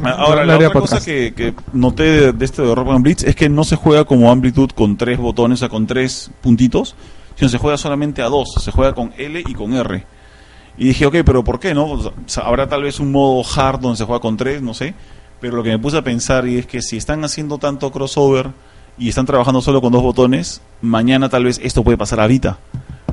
Ah, 0.04 0.12
Ahora, 0.20 0.42
No 0.42 0.48
la 0.48 0.54
haría 0.56 0.68
otra 0.68 0.82
cosa 0.82 1.04
que, 1.04 1.34
que 1.34 1.56
noté 1.74 2.04
de, 2.04 2.34
de 2.34 2.46
este 2.46 2.62
de 2.62 2.76
Rock 2.76 2.88
Band 2.88 3.04
Blitz 3.04 3.24
es 3.24 3.36
que 3.36 3.50
no 3.50 3.64
se 3.64 3.76
juega 3.76 4.06
como 4.06 4.30
Amplitude 4.32 4.74
con 4.76 4.96
tres 4.96 5.18
botones, 5.18 5.58
o 5.58 5.62
sea, 5.62 5.70
con 5.70 5.88
tres 5.88 6.30
puntitos, 6.42 6.96
sino 7.36 7.50
se 7.50 7.58
juega 7.58 7.76
solamente 7.78 8.22
a 8.22 8.26
dos, 8.26 8.54
se 8.60 8.72
juega 8.72 8.94
con 8.94 9.12
L 9.18 9.42
y 9.46 9.54
con 9.56 9.74
R. 9.74 10.06
Y 10.78 10.86
dije, 10.90 11.06
ok, 11.08 11.16
pero 11.26 11.44
¿por 11.44 11.60
qué 11.60 11.74
no? 11.74 11.86
O 11.92 12.14
sea, 12.28 12.44
habrá 12.44 12.68
tal 12.70 12.84
vez 12.84 13.00
un 13.00 13.12
modo 13.12 13.44
hard 13.56 13.80
donde 13.80 13.98
se 13.98 14.06
juega 14.06 14.22
con 14.22 14.38
tres, 14.38 14.62
no 14.62 14.74
sé. 14.76 14.94
Pero 15.42 15.56
lo 15.56 15.64
que 15.64 15.70
me 15.70 15.80
puse 15.80 15.98
a 15.98 16.02
pensar 16.04 16.48
y 16.48 16.58
es 16.58 16.66
que 16.66 16.82
si 16.82 16.98
están 16.98 17.24
haciendo 17.24 17.58
tanto 17.58 17.92
crossover 17.92 18.52
y 18.98 19.10
están 19.10 19.26
trabajando 19.26 19.62
solo 19.62 19.82
con 19.82 19.92
dos 19.92 20.04
botones, 20.04 20.62
mañana 20.82 21.30
tal 21.30 21.46
vez 21.46 21.60
esto 21.64 21.84
puede 21.84 21.98
pasar 21.98 22.20
a 22.20 22.28
Vita. 22.28 22.58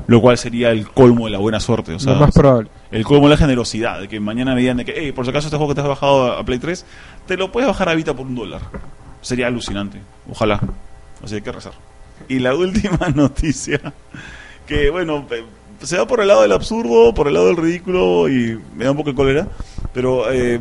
Lo 0.08 0.20
cual 0.20 0.38
sería 0.38 0.70
el 0.70 0.88
colmo 0.88 1.26
de 1.26 1.32
la 1.32 1.38
buena 1.38 1.58
suerte. 1.58 1.94
O 1.94 1.98
sea, 1.98 2.14
Lo 2.14 2.20
más 2.20 2.32
probable. 2.32 2.68
el 2.92 3.04
colmo 3.04 3.26
de 3.26 3.30
la 3.30 3.36
generosidad, 3.36 4.00
de 4.00 4.08
que 4.08 4.20
mañana 4.20 4.54
me 4.54 4.60
digan 4.60 4.76
de 4.76 4.84
que, 4.84 4.94
hey, 4.96 5.12
por 5.12 5.24
si 5.24 5.30
acaso 5.30 5.48
este 5.48 5.56
juego 5.56 5.70
que 5.70 5.74
te 5.74 5.80
has 5.80 5.88
bajado 5.88 6.32
a, 6.36 6.44
Play 6.44 6.60
3, 6.60 6.84
te 7.26 7.36
lo 7.36 7.50
puedes 7.50 7.66
bajar 7.66 7.88
a 7.88 7.94
Vita 7.94 8.14
por 8.14 8.26
un 8.26 8.36
dólar. 8.36 8.60
Sería 9.20 9.48
alucinante. 9.48 10.00
Ojalá. 10.30 10.60
Así 11.24 11.36
hay 11.36 11.42
que 11.42 11.50
rezar. 11.50 11.72
Y 12.28 12.38
la 12.38 12.54
última 12.56 13.08
noticia, 13.14 13.80
que 14.66 14.90
bueno, 14.90 15.26
eh, 15.30 15.44
se 15.82 15.98
va 15.98 16.06
por 16.06 16.20
el 16.20 16.28
lado 16.28 16.42
del 16.42 16.52
absurdo, 16.52 17.12
por 17.12 17.26
el 17.26 17.34
lado 17.34 17.46
del 17.46 17.56
ridículo 17.56 18.28
y 18.28 18.60
me 18.76 18.84
da 18.84 18.92
un 18.92 18.96
poco 18.96 19.10
de 19.10 19.16
cólera, 19.16 19.48
pero 19.92 20.30
eh, 20.32 20.60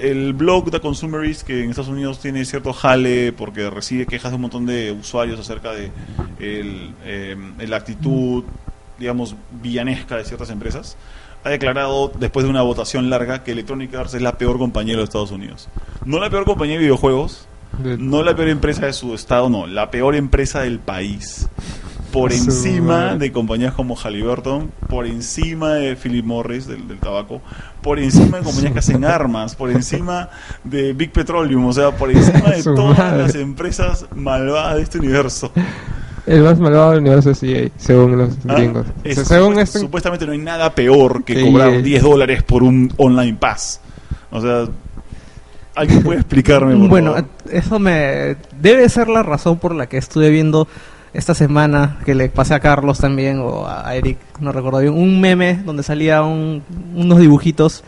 el 0.00 0.32
blog 0.32 0.70
The 0.70 0.80
Consumerist, 0.80 1.42
que 1.42 1.62
en 1.64 1.70
Estados 1.70 1.90
Unidos 1.90 2.20
tiene 2.20 2.44
cierto 2.44 2.72
jale 2.72 3.32
porque 3.32 3.68
recibe 3.70 4.06
quejas 4.06 4.30
de 4.32 4.36
un 4.36 4.42
montón 4.42 4.66
de 4.66 4.92
usuarios 4.92 5.38
acerca 5.40 5.72
de 5.72 5.90
el, 6.38 6.92
eh, 7.04 7.36
la 7.66 7.76
actitud, 7.76 8.44
digamos, 8.98 9.34
villanesca 9.62 10.16
de 10.16 10.24
ciertas 10.24 10.50
empresas, 10.50 10.96
ha 11.44 11.50
declarado, 11.50 12.10
después 12.18 12.44
de 12.44 12.50
una 12.50 12.62
votación 12.62 13.10
larga, 13.10 13.44
que 13.44 13.52
Electronic 13.52 13.94
Arts 13.94 14.14
es 14.14 14.22
la 14.22 14.38
peor 14.38 14.58
compañía 14.58 14.94
de 14.94 14.98
los 14.98 15.04
Estados 15.08 15.30
Unidos. 15.30 15.68
No 16.04 16.18
la 16.18 16.30
peor 16.30 16.44
compañía 16.44 16.74
de 16.74 16.80
videojuegos, 16.80 17.46
De- 17.78 17.96
no 17.96 18.22
la 18.22 18.34
peor 18.34 18.48
empresa 18.48 18.86
de 18.86 18.92
su 18.92 19.14
estado, 19.14 19.48
no, 19.48 19.66
la 19.66 19.90
peor 19.90 20.14
empresa 20.16 20.60
del 20.62 20.78
país. 20.80 21.48
Por 22.12 22.32
encima 22.32 23.16
de 23.16 23.30
compañías 23.32 23.74
como 23.74 23.94
Halliburton, 23.94 24.70
por 24.88 25.06
encima 25.06 25.74
de 25.74 25.94
Philip 25.94 26.24
Morris, 26.24 26.66
del, 26.66 26.88
del 26.88 26.98
tabaco, 26.98 27.42
por 27.82 27.98
encima 27.98 28.38
de 28.38 28.44
compañías 28.44 28.72
que 28.72 28.78
hacen 28.78 29.04
armas, 29.04 29.54
por 29.54 29.70
encima 29.70 30.30
de 30.64 30.94
Big 30.94 31.12
Petroleum, 31.12 31.66
o 31.66 31.72
sea, 31.72 31.90
por 31.90 32.10
encima 32.10 32.50
de 32.50 32.62
todas 32.74 32.98
madre. 32.98 33.22
las 33.22 33.34
empresas 33.34 34.06
malvadas 34.14 34.76
de 34.76 34.82
este 34.82 34.98
universo. 34.98 35.52
El 36.26 36.42
más 36.42 36.58
malvado 36.58 36.90
del 36.92 37.00
universo 37.00 37.30
es 37.30 37.42
EA, 37.42 37.68
según 37.76 38.16
los 38.18 38.34
¿Ah? 38.48 38.54
gringos. 38.54 38.86
Es- 39.04 39.18
O 39.18 39.24
sea, 39.24 39.36
según 39.38 39.54
supuest- 39.54 39.62
este... 39.62 39.78
Supuestamente 39.80 40.26
no 40.26 40.32
hay 40.32 40.38
nada 40.38 40.74
peor 40.74 41.24
que 41.24 41.34
Que 41.34 41.42
cobrar 41.44 41.68
EA. 41.74 41.82
10 41.82 42.02
dólares 42.02 42.42
por 42.42 42.62
un 42.62 42.92
online 42.96 43.36
pass. 43.38 43.80
O 44.30 44.40
sea, 44.40 44.64
¿alguien 45.74 46.02
puede 46.02 46.20
explicarme? 46.20 46.74
por 46.76 46.88
Bueno, 46.88 47.12
favor? 47.14 47.28
eso 47.50 47.78
me 47.78 48.36
debe 48.60 48.88
ser 48.88 49.08
la 49.08 49.22
razón 49.22 49.58
por 49.58 49.74
la 49.74 49.88
que 49.88 49.96
estuve 49.98 50.28
viendo 50.30 50.68
esta 51.12 51.34
semana 51.34 51.98
que 52.04 52.14
le 52.14 52.28
pasé 52.28 52.54
a 52.54 52.60
Carlos 52.60 52.98
también 52.98 53.38
o 53.40 53.66
a 53.66 53.94
Eric, 53.94 54.18
no 54.40 54.52
recuerdo 54.52 54.80
bien, 54.80 54.92
un 54.94 55.20
meme 55.20 55.60
donde 55.64 55.82
salía 55.82 56.22
un- 56.22 56.62
unos 56.94 57.18
dibujitos 57.18 57.82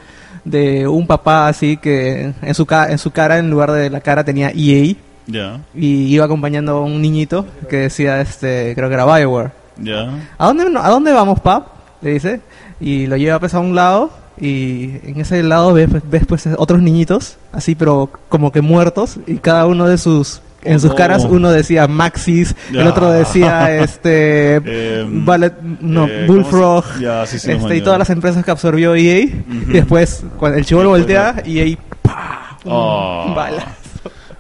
de 0.45 0.89
un 0.89 1.07
papá 1.07 1.49
así 1.49 1.77
que 1.77 2.33
en 2.41 2.55
su 2.55 2.65
ca- 2.67 2.91
en 2.91 2.99
su 2.99 3.11
cara 3.11 3.39
en 3.39 3.51
lugar 3.51 3.73
de 3.73 3.91
la 3.91 4.01
cara 4.01 4.25
tenía 4.25 4.51
EA 4.55 4.95
Ya, 5.27 5.61
y 5.75 6.07
iba 6.15 6.25
acompañando 6.25 6.79
a 6.79 6.81
un 6.81 7.01
niñito 7.03 7.47
que 7.69 7.77
decía 7.77 8.21
este 8.21 8.73
creo 8.75 8.89
que 8.89 8.95
era 8.95 9.05
Bioware. 9.05 9.51
ya. 9.79 10.09
¿A 10.39 10.47
dónde, 10.47 10.65
¿A 10.79 10.89
dónde 10.89 11.13
vamos, 11.13 11.39
pap? 11.41 11.67
Le 12.03 12.13
dice. 12.15 12.41
Y 12.81 13.07
lo 13.07 13.17
lleva 13.17 13.39
pues 13.39 13.53
a 13.55 13.61
un 13.61 13.75
lado. 13.75 14.11
Y 14.41 14.93
en 15.05 15.21
ese 15.21 15.43
lado 15.43 15.75
ves, 15.75 15.89
ves 16.11 16.25
pues 16.27 16.49
otros 16.57 16.81
niñitos, 16.81 17.37
así 17.53 17.75
pero 17.75 18.09
como 18.31 18.51
que 18.51 18.63
muertos. 18.63 19.19
Y 19.27 19.37
cada 19.37 19.67
uno 19.67 19.87
de 19.87 19.99
sus... 19.99 20.41
En 20.63 20.79
sus 20.81 20.91
Oh. 20.91 20.95
caras 20.95 21.25
uno 21.25 21.51
decía 21.51 21.89
Maxis, 21.89 22.55
el 22.73 22.87
otro 22.87 23.11
decía 23.11 23.75
este... 23.83 24.57
Em, 24.57 25.25
Ballet, 25.25 25.55
no, 25.81 26.07
eh, 26.07 26.25
¿cómo 26.27 26.41
Bullfrog. 26.43 26.85
sí, 27.27 27.39
sí, 27.39 27.53
este, 27.53 27.77
y 27.77 27.81
todas 27.81 27.99
las 27.99 28.11
empresas 28.11 28.45
que 28.45 28.51
absorbió 28.51 28.95
EA. 28.95 29.21
Y 29.21 29.43
después, 29.73 30.23
cuando 30.37 30.59
el 30.59 30.65
chivo 30.67 30.83
lo 30.83 30.91
voltea, 30.91 31.43
EA... 31.47 31.77
¡pah! 32.03 32.59
Un 32.65 32.73
Oh. 32.73 33.33
bala. 33.35 33.67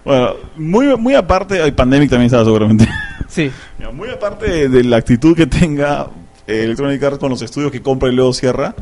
Bueno, 0.05 0.31
muy, 0.57 0.97
muy 0.97 1.15
aparte, 1.15 1.61
hay 1.63 1.73
Pandemic 1.73 2.11
también 2.11 2.27
estaba 2.27 2.45
seguramente. 2.45 2.89
Sí. 3.29 3.49
Muy 3.95 4.09
aparte 4.11 4.51
de, 4.51 4.69
de 4.69 4.83
la 4.83 4.97
actitud 4.97 5.37
que 5.37 5.47
tenga 5.47 6.09
eh, 6.49 6.65
Electronic 6.65 7.01
Arts 7.01 7.19
con 7.19 7.31
los 7.31 7.41
estudios 7.43 7.71
que 7.71 7.81
compra 7.81 8.09
y 8.09 8.13
luego 8.13 8.33
cierra, 8.33 8.75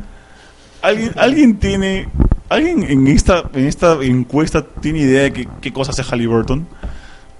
¿alguien, 0.81 1.11
alguien 1.17 1.59
tiene, 1.59 2.09
alguien 2.49 2.81
en 2.81 3.07
esta, 3.07 3.43
en 3.53 3.67
esta 3.67 3.97
encuesta 4.01 4.65
tiene 4.81 5.01
idea 5.01 5.21
de 5.21 5.33
qué, 5.33 5.47
qué 5.61 5.71
cosa 5.71 5.91
hace 5.91 6.01
Halliburton? 6.01 6.67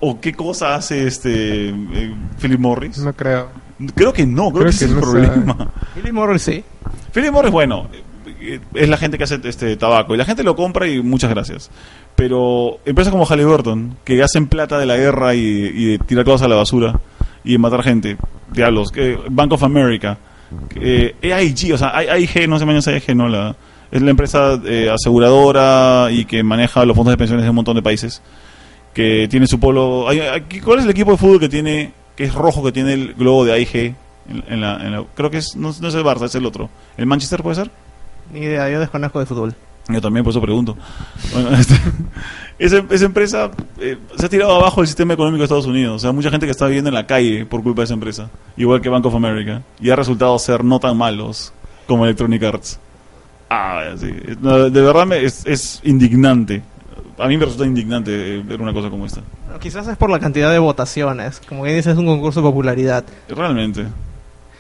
¿O 0.01 0.19
qué 0.19 0.33
cosa 0.33 0.75
hace 0.75 1.07
este 1.07 1.69
eh, 1.69 2.15
Philip 2.41 2.59
Morris? 2.59 2.97
No 2.99 3.13
creo. 3.13 3.49
Creo 3.95 4.13
que 4.13 4.25
no, 4.25 4.51
creo, 4.51 4.51
Creo 4.51 4.63
que 4.63 4.69
ese 4.69 4.85
que 4.85 4.91
es 4.91 4.97
el 4.97 4.99
problema. 4.99 5.71
Philip 5.95 6.13
Morris 6.13 6.41
sí. 6.41 6.63
Philip 7.13 7.31
Morris, 7.31 7.52
bueno, 7.52 7.87
eh, 8.41 8.60
es 8.73 8.89
la 8.89 8.97
gente 8.97 9.17
que 9.17 9.23
hace 9.25 9.39
este 9.43 9.75
tabaco 9.75 10.13
y 10.13 10.17
la 10.17 10.25
gente 10.25 10.43
lo 10.43 10.56
compra 10.56 10.87
y 10.87 11.02
muchas 11.02 11.29
gracias. 11.29 11.69
Pero 12.15 12.79
empresas 12.85 13.12
como 13.12 13.25
Halliburton, 13.25 13.97
que 14.04 14.21
hacen 14.23 14.47
plata 14.47 14.77
de 14.77 14.85
la 14.85 14.97
guerra 14.97 15.35
y, 15.35 15.39
y 15.39 15.85
de 15.91 16.00
tirar 16.00 16.25
cosas 16.25 16.43
a 16.43 16.50
la 16.50 16.56
basura 16.56 17.00
y 17.43 17.54
de 17.54 17.58
matar 17.58 17.83
gente, 17.83 18.17
diablos, 18.52 18.91
que 18.91 19.17
Bank 19.29 19.54
of 19.54 19.63
America, 19.63 20.17
que, 20.69 21.15
eh, 21.21 21.33
AIG, 21.33 21.73
o 21.73 21.77
sea, 21.77 21.89
AIG, 21.95 22.47
no 22.47 22.58
se 22.58 22.65
llama 22.65 22.79
AIG, 22.79 23.15
no, 23.15 23.27
la, 23.27 23.56
es 23.91 24.02
la 24.02 24.12
empresa 24.12 24.60
eh, 24.65 24.89
aseguradora 24.89 26.10
y 26.12 26.25
que 26.25 26.43
maneja 26.43 26.85
los 26.85 26.95
fondos 26.95 27.13
de 27.13 27.17
pensiones 27.17 27.43
de 27.43 27.50
un 27.50 27.56
montón 27.56 27.75
de 27.75 27.81
países, 27.81 28.21
que 29.00 29.27
tiene 29.29 29.47
su 29.47 29.60
polo... 29.62 30.08
¿Cuál 30.63 30.79
es 30.79 30.83
el 30.85 30.91
equipo 30.91 31.12
de 31.12 31.17
fútbol 31.17 31.39
que 31.39 31.47
tiene, 31.47 31.93
que 32.17 32.25
es 32.25 32.33
rojo, 32.33 32.62
que 32.62 32.73
tiene 32.73 32.91
el 32.93 33.13
globo 33.13 33.45
de 33.45 33.54
AIG? 33.54 33.95
En, 34.29 34.43
en 34.47 34.60
la, 34.60 34.75
en 34.85 34.91
la- 34.91 35.06
creo 35.15 35.31
que 35.31 35.37
es, 35.37 35.56
no, 35.56 35.73
no 35.79 35.87
es 35.87 35.95
el 35.95 36.04
Barça, 36.04 36.25
es 36.25 36.35
el 36.35 36.45
otro. 36.45 36.69
¿El 36.97 37.06
Manchester 37.06 37.41
puede 37.41 37.56
ser? 37.56 37.71
Ni 38.33 38.41
idea, 38.41 38.69
yo 38.69 38.79
desconozco 38.81 39.19
de 39.19 39.25
fútbol. 39.25 39.56
Yo 39.87 40.02
también, 40.02 40.25
por 40.25 40.31
eso 40.31 40.41
pregunto. 40.41 40.75
Bueno, 41.31 41.50
este, 41.58 41.75
esa, 42.60 42.83
esa 42.89 43.06
empresa 43.06 43.52
eh, 43.79 43.97
se 44.17 44.25
ha 44.25 44.29
tirado 44.29 44.54
abajo 44.54 44.81
el 44.81 44.87
sistema 44.87 45.13
económico 45.13 45.39
de 45.39 45.45
Estados 45.45 45.65
Unidos. 45.65 45.95
O 45.95 46.00
sea, 46.00 46.12
mucha 46.12 46.29
gente 46.29 46.45
que 46.45 46.52
está 46.52 46.65
viviendo 46.67 46.89
en 46.89 46.93
la 46.95 47.08
calle 47.08 47.45
por 47.45 47.63
culpa 47.63 47.81
de 47.81 47.85
esa 47.85 47.93
empresa. 47.93 48.29
Igual 48.58 48.81
que 48.81 48.89
Bank 48.89 49.06
of 49.06 49.15
America. 49.15 49.62
Y 49.79 49.89
ha 49.91 49.95
resultado 49.95 50.37
ser 50.39 50.62
no 50.65 50.77
tan 50.81 50.97
malos 50.97 51.54
como 51.87 52.04
Electronic 52.04 52.43
Arts. 52.43 52.79
Ah, 53.50 53.81
sí. 53.97 54.08
De 54.12 54.81
verdad 54.81 55.06
me- 55.08 55.23
es, 55.23 55.45
es 55.45 55.79
indignante. 55.85 56.62
A 57.20 57.28
mí 57.28 57.38
me 57.38 57.46
resulta 57.46 57.65
indignante 57.65 58.12
eh, 58.38 58.44
ver 58.44 58.62
una 58.62 58.74
cosa 58.74 58.90
como 58.90 59.06
esta. 59.06 59.22
Quizás 59.60 59.88
es 59.88 59.98
por 59.98 60.10
la 60.10 60.20
cantidad 60.20 60.52
de 60.52 60.60
votaciones. 60.60 61.42
Como 61.48 61.63
que 61.63 61.76
dices, 61.76 61.94
es 61.94 61.98
un 61.98 62.06
concurso 62.06 62.42
de 62.42 62.48
popularidad. 62.48 63.04
Realmente. 63.28 63.84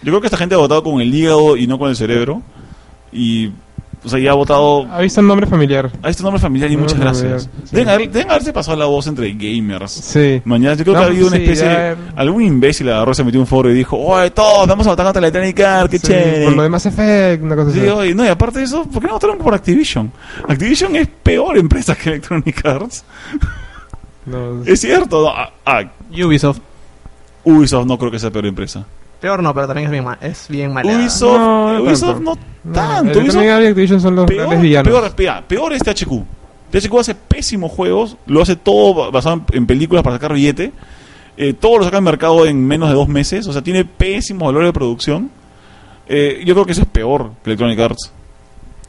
Yo 0.01 0.11
creo 0.11 0.21
que 0.21 0.27
esta 0.27 0.37
gente 0.37 0.55
ha 0.55 0.57
votado 0.57 0.83
con 0.83 0.99
el 1.01 1.13
hígado 1.13 1.55
y 1.55 1.67
no 1.67 1.79
con 1.79 1.89
el 1.89 1.95
cerebro. 1.95 2.41
Y, 3.11 3.51
o 4.03 4.07
sea, 4.09 4.17
ya 4.19 4.31
ha 4.31 4.33
votado 4.33 4.87
Ha 4.91 5.01
visto 5.01 5.19
el 5.21 5.27
nombre 5.27 5.45
familiar. 5.45 5.91
a 6.01 6.09
este 6.09 6.23
nombre 6.23 6.39
familiar 6.41 6.71
y 6.71 6.75
Nombre 6.77 6.95
muchas 6.95 6.99
gracias. 7.21 7.49
sí. 7.65 7.75
Deben, 7.75 7.89
haber- 7.89 8.09
deben 8.11 8.29
haberse 8.31 8.53
pasado 8.53 8.77
la 8.77 8.85
voz 8.85 9.07
entre 9.07 9.31
gamers. 9.33 9.91
Sí. 9.91 10.41
Mañana 10.45 10.75
yo 10.75 10.83
creo 10.83 10.93
No, 10.95 10.99
que 11.01 11.05
ha 11.05 11.07
habido 11.09 11.27
una 11.27 11.35
sí, 11.37 11.43
especie 11.43 11.65
ya-. 11.65 11.97
Algún 12.15 12.43
imbécil 12.43 12.89
agarró, 12.89 13.13
se 13.13 13.23
metió 13.23 13.37
en 13.37 13.41
un 13.41 13.47
foro 13.47 13.69
y 13.69 13.73
dijo, 13.73 13.97
oye, 13.97 14.31
todos 14.31 14.67
vamos 14.67 14.87
a 14.87 14.91
votar 14.91 15.05
contra 15.05 15.19
Electronic 15.19 15.59
Arts, 15.59 15.91
qué 15.91 15.99
Sí, 15.99 16.07
chévere. 16.07 16.45
Por 16.45 16.55
lo 16.55 16.63
de 16.63 16.69
Mass 16.69 16.85
Effect, 16.85 17.43
una 17.43 17.55
cosa 17.55 17.71
Sí, 17.71 17.79
así. 17.81 17.89
oye, 17.89 18.15
no, 18.15 18.23
y 18.25 18.27
aparte 18.29 18.59
de 18.59 18.65
eso, 18.65 18.83
¿por 18.85 19.01
qué 19.01 19.07
no 19.07 19.13
votaron 19.13 19.37
por 19.37 19.53
Activision? 19.53 20.11
Activision 20.47 20.95
es 20.95 21.07
peor 21.21 21.57
empresa 21.57 21.95
que 21.95 22.09
Electronic 22.09 22.65
Arts. 22.65 23.03
No, 24.25 24.63
Es 24.65 24.81
cierto. 24.81 25.23
no, 25.23 25.29
ah, 25.29 25.51
ah, 25.65 25.83
Ubisoft. 26.11 26.59
Ubisoft 27.43 27.85
no 27.87 27.97
creo 27.97 28.11
que 28.11 28.19
sea 28.19 28.31
peor 28.31 28.45
empresa. 28.45 28.85
Peor 29.21 29.43
no, 29.43 29.53
pero 29.53 29.67
también 29.67 29.85
es 29.87 29.91
bien, 29.91 30.03
ma- 30.05 30.17
es 30.21 30.47
bien 30.47 30.73
maleada. 30.73 30.97
Ubisoft 30.99 31.37
No, 31.39 31.73
no 31.73 31.83
Ubisoft 31.83 32.13
tanto. 32.15 32.35
no 32.35 32.39
no, 32.63 32.73
tanto. 32.73 33.01
Ubisoft 33.01 33.17
Electronic 33.17 33.49
Arts 33.51 33.63
y 33.63 33.67
Activision 33.67 34.01
son 34.01 34.15
los 34.15 34.25
peor, 34.25 34.39
grandes 34.39 34.61
villanos. 34.61 34.91
peor, 34.93 35.11
peor, 35.15 35.43
peor 35.43 35.73
es 35.73 35.83
THQ. 35.83 36.11
THQ 36.71 36.99
hace 36.99 37.15
pésimos 37.15 37.71
juegos, 37.71 38.15
lo 38.27 38.41
hace 38.41 38.55
todo 38.55 38.93
ba- 38.93 39.09
basado 39.11 39.41
en, 39.51 39.65
películas 39.65 40.03
para 40.03 40.15
sacar 40.15 40.33
billete. 40.33 40.71
Eh, 41.35 41.53
todo 41.53 41.79
lo 41.79 41.83
saca 41.85 41.97
al 41.97 42.03
mercado 42.03 42.45
en 42.45 42.65
menos 42.65 42.89
de 42.89 42.95
dos 42.95 43.07
meses. 43.07 43.47
O 43.47 43.53
sea, 43.53 43.61
tiene 43.61 43.85
pésimos 43.85 44.45
valores 44.47 44.67
de 44.69 44.73
producción. 44.73 45.29
Eh, 46.07 46.41
yo 46.45 46.53
creo 46.53 46.65
que 46.65 46.71
eso 46.73 46.81
es 46.81 46.87
peor 46.87 47.31
que 47.43 47.49
Electronic 47.51 47.79
Arts. 47.79 48.11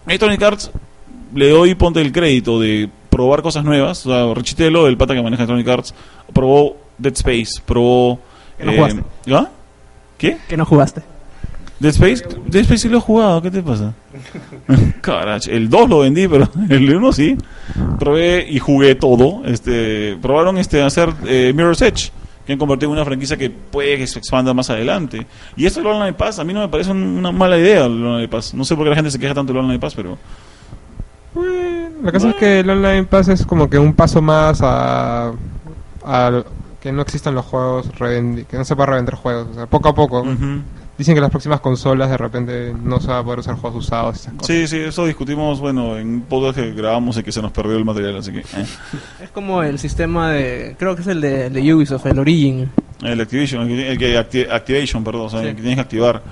Electronic 0.06 0.42
Arts 0.42 0.70
le 1.34 1.48
doy 1.50 1.74
ponte 1.74 2.00
el 2.00 2.12
crédito 2.12 2.58
de 2.60 2.88
probar 3.08 3.42
cosas 3.42 3.64
nuevas. 3.64 4.04
O 4.06 4.10
sea, 4.10 4.34
Richitelo, 4.34 4.86
el 4.86 4.96
pata 4.96 5.14
que 5.14 5.22
maneja 5.22 5.42
Electronic 5.42 5.68
Arts, 5.68 5.94
probó 6.32 6.76
Dead 6.98 7.12
Space, 7.14 7.60
probó. 7.64 8.18
Que 8.58 8.64
no 8.64 8.72
jugaste. 8.72 9.02
¿Ah? 9.32 9.48
¿Qué? 10.20 10.36
Que 10.48 10.56
no 10.56 10.64
jugaste. 10.64 11.02
Dead 11.80 11.90
Space, 11.94 12.22
Dead 12.46 12.60
Space 12.62 12.78
sí 12.82 12.88
lo 12.90 12.98
he 12.98 13.00
jugado, 13.00 13.40
¿qué 13.40 13.50
te 13.50 13.62
pasa? 13.62 13.94
Caracho, 15.00 15.50
el 15.50 15.70
2 15.70 15.88
lo 15.88 15.98
vendí, 16.00 16.28
pero 16.28 16.46
el 16.68 16.94
1 16.94 17.12
sí. 17.12 17.36
Probé 17.98 18.46
y 18.48 18.58
jugué 18.58 18.94
todo. 18.94 19.42
Este, 19.46 20.16
probaron 20.20 20.58
este 20.58 20.82
hacer 20.82 21.10
eh, 21.26 21.52
Mirror's 21.56 21.80
Edge, 21.80 22.12
que 22.46 22.52
han 22.52 22.58
convertido 22.58 22.90
en 22.90 22.96
una 22.98 23.04
franquicia 23.06 23.36
que 23.38 23.48
puede 23.48 23.96
que 23.96 24.06
se 24.06 24.18
expanda 24.18 24.52
más 24.52 24.68
adelante. 24.68 25.26
Y 25.56 25.64
esto 25.64 25.80
del 25.80 25.88
Online 25.88 26.12
Pass, 26.12 26.38
a 26.38 26.44
mí 26.44 26.52
no 26.52 26.60
me 26.60 26.68
parece 26.68 26.90
un- 26.90 26.98
una 27.16 27.32
mala 27.32 27.56
idea 27.58 27.86
el 27.86 28.04
Online 28.04 28.28
Pass. 28.28 28.52
No 28.52 28.64
sé 28.66 28.74
por 28.76 28.84
qué 28.84 28.90
la 28.90 28.96
gente 28.96 29.10
se 29.10 29.18
queja 29.18 29.32
tanto 29.32 29.52
del 29.54 29.62
Online 29.62 29.78
Pass, 29.78 29.94
pero 29.94 30.18
Bueno, 31.32 31.88
La 32.02 32.12
cosa 32.12 32.30
es 32.30 32.34
que 32.36 32.60
el 32.60 32.68
Online 32.68 33.04
Pass 33.04 33.28
es 33.28 33.46
como 33.46 33.70
que 33.70 33.78
un 33.78 33.94
paso 33.94 34.20
más 34.20 34.60
a, 34.62 35.32
a 36.04 36.42
que 36.80 36.92
no 36.92 37.02
existan 37.02 37.34
los 37.34 37.44
juegos, 37.44 37.90
revendi- 37.98 38.44
que 38.46 38.56
no 38.56 38.64
se 38.64 38.74
pueda 38.74 38.86
revender 38.86 39.14
juegos. 39.14 39.48
O 39.50 39.54
sea, 39.54 39.66
poco 39.66 39.88
a 39.90 39.94
poco. 39.94 40.24
Dicen 40.98 41.14
que 41.14 41.20
las 41.22 41.30
próximas 41.30 41.60
consolas 41.60 42.10
de 42.10 42.16
repente 42.18 42.74
no 42.82 43.00
se 43.00 43.08
va 43.08 43.20
a 43.20 43.24
poder 43.24 43.38
usar 43.38 43.54
juegos 43.56 43.86
usados. 43.86 44.16
y 44.16 44.20
Esas 44.20 44.32
cosas. 44.34 44.46
Sí, 44.48 44.66
sí, 44.66 44.76
eso 44.80 45.06
discutimos, 45.06 45.58
bueno, 45.58 45.96
en 45.96 46.08
un 46.08 46.20
podcast 46.22 46.58
que 46.58 46.72
grabamos 46.72 47.16
y 47.16 47.22
que 47.22 47.32
se 47.32 47.40
nos 47.40 47.52
perdió 47.52 47.76
el 47.78 47.86
material, 47.86 48.16
así 48.18 48.32
que... 48.32 48.40
eh. 48.40 48.66
Es 49.22 49.30
como 49.30 49.62
el 49.62 49.78
sistema 49.78 50.30
de. 50.30 50.76
Creo 50.78 50.94
que 50.96 51.00
es 51.02 51.08
el 51.08 51.20
de, 51.22 51.48
de 51.48 51.74
Ubisoft, 51.74 52.04
el 52.06 52.18
Origin. 52.18 52.70
El 53.02 53.18
Activation, 53.18 53.62
el 53.62 53.68
que, 53.68 53.92
el 53.92 53.98
que 53.98 54.18
acti- 54.18 54.50
Activation, 54.50 55.02
perdón, 55.02 55.22
o 55.26 55.30
sea, 55.30 55.40
Sí. 55.40 55.46
el 55.46 55.54
que 55.56 55.60
tienes 55.62 55.76
que 55.76 55.82
activar. 55.82 56.22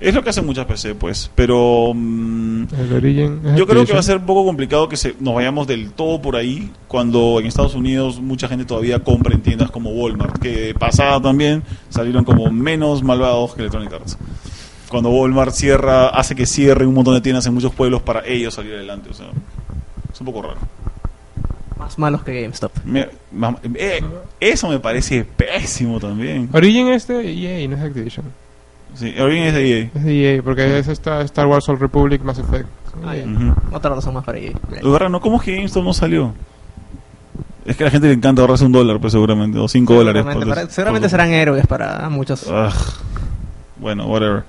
Es 0.00 0.14
lo 0.14 0.22
que 0.24 0.30
hacen 0.30 0.46
muchas 0.46 0.64
PC, 0.64 0.94
pues, 0.94 1.30
pero 1.34 1.92
mm, 1.94 2.62
El 2.78 2.92
Origin. 2.94 3.40
es 3.44 3.56
yo 3.56 3.66
creo 3.66 3.84
que 3.84 3.92
va 3.92 3.98
a 4.00 4.02
ser 4.02 4.16
un 4.16 4.24
poco 4.26 4.46
complicado 4.46 4.88
que 4.88 4.96
se, 4.96 5.14
nos 5.20 5.34
vayamos 5.34 5.66
del 5.66 5.90
todo 5.92 6.22
por 6.22 6.36
ahí, 6.36 6.70
cuando 6.88 7.38
en 7.38 7.46
Estados 7.46 7.74
Unidos 7.74 8.18
mucha 8.18 8.48
gente 8.48 8.64
todavía 8.64 9.00
compra 9.00 9.34
en 9.34 9.42
tiendas 9.42 9.70
como 9.70 9.90
Walmart, 9.90 10.38
que 10.38 10.48
de 10.68 10.74
pasada 10.74 11.20
también 11.20 11.62
salieron 11.90 12.24
como 12.24 12.50
menos 12.50 13.02
malvados 13.02 13.54
que 13.54 13.60
Electronic 13.60 13.92
Arts. 13.92 14.16
Cuando 14.88 15.10
Walmart 15.10 15.52
cierra, 15.52 16.08
hace 16.08 16.34
que 16.34 16.46
cierre 16.46 16.86
un 16.86 16.94
montón 16.94 17.14
de 17.14 17.20
tiendas 17.20 17.44
en 17.46 17.52
muchos 17.54 17.72
pueblos 17.74 18.00
para 18.00 18.26
ellos 18.26 18.54
salir 18.54 18.72
adelante, 18.74 19.10
o 19.10 19.14
sea, 19.14 19.26
es 20.12 20.18
un 20.20 20.24
poco 20.24 20.40
raro. 20.42 20.56
Más 21.78 21.98
malos 21.98 22.22
que 22.22 22.40
GameStop. 22.42 22.72
Me- 22.84 23.08
ma- 23.32 23.56
eh, 23.74 24.00
eso 24.40 24.68
me 24.68 24.78
parece 24.80 25.24
pésimo 25.24 26.00
también. 26.00 26.48
Origin 26.52 26.88
es 26.88 27.06
de 27.06 27.30
EA, 27.32 27.68
no 27.68 27.76
es 27.76 27.82
Activision. 27.82 28.24
Sí, 28.94 29.14
Origin 29.18 29.44
es 29.44 29.54
de 29.54 29.78
EA. 29.80 29.90
Es 29.94 30.04
de 30.04 30.36
EA, 30.36 30.42
porque 30.42 30.78
es 30.78 30.88
esta 30.88 31.20
Star 31.22 31.46
Wars 31.46 31.68
Old 31.68 31.80
Republic 31.80 32.22
Mass 32.22 32.38
Effect. 32.38 32.66
Ah, 33.06 33.14
ya. 33.16 33.24
Ujú. 33.24 33.54
Otra 33.72 33.94
razón 33.94 34.14
más 34.14 34.24
para 34.24 34.38
EA. 34.38 34.52
Lo 34.82 34.92
raro, 34.98 35.08
¿no? 35.08 35.20
¿Cómo 35.20 35.36
es 35.36 35.42
que 35.42 35.54
GameStop 35.56 35.84
no 35.84 35.92
salió? 35.92 36.34
Es 37.64 37.76
que 37.76 37.84
a 37.84 37.86
la 37.86 37.90
gente 37.90 38.08
le 38.08 38.14
encanta 38.14 38.42
ahorrarse 38.42 38.64
un 38.64 38.72
dólar, 38.72 38.98
pues 39.00 39.12
seguramente, 39.12 39.58
o 39.58 39.68
cinco 39.68 39.94
dólares. 39.94 40.24
Seguramente, 40.70 41.06
para- 41.06 41.08
serán 41.08 41.30
héroes 41.32 41.66
para 41.66 42.08
muchos. 42.08 42.46
Ugh. 42.46 42.72
Bueno, 43.78 44.06
whatever. 44.06 44.44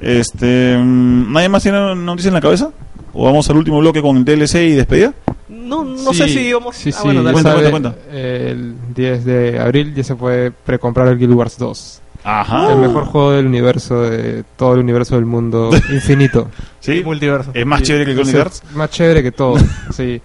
Este, 0.00 0.76
mm, 0.78 1.32
¿Nadie 1.32 1.48
más 1.48 1.62
tiene 1.62 1.94
noticias 1.94 2.28
en 2.28 2.34
la 2.34 2.40
cabeza? 2.40 2.70
¿O 3.12 3.24
vamos 3.24 3.48
al 3.50 3.56
último 3.56 3.78
bloque 3.78 4.02
con 4.02 4.16
el 4.16 4.24
DLC 4.24 4.66
y 4.66 4.72
despedida? 4.72 5.12
No, 5.48 5.84
no 5.84 6.12
Sí, 6.12 6.18
sé 6.18 6.28
si 6.28 6.52
vamos. 6.52 6.76
Sí, 6.76 6.90
ah, 6.90 6.92
sí, 6.92 7.00
bueno, 7.04 7.22
dale. 7.22 7.32
Cuenta, 7.42 7.70
cuenta, 7.70 7.94
El 8.12 8.74
10 8.94 9.24
de 9.24 9.58
abril 9.60 9.94
ya 9.94 10.04
se 10.04 10.14
puede 10.14 10.50
precomprar 10.50 11.08
el 11.08 11.18
Guild 11.18 11.32
Wars 11.34 11.56
2. 11.58 12.00
Ajá. 12.24 12.72
El 12.72 12.78
mejor 12.78 13.04
juego 13.04 13.32
del 13.32 13.46
universo, 13.46 14.00
de 14.02 14.44
todo 14.56 14.74
el 14.74 14.80
universo 14.80 15.14
del 15.16 15.26
mundo 15.26 15.70
infinito. 15.92 16.48
Sí, 16.80 17.02
multiverso. 17.04 17.50
es 17.54 17.66
más 17.66 17.82
chévere 17.82 18.06
que 18.06 18.12
el 18.12 18.18
es 18.20 18.28
Electronic 18.28 18.46
Arts. 18.64 18.74
Más 18.74 18.90
chévere 18.90 19.22
que 19.22 19.32
todo. 19.32 19.56
sí. 19.94 20.20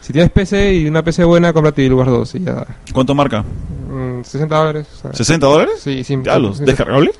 Si 0.00 0.12
tienes 0.12 0.30
PC 0.30 0.74
y 0.74 0.86
una 0.86 1.02
PC 1.02 1.24
buena, 1.24 1.52
cómprate 1.52 1.82
Guild 1.82 1.94
Wars 1.94 2.10
2 2.10 2.34
y 2.36 2.40
ya. 2.44 2.66
¿Cuánto 2.94 3.14
marca? 3.14 3.42
Mm, 3.90 4.22
60 4.22 4.56
dólares. 4.56 4.86
o 5.04 5.12
sea, 5.12 5.36
¿60 5.36 5.38
dólares? 5.40 5.74
Sí, 5.80 6.02
sin, 6.04 6.22
Diablos, 6.22 6.58
sin- 6.58 6.66
¿descargable? 6.66 7.10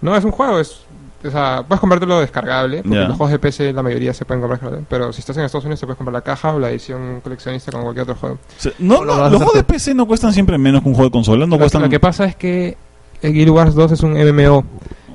No, 0.00 0.14
es 0.16 0.24
un 0.24 0.30
juego, 0.30 0.58
es... 0.60 0.80
O 1.24 1.30
sea, 1.32 1.64
puedes 1.66 1.80
comprártelo 1.80 2.20
descargable, 2.20 2.80
porque 2.82 2.94
los 2.96 3.16
juegos 3.16 3.32
de 3.32 3.38
PC 3.40 3.72
la 3.72 3.82
mayoría 3.82 4.14
se 4.14 4.24
pueden 4.24 4.40
comprar 4.40 4.60
descargable, 4.60 4.86
pero 4.88 5.12
si 5.12 5.18
estás 5.18 5.36
en 5.36 5.42
Estados 5.44 5.64
Unidos 5.64 5.80
te 5.80 5.86
puedes 5.86 5.96
comprar 5.96 6.12
la 6.14 6.20
caja 6.20 6.54
o 6.54 6.60
la 6.60 6.70
edición 6.70 7.20
coleccionista 7.22 7.72
con 7.72 7.82
cualquier 7.82 8.04
otro 8.04 8.14
juego. 8.14 8.34
O 8.36 8.60
sea, 8.60 8.70
no, 8.78 8.98
¿O 8.98 9.04
lo 9.04 9.16
no, 9.16 9.22
los 9.28 9.36
juegos 9.38 9.54
de? 9.54 9.64
PC 9.64 9.94
no 9.96 10.06
cuestan 10.06 10.32
siempre 10.32 10.56
menos 10.58 10.80
que 10.80 10.88
un 10.88 10.94
juego 10.94 11.08
de 11.08 11.12
consola. 11.12 11.44
No 11.44 11.56
Lo- 11.56 11.58
cuestan. 11.58 11.82
Lo 11.82 11.88
que 11.88 11.98
pasa 11.98 12.24
es 12.24 12.36
que 12.36 12.76
Guild 13.22 13.50
Wars 13.50 13.74
2 13.74 13.92
es 13.92 14.02
un 14.02 14.12
MMO, 14.14 14.58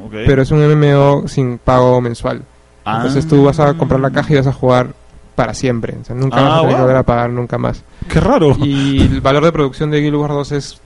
Ok. 0.06 0.12
pero 0.26 0.42
es 0.42 0.52
un 0.52 0.60
MMO 0.66 1.28
sin 1.28 1.58
pago 1.58 2.00
mensual. 2.02 2.44
Ah. 2.86 2.98
Entonces 2.98 3.28
tú 3.28 3.44
vas 3.46 3.60
a 3.60 3.74
comprar 3.76 4.00
la 4.02 4.12
caja 4.12 4.34
y 4.34 4.36
vas 4.38 4.48
a 4.48 4.54
jugar 4.54 4.88
para 5.36 5.54
siempre. 5.54 5.96
O 6.02 6.06
sea, 6.06 6.16
nunca 6.16 6.38
Ah, 6.38 6.42
vas 6.42 6.52
a 6.52 6.56
tener 6.62 6.68
que 6.70 6.76
wow. 6.76 6.82
volver 6.84 6.98
a 6.98 7.04
pagar 7.04 7.30
nunca 7.30 7.58
más. 7.58 7.84
Qué 8.10 8.20
raro. 8.20 8.56
Y 8.60 9.02
el 9.02 9.22
valor 9.22 9.44
de 9.46 9.52
producción 9.52 9.90
de 9.90 10.02
Guild 10.02 10.16
Wars 10.16 10.34
2 10.34 10.52
es... 10.52 10.80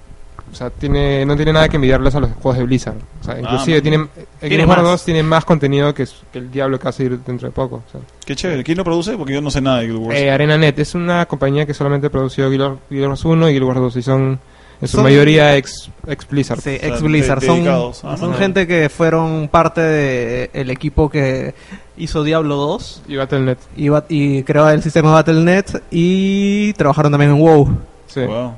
O 0.49 0.55
sea, 0.55 0.69
tiene, 0.69 1.25
no 1.25 1.35
tiene 1.35 1.51
nada 1.51 1.67
que 1.67 1.75
envidiarles 1.75 2.15
a 2.15 2.21
los 2.21 2.29
juegos 2.31 2.57
de 2.57 2.63
Blizzard. 2.63 2.95
O 3.19 3.23
sea, 3.25 3.37
inclusive 3.37 3.79
Ah, 3.79 3.81
tiene, 3.81 3.97
el 3.97 4.07
Tiene 4.39 4.55
Guild 4.57 4.69
Wars 4.69 4.81
más. 4.83 4.91
2 4.91 5.03
tiene 5.05 5.23
más 5.23 5.43
contenido 5.43 5.93
que, 5.93 6.05
que 6.31 6.39
el 6.39 6.49
Diablo 6.49 6.79
que 6.79 6.85
va 6.85 6.89
a 6.91 6.93
salir 6.93 7.19
dentro 7.19 7.49
de 7.49 7.51
poco. 7.51 7.83
o 7.85 7.91
sea. 7.91 7.99
Qué 8.25 8.33
chévere. 8.33 8.63
¿Quién 8.63 8.77
lo 8.77 8.85
produce? 8.85 9.17
Porque 9.17 9.33
yo 9.33 9.41
no 9.41 9.51
sé 9.51 9.59
nada 9.59 9.79
de 9.79 9.87
Guild 9.87 9.99
Wars. 9.99 10.17
Eh, 10.17 10.31
ArenaNet 10.31 10.79
es 10.79 10.95
una 10.95 11.25
compañía 11.25 11.65
que 11.65 11.73
solamente 11.73 12.09
produció 12.09 12.49
Guild 12.49 12.77
Guild 12.89 13.07
Wars 13.07 13.25
1 13.25 13.49
y 13.49 13.53
Guild 13.53 13.65
Wars 13.65 13.79
2 13.81 13.95
y 13.97 14.01
son 14.03 14.39
en 14.81 14.87
su 14.87 14.97
Son- 14.97 15.03
mayoría 15.03 15.55
ex, 15.57 15.89
ex 16.07 16.27
Blizzard. 16.27 16.59
Sí, 16.61 16.77
ex 16.81 17.01
Blizzard. 17.01 17.39
de- 17.41 17.47
Son, 17.93 18.17
son 18.17 18.33
gente 18.35 18.67
que 18.67 18.89
fueron 18.89 19.47
parte 19.47 19.81
del 19.81 20.69
equipo 20.69 21.09
que 21.09 21.53
hizo 21.97 22.23
Diablo 22.23 22.55
2 22.57 23.01
Y 23.07 23.15
Battle.net. 23.15 23.57
y, 23.75 23.89
y 24.09 24.43
creó 24.43 24.69
el 24.69 24.83
sistema 24.83 25.11
Battle.net 25.13 25.65
y 25.91 26.73
trabajaron 26.73 27.11
también 27.11 27.31
en 27.31 27.39
WoW. 27.39 27.69
Sí. 28.07 28.21
Wow. 28.21 28.53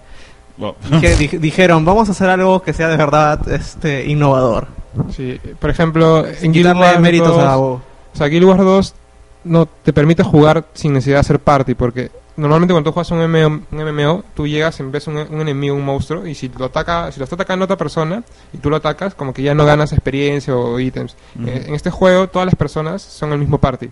Wow. 0.58 0.76
Que 1.00 1.16
di- 1.18 1.38
dijeron, 1.38 1.86
vamos 1.86 2.10
a 2.10 2.12
hacer 2.12 2.30
algo 2.30 2.62
que 2.62 2.74
sea 2.74 2.90
de 2.90 2.98
verdad 2.98 3.40
este 3.50 4.06
innovador. 4.08 4.68
Sí. 5.16 5.40
Por 5.60 5.70
ejemplo, 5.70 6.26
en 6.42 6.52
Guild 6.52 6.76
Wars 6.76 7.00
méritos 7.00 7.30
2, 7.30 7.40
a 7.44 7.56
WoW. 7.56 7.74
O 8.14 8.18
sea, 8.18 8.28
Guild 8.28 8.44
Wars 8.46 8.60
2 8.60 8.96
no 9.44 9.66
te 9.66 9.94
permite 9.94 10.24
jugar 10.24 10.66
sin 10.74 10.94
necesidad 10.94 11.18
de 11.18 11.22
hacer 11.22 11.40
party, 11.40 11.76
porque 11.76 12.12
normalmente 12.36 12.74
cuando 12.74 12.90
tú 12.90 12.94
juegas 12.94 13.12
un 13.12 13.20
MMO, 13.20 13.62
un 13.72 13.96
MMO 13.96 14.24
tú 14.34 14.48
llegas 14.48 14.80
en 14.80 14.92
vez 14.92 15.06
de 15.06 15.12
un, 15.12 15.18
un 15.18 15.42
enemigo, 15.42 15.76
un 15.76 15.86
monstruo, 15.86 16.26
y 16.26 16.36
si 16.36 16.50
lo 16.50 16.66
ataca, 16.66 17.12
si 17.12 17.20
lo 17.20 17.24
está 17.24 17.36
atacando 17.36 17.66
otra 17.66 17.78
persona 17.78 18.24
y 18.54 18.58
tú 18.58 18.70
lo 18.70 18.78
atacas, 18.78 19.14
como 19.16 19.34
que 19.34 19.42
ya 19.42 19.54
no 19.54 19.66
ganas 19.66 19.92
experiencia 19.94 20.56
o 20.56 20.80
ítems. 20.80 21.16
Eh, 21.46 21.66
en 21.68 21.76
este 21.76 21.90
juego 21.90 22.28
todas 22.28 22.46
las 22.46 22.56
personas 22.56 23.02
son 23.02 23.34
el 23.34 23.40
mismo 23.40 23.58
party. 23.58 23.90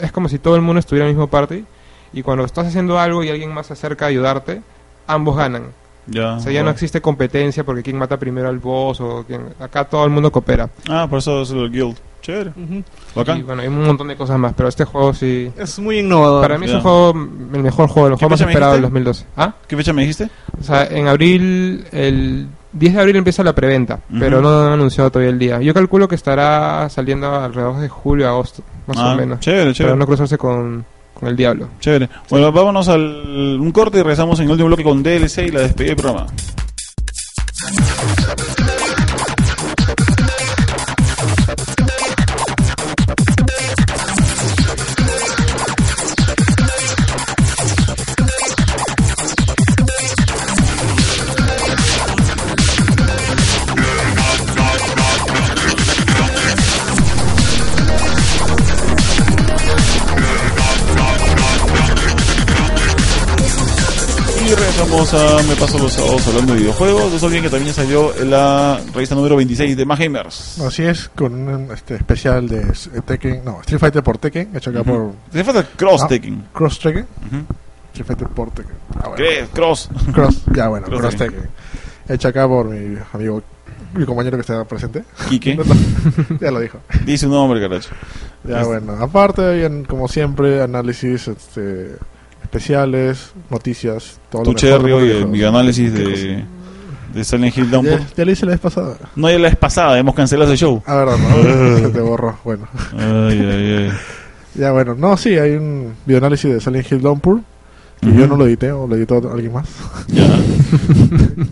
Es 0.00 0.12
como 0.12 0.28
si 0.28 0.38
todo 0.38 0.54
el 0.54 0.62
mundo 0.62 0.78
estuviera 0.78 1.06
en 1.06 1.10
el 1.10 1.16
mismo 1.16 1.28
party 1.28 1.64
y 2.12 2.22
cuando 2.22 2.44
estás 2.44 2.66
haciendo 2.66 2.98
algo 2.98 3.22
y 3.22 3.28
alguien 3.28 3.52
más 3.52 3.68
se 3.68 3.72
acerca 3.74 4.04
a 4.04 4.08
ayudarte, 4.08 4.62
ambos 5.06 5.36
ganan. 5.36 5.79
Ya. 6.10 6.34
O 6.34 6.40
sea, 6.40 6.52
ya 6.52 6.62
no 6.62 6.70
existe 6.70 7.00
competencia 7.00 7.64
porque 7.64 7.82
quién 7.82 7.96
mata 7.96 8.18
primero 8.18 8.48
al 8.48 8.58
boss 8.58 9.00
o 9.00 9.24
quién... 9.26 9.42
Acá 9.60 9.84
todo 9.84 10.04
el 10.04 10.10
mundo 10.10 10.30
coopera. 10.30 10.68
Ah, 10.88 11.06
por 11.08 11.20
eso 11.20 11.42
es 11.42 11.50
el 11.50 11.70
guild. 11.70 11.96
Chévere. 12.20 12.50
Ujú. 12.50 12.74
Y 12.74 12.84
Bacán. 13.14 13.46
bueno, 13.46 13.62
hay 13.62 13.68
un 13.68 13.82
montón 13.86 14.08
de 14.08 14.16
cosas 14.16 14.38
más, 14.38 14.52
pero 14.54 14.68
este 14.68 14.84
juego 14.84 15.14
sí... 15.14 15.50
Es 15.56 15.78
muy 15.78 16.00
innovador. 16.00 16.42
Para 16.42 16.58
mí 16.58 16.66
es 16.66 16.72
Ya. 16.72 16.76
un 16.78 16.82
juego, 16.82 17.10
el 17.54 17.62
mejor 17.62 17.88
juego, 17.88 18.08
el 18.08 18.14
¿Qué 18.14 18.18
juego 18.18 18.30
más 18.30 18.40
esperado 18.42 18.72
del 18.72 18.82
dijiste? 18.82 19.00
2012. 19.04 19.26
¿Ah? 19.38 19.54
¿Qué 19.66 19.76
fecha 19.76 19.92
me 19.94 20.02
dijiste? 20.02 20.28
O 20.60 20.62
sea, 20.62 20.84
en 20.84 21.08
abril, 21.08 21.86
el 21.92 22.46
10 22.72 22.94
de 22.94 23.00
abril 23.00 23.16
empieza 23.16 23.42
la 23.42 23.54
preventa, 23.54 24.00
Ujú. 24.10 24.18
pero 24.20 24.42
no 24.42 24.66
han 24.66 24.72
anunciado 24.72 25.10
todavía 25.10 25.30
el 25.30 25.38
día. 25.38 25.60
Yo 25.62 25.72
calculo 25.72 26.08
que 26.08 26.14
estará 26.16 26.88
saliendo 26.90 27.34
alrededor 27.34 27.78
de 27.80 27.88
julio, 27.88 28.28
agosto, 28.28 28.62
más 28.86 28.98
Ah, 28.98 29.12
o 29.12 29.16
menos. 29.16 29.40
Chévere, 29.40 29.62
Para 29.62 29.72
chévere. 29.74 29.96
no 29.96 30.06
cruzarse 30.06 30.36
con, 30.36 30.84
con 31.14 31.28
el 31.28 31.36
diablo. 31.36 31.68
Chévere. 31.80 32.08
Bueno, 32.28 32.52
vámonos 32.52 32.88
al 32.88 33.00
un 33.60 33.72
corte 33.72 33.98
y 33.98 34.02
regresamos 34.02 34.38
en 34.38 34.46
el 34.46 34.52
último 34.52 34.68
bloque 34.68 34.84
con 34.84 35.02
DLC 35.02 35.38
y 35.48 35.50
la 35.50 35.60
despedida 35.60 35.94
del 35.94 35.96
programa. 35.96 36.26
Me 65.00 65.56
Paso 65.56 65.78
los 65.78 65.94
Sábados 65.94 66.26
hablando 66.28 66.52
de 66.52 66.58
videojuegos. 66.60 67.10
No 67.22 67.26
olviden 67.26 67.44
que 67.44 67.48
también 67.48 67.72
salió 67.72 68.12
la 68.22 68.78
revista 68.92 69.14
número 69.14 69.34
26 69.36 69.74
de 69.74 69.86
Más 69.86 69.98
Gamers. 69.98 70.58
Así 70.60 70.82
es, 70.82 71.08
con 71.14 71.32
un 71.48 71.72
este, 71.72 71.94
especial 71.94 72.46
de 72.46 72.60
eh, 72.60 73.00
Tekken, 73.06 73.42
no, 73.42 73.60
Street 73.62 73.80
Fighter 73.80 74.02
por 74.02 74.18
Tekken, 74.18 74.54
hecho 74.54 74.68
acá 74.68 74.84
por 74.84 75.12
Te 75.32 75.42
falta 75.42 75.64
Cross 75.74 76.02
Ah. 76.04 76.06
Tekken. 76.08 76.44
Cross 76.52 76.80
Tekken. 76.80 77.06
Street 77.94 78.06
Fighter 78.06 78.28
por 78.28 78.50
Tekken. 78.50 78.74
Ah. 79.02 79.10
Cross. 79.54 79.88
Cross, 80.12 80.42
ya 80.54 80.68
bueno, 80.68 80.84
Cross 80.86 81.00
Cross, 81.00 81.16
Tekken. 81.16 81.40
Tekken. 81.40 82.14
Hecho 82.14 82.28
acá 82.28 82.46
por 82.46 82.66
mi 82.68 82.98
amigo, 83.14 83.42
mi 83.94 84.04
compañero 84.04 84.36
que 84.36 84.42
está 84.42 84.62
presente. 84.66 85.04
Quique. 85.30 85.58
ya 86.42 86.50
lo 86.50 86.60
dijo. 86.60 86.78
Dice 87.06 87.24
un 87.24 87.32
nombre, 87.32 87.58
caracho. 87.58 87.88
Ya 88.44 88.60
Es- 88.60 88.66
bueno, 88.66 88.92
aparte, 89.00 89.54
bien, 89.54 89.84
como 89.86 90.08
siempre, 90.08 90.60
análisis 90.62 91.26
este, 91.26 91.96
especiales, 92.50 93.32
noticias, 93.48 94.18
todo 94.28 94.42
Tu 94.42 94.52
lo 94.52 94.58
cherry 94.58 94.92
y 94.92 95.10
el 95.12 95.26
mi 95.28 95.42
análisis 95.44 95.92
¿Qué 95.92 95.98
de, 96.00 96.44
de 97.14 97.24
Silent 97.24 97.56
Hill 97.56 97.70
Downpour. 97.70 98.00
Ya, 98.00 98.06
ya 98.16 98.24
lo 98.24 98.30
hice 98.32 98.44
la 98.46 98.52
vez 98.52 98.60
pasada. 98.60 98.96
No, 99.14 99.30
ya 99.30 99.38
la 99.38 99.48
vez 99.48 99.56
pasada, 99.56 99.96
hemos 99.98 100.16
cancelado 100.16 100.52
ese 100.52 100.60
show. 100.64 100.82
Ah, 100.84 100.96
verdad, 100.96 101.16
no, 101.16 101.78
se 101.78 101.88
te 101.90 102.00
borró. 102.00 102.36
Bueno, 102.44 102.66
Ay, 102.98 103.38
ay, 103.38 103.74
ay. 103.88 103.90
ya 104.56 104.72
bueno, 104.72 104.96
no, 104.96 105.16
sí, 105.16 105.38
hay 105.38 105.52
un 105.52 105.94
videoanálisis 106.04 106.52
de 106.54 106.60
Silent 106.60 106.90
Hill 106.90 107.00
Downpour. 107.00 107.40
Que 108.00 108.12
yo 108.14 108.26
no 108.26 108.34
lo 108.34 108.46
edité, 108.46 108.72
o 108.72 108.86
lo 108.86 108.96
editó 108.96 109.16
alguien 109.30 109.52
más. 109.52 109.68
Ya. 110.08 110.26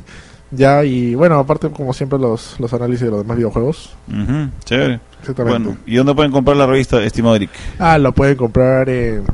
Ya, 0.51 0.83
y 0.83 1.15
bueno, 1.15 1.39
aparte, 1.39 1.69
como 1.69 1.93
siempre, 1.93 2.19
los, 2.19 2.59
los 2.59 2.73
análisis 2.73 3.03
de 3.05 3.11
los 3.11 3.19
demás 3.21 3.37
videojuegos. 3.37 3.95
Ujú, 4.09 4.49
Chévere. 4.65 5.01
Exactamente. 5.21 5.59
Bueno, 5.59 5.77
¿y 5.85 5.97
dónde 5.97 6.15
pueden 6.15 6.33
comprar 6.33 6.57
la 6.57 6.67
revista, 6.67 7.03
estimado 7.03 7.37
Eric? 7.37 7.51
Ah, 7.79 7.99
lo 7.99 8.13
pueden 8.13 8.35
comprar 8.37 8.89
en 8.89 9.25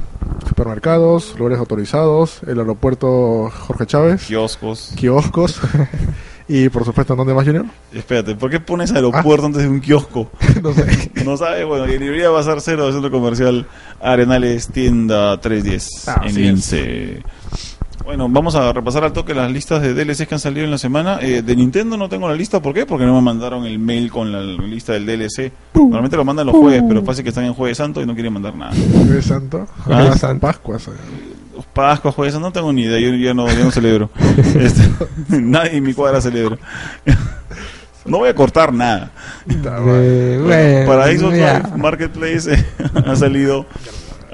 supermercados, 0.49 1.35
lugares 1.39 1.59
autorizados, 1.59 2.41
el 2.47 2.59
aeropuerto 2.59 3.51
Jorge 3.66 3.87
Chávez, 3.87 4.27
Kioscos. 4.27 4.93
kioscos. 4.97 5.61
y 6.49 6.68
por 6.68 6.85
supuesto, 6.85 7.14
¿en 7.14 7.18
dónde 7.18 7.35
más, 7.35 7.45
Junior? 7.45 7.66
Espérate, 7.93 8.35
¿por 8.35 8.51
qué 8.51 8.61
pones 8.61 8.93
aeropuerto 8.93 9.47
antes 9.47 9.62
de 9.62 9.68
un 9.68 9.81
kiosco? 9.81 10.31
no 10.62 10.72
sé. 10.72 11.11
No 11.25 11.37
sabes, 11.39 11.64
bueno, 11.66 11.89
y 11.89 11.95
en 11.95 12.01
librería 12.01 12.29
Bazar 12.29 12.61
Cero, 12.61 12.93
centro 12.93 13.11
comercial 13.11 13.66
Arenales, 14.01 14.68
tienda 14.68 15.41
310 15.41 16.09
Ah, 16.09 16.22
en. 16.27 17.25
Bueno, 18.05 18.29
vamos 18.29 18.55
a 18.55 18.71
repasar 18.73 19.03
al 19.05 19.15
toque 19.15 19.33
las 19.33 19.51
listas 19.51 19.81
de 19.81 19.95
DLCs 19.95 20.27
que 20.27 20.35
han 20.35 20.41
salido 20.41 20.65
en 20.65 20.71
la 20.71 20.77
semana. 20.77 21.19
Eh, 21.23 21.41
de 21.41 21.57
Nintendo 21.57 21.97
no 21.97 22.11
tengo 22.11 22.29
la 22.29 22.35
lista, 22.35 22.61
¿por 22.61 22.75
qué? 22.75 22.85
Porque 22.85 23.07
no 23.07 23.15
me 23.15 23.23
mandaron 23.23 23.65
el 23.65 23.79
mail 23.79 24.11
con 24.11 24.31
la 24.31 24.43
lista 24.43 24.93
del 24.93 25.07
DLC. 25.07 25.51
Normalmente 25.73 26.17
lo 26.17 26.25
mandan 26.25 26.47
los 26.47 26.55
jueves, 26.55 26.83
pero 26.87 27.03
pasa 27.03 27.23
que 27.23 27.31
están 27.31 27.45
en 27.45 27.55
Jueves 27.55 27.79
Santo 27.79 28.03
y 28.03 28.07
no 28.07 28.13
quieren 28.13 28.33
mandar 28.35 28.55
nada. 28.55 28.73
Jueves 28.93 29.25
Santo. 29.25 29.67
Ah, 29.81 29.83
Jueves 29.85 30.21
Santo. 30.21 30.41
Pascua. 30.47 30.79
¿sabes? 30.79 31.01
Pascua, 31.73 32.13
Jueves 32.13 32.35
Santo, 32.35 32.49
no 32.49 32.53
tengo 32.53 32.73
ni 32.75 32.83
idea, 32.83 32.99
yo 33.01 33.15
ya 33.15 33.33
no, 33.33 33.49
celebro. 33.71 34.11
Este, 34.61 34.83
nadie 35.41 35.79
en 35.79 35.85
mi 35.85 35.95
cuadra 35.95 36.21
celebra. 36.21 36.59
No 38.07 38.19
voy 38.19 38.29
a 38.29 38.35
cortar 38.35 38.71
nada. 38.71 39.13
Bueno. 39.47 40.87
Para 40.87 41.07
Xbox. 41.07 41.33
Live 41.33 41.63
Marketplace 41.79 42.53
eh, 42.53 42.67
han 43.07 43.17
salido 43.17 43.65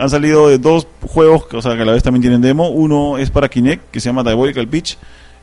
han 0.00 0.10
salido 0.10 0.48
de 0.48 0.58
dos 0.58 0.86
juegos 1.02 1.46
que, 1.46 1.56
o 1.56 1.62
sea, 1.62 1.76
que 1.76 1.82
a 1.82 1.84
la 1.84 1.92
vez 1.92 2.02
también 2.02 2.22
tienen 2.22 2.40
demo. 2.40 2.70
Uno 2.70 3.18
es 3.18 3.30
para 3.30 3.48
Kinect, 3.48 3.90
que 3.90 4.00
se 4.00 4.08
llama 4.08 4.22
Diabolical 4.22 4.66
Pitch, 4.66 4.96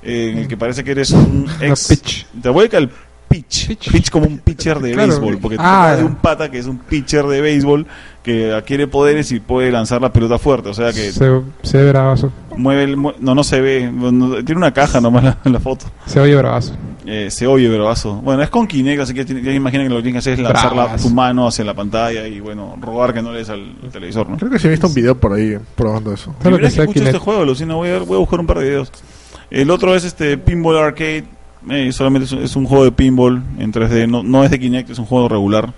eh, 0.04 0.32
en 0.34 0.38
el 0.40 0.48
que 0.48 0.58
parece 0.58 0.84
que 0.84 0.92
eres 0.92 1.12
un 1.12 1.46
ex... 1.62 1.88
pitch. 1.88 2.26
Diabolical 2.34 2.90
Pitch. 3.30 3.68
Pitch. 3.68 3.92
Pitch 3.92 4.10
como 4.10 4.26
un 4.26 4.38
pitcher 4.40 4.80
de 4.80 4.94
Claro. 4.94 5.10
béisbol, 5.10 5.38
porque 5.40 5.58
Ah, 5.60 5.96
de 5.98 6.04
un 6.06 6.16
pata 6.16 6.50
que 6.50 6.60
es 6.60 6.66
un 6.66 6.78
pitcher 6.78 7.26
de 7.26 7.42
béisbol 7.42 7.86
que 8.24 8.54
adquiere 8.54 8.88
poderes 8.88 9.32
y 9.34 9.42
puede 9.42 9.70
lanzar 9.70 10.02
la 10.02 10.14
pelota 10.14 10.40
fuerte. 10.40 10.70
O 10.70 10.74
sea 10.74 10.94
que 10.94 11.12
Se, 11.12 11.30
se 11.62 11.78
ve 11.78 11.90
bravazo. 11.90 12.32
mueve 12.56 12.84
el... 12.86 12.96
No, 13.02 13.14
no 13.36 13.44
se 13.44 13.60
ve. 13.60 13.92
no- 13.92 14.44
tiene 14.46 14.58
una 14.60 14.74
caja 14.74 15.02
nomás 15.02 15.24
la, 15.26 15.38
la 15.44 15.60
foto. 15.60 15.88
Se 16.06 16.22
oye 16.22 16.36
bravazo. 16.38 16.74
Eh, 17.10 17.32
se 17.32 17.48
oye 17.48 17.70
bravazo. 17.70 18.16
Bueno, 18.16 18.44
es 18.44 18.50
con 18.50 18.68
Kinect, 18.68 19.00
así 19.02 19.14
que 19.14 19.24
tiene- 19.24 19.42
ya 19.42 19.54
imagina 19.54 19.82
que 19.84 19.90
lo 19.90 19.96
que 19.98 20.02
tienes 20.04 20.16
que 20.26 20.32
hacer 20.32 20.34
es 20.34 20.40
lanzar 20.52 20.76
la- 20.76 20.98
tu 20.98 21.10
mano 21.10 21.48
hacia 21.48 21.64
la 21.64 21.74
pantalla 21.74 22.28
y 22.28 22.42
bueno, 22.42 22.76
rogar 22.82 23.14
que 23.14 23.22
no 23.22 23.32
le 23.32 23.40
des 23.40 23.50
al, 23.50 23.62
al 23.82 23.90
televisor, 23.90 24.30
¿no? 24.30 24.36
Creo 24.36 24.52
que 24.52 24.60
sí 24.60 24.68
he 24.68 24.72
visto 24.72 24.88
un 24.88 24.94
video 24.94 25.16
por 25.18 25.32
ahí 25.32 25.58
probando 25.76 26.12
eso. 26.14 26.36
Vez 26.44 26.54
que 26.54 26.60
que 26.60 26.66
escucho 26.68 26.92
Kinect. 26.94 27.08
este 27.16 27.20
juego, 27.20 27.46
Lucina, 27.46 27.76
voy 27.76 27.90
a, 27.92 28.00
voy 28.00 28.16
a 28.16 28.20
buscar 28.20 28.42
un 28.42 28.46
par 28.48 28.60
de 28.60 28.66
videos. 28.66 28.92
El 29.50 29.72
otro 29.72 29.96
es 29.96 30.04
este 30.04 30.38
Pinball 30.38 30.78
Arcade, 30.78 31.24
eh, 31.70 31.92
solamente 31.94 32.26
es, 32.26 32.32
un- 32.34 32.44
es 32.44 32.56
un 32.58 32.66
juego 32.66 32.84
de 32.84 32.92
pinball 32.92 33.42
en 33.58 33.72
3D, 33.72 34.06
no, 34.08 34.22
no 34.22 34.44
es 34.44 34.52
de 34.52 34.60
Kinect, 34.60 34.90
es 34.90 35.00
un 35.00 35.06
juego 35.06 35.30
regular. 35.30 35.74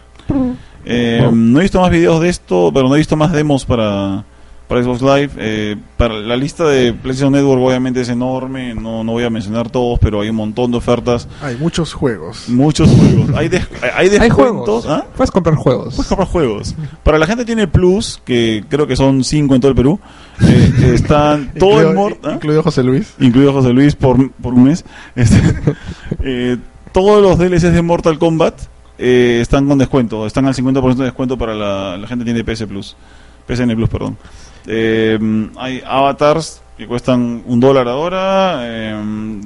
Eh. 0.86 1.30
No 1.32 1.59
he 1.59 1.61
visto 1.63 1.80
más 1.80 1.91
videos 1.91 2.21
de 2.21 2.30
esto, 2.30 2.71
pero 2.73 2.88
no 2.89 2.95
he 2.95 2.97
visto 2.97 3.15
más 3.15 3.32
demos 3.32 3.65
para, 3.65 4.23
para 4.70 4.82
Xbox 4.84 5.01
Live. 5.01 5.30
Eh, 5.38 5.76
para 5.97 6.13
la 6.13 6.38
lista 6.38 6.63
de 6.65 6.93
PlayStation 6.93 7.34
Network 7.34 7.61
obviamente 7.61 7.99
es 8.01 8.07
enorme, 8.09 8.74
no, 8.76 9.03
no 9.03 9.11
voy 9.13 9.24
a 9.26 9.30
mencionar 9.30 9.70
todos, 9.70 9.99
pero 9.99 10.22
hay 10.22 10.30
un 10.30 10.38
montón 10.38 10.72
de 10.72 10.78
ofertas, 10.78 11.28
Hay 11.41 11.57
muchos 11.57 11.91
juegos. 11.93 12.47
muchos 12.47 12.88
juegos. 12.89 13.32
Hay, 13.36 13.49
des- 13.49 13.67
hay 13.82 13.89
Hay 14.05 14.09
descuentos. 14.09 14.86
juegos. 14.86 14.88
¿ah? 14.88 15.05
Puedes 15.17 15.32
comprar 15.32 15.55
juegos. 15.55 15.95
Puedes 15.95 16.07
comprar 16.07 16.28
juegos. 16.30 16.76
Para 17.03 17.17
la 17.20 17.26
gente 17.26 17.43
tiene 17.43 17.67
Plus, 17.67 18.22
que 18.24 18.63
creo 18.70 18.88
que 18.88 18.95
son 18.95 19.24
5 19.26 19.55
en 19.55 19.59
todo 19.61 19.70
el 19.72 19.76
Perú. 19.76 19.99
eh, 20.41 20.91
están 20.93 21.51
todo 21.57 21.82
el 21.82 21.88
Incluido- 21.88 21.93
mor- 21.95 22.17
¿ah? 22.24 22.32
Incluido 22.36 22.63
José 22.63 22.84
Luis. 22.84 23.13
incluido 23.20 23.51
José 23.51 23.74
Luis 23.74 23.95
por, 23.95 24.32
por 24.34 24.53
un 24.53 24.63
mes. 24.65 24.86
Este, 25.15 25.41
eh, 26.24 26.57
todos 26.93 27.22
los 27.22 27.38
DLCs 27.38 27.74
de 27.74 27.82
Mortal 27.82 28.17
Kombat 28.20 28.53
eh, 28.97 29.39
están 29.41 29.67
con 29.67 29.78
descuento. 29.78 30.26
Están 30.26 30.45
al 30.45 30.53
50% 30.53 30.95
de 30.95 31.03
descuento 31.05 31.38
para 31.38 31.55
la, 31.55 31.97
la 31.97 32.07
gente 32.07 32.24
que 32.26 32.34
tiene 32.34 32.43
PS 32.43 32.65
Plus. 32.67 32.95
PSN 33.47 33.74
Plus, 33.76 33.89
perdón. 33.89 34.17
Eh, 34.72 35.20
hay 35.57 35.82
avatars 35.86 36.61
que 36.78 36.86
cuestan 36.88 37.43
un 37.45 37.59
dólar 37.59 37.88
ahora. 37.88 38.59
Eh, 38.61 39.41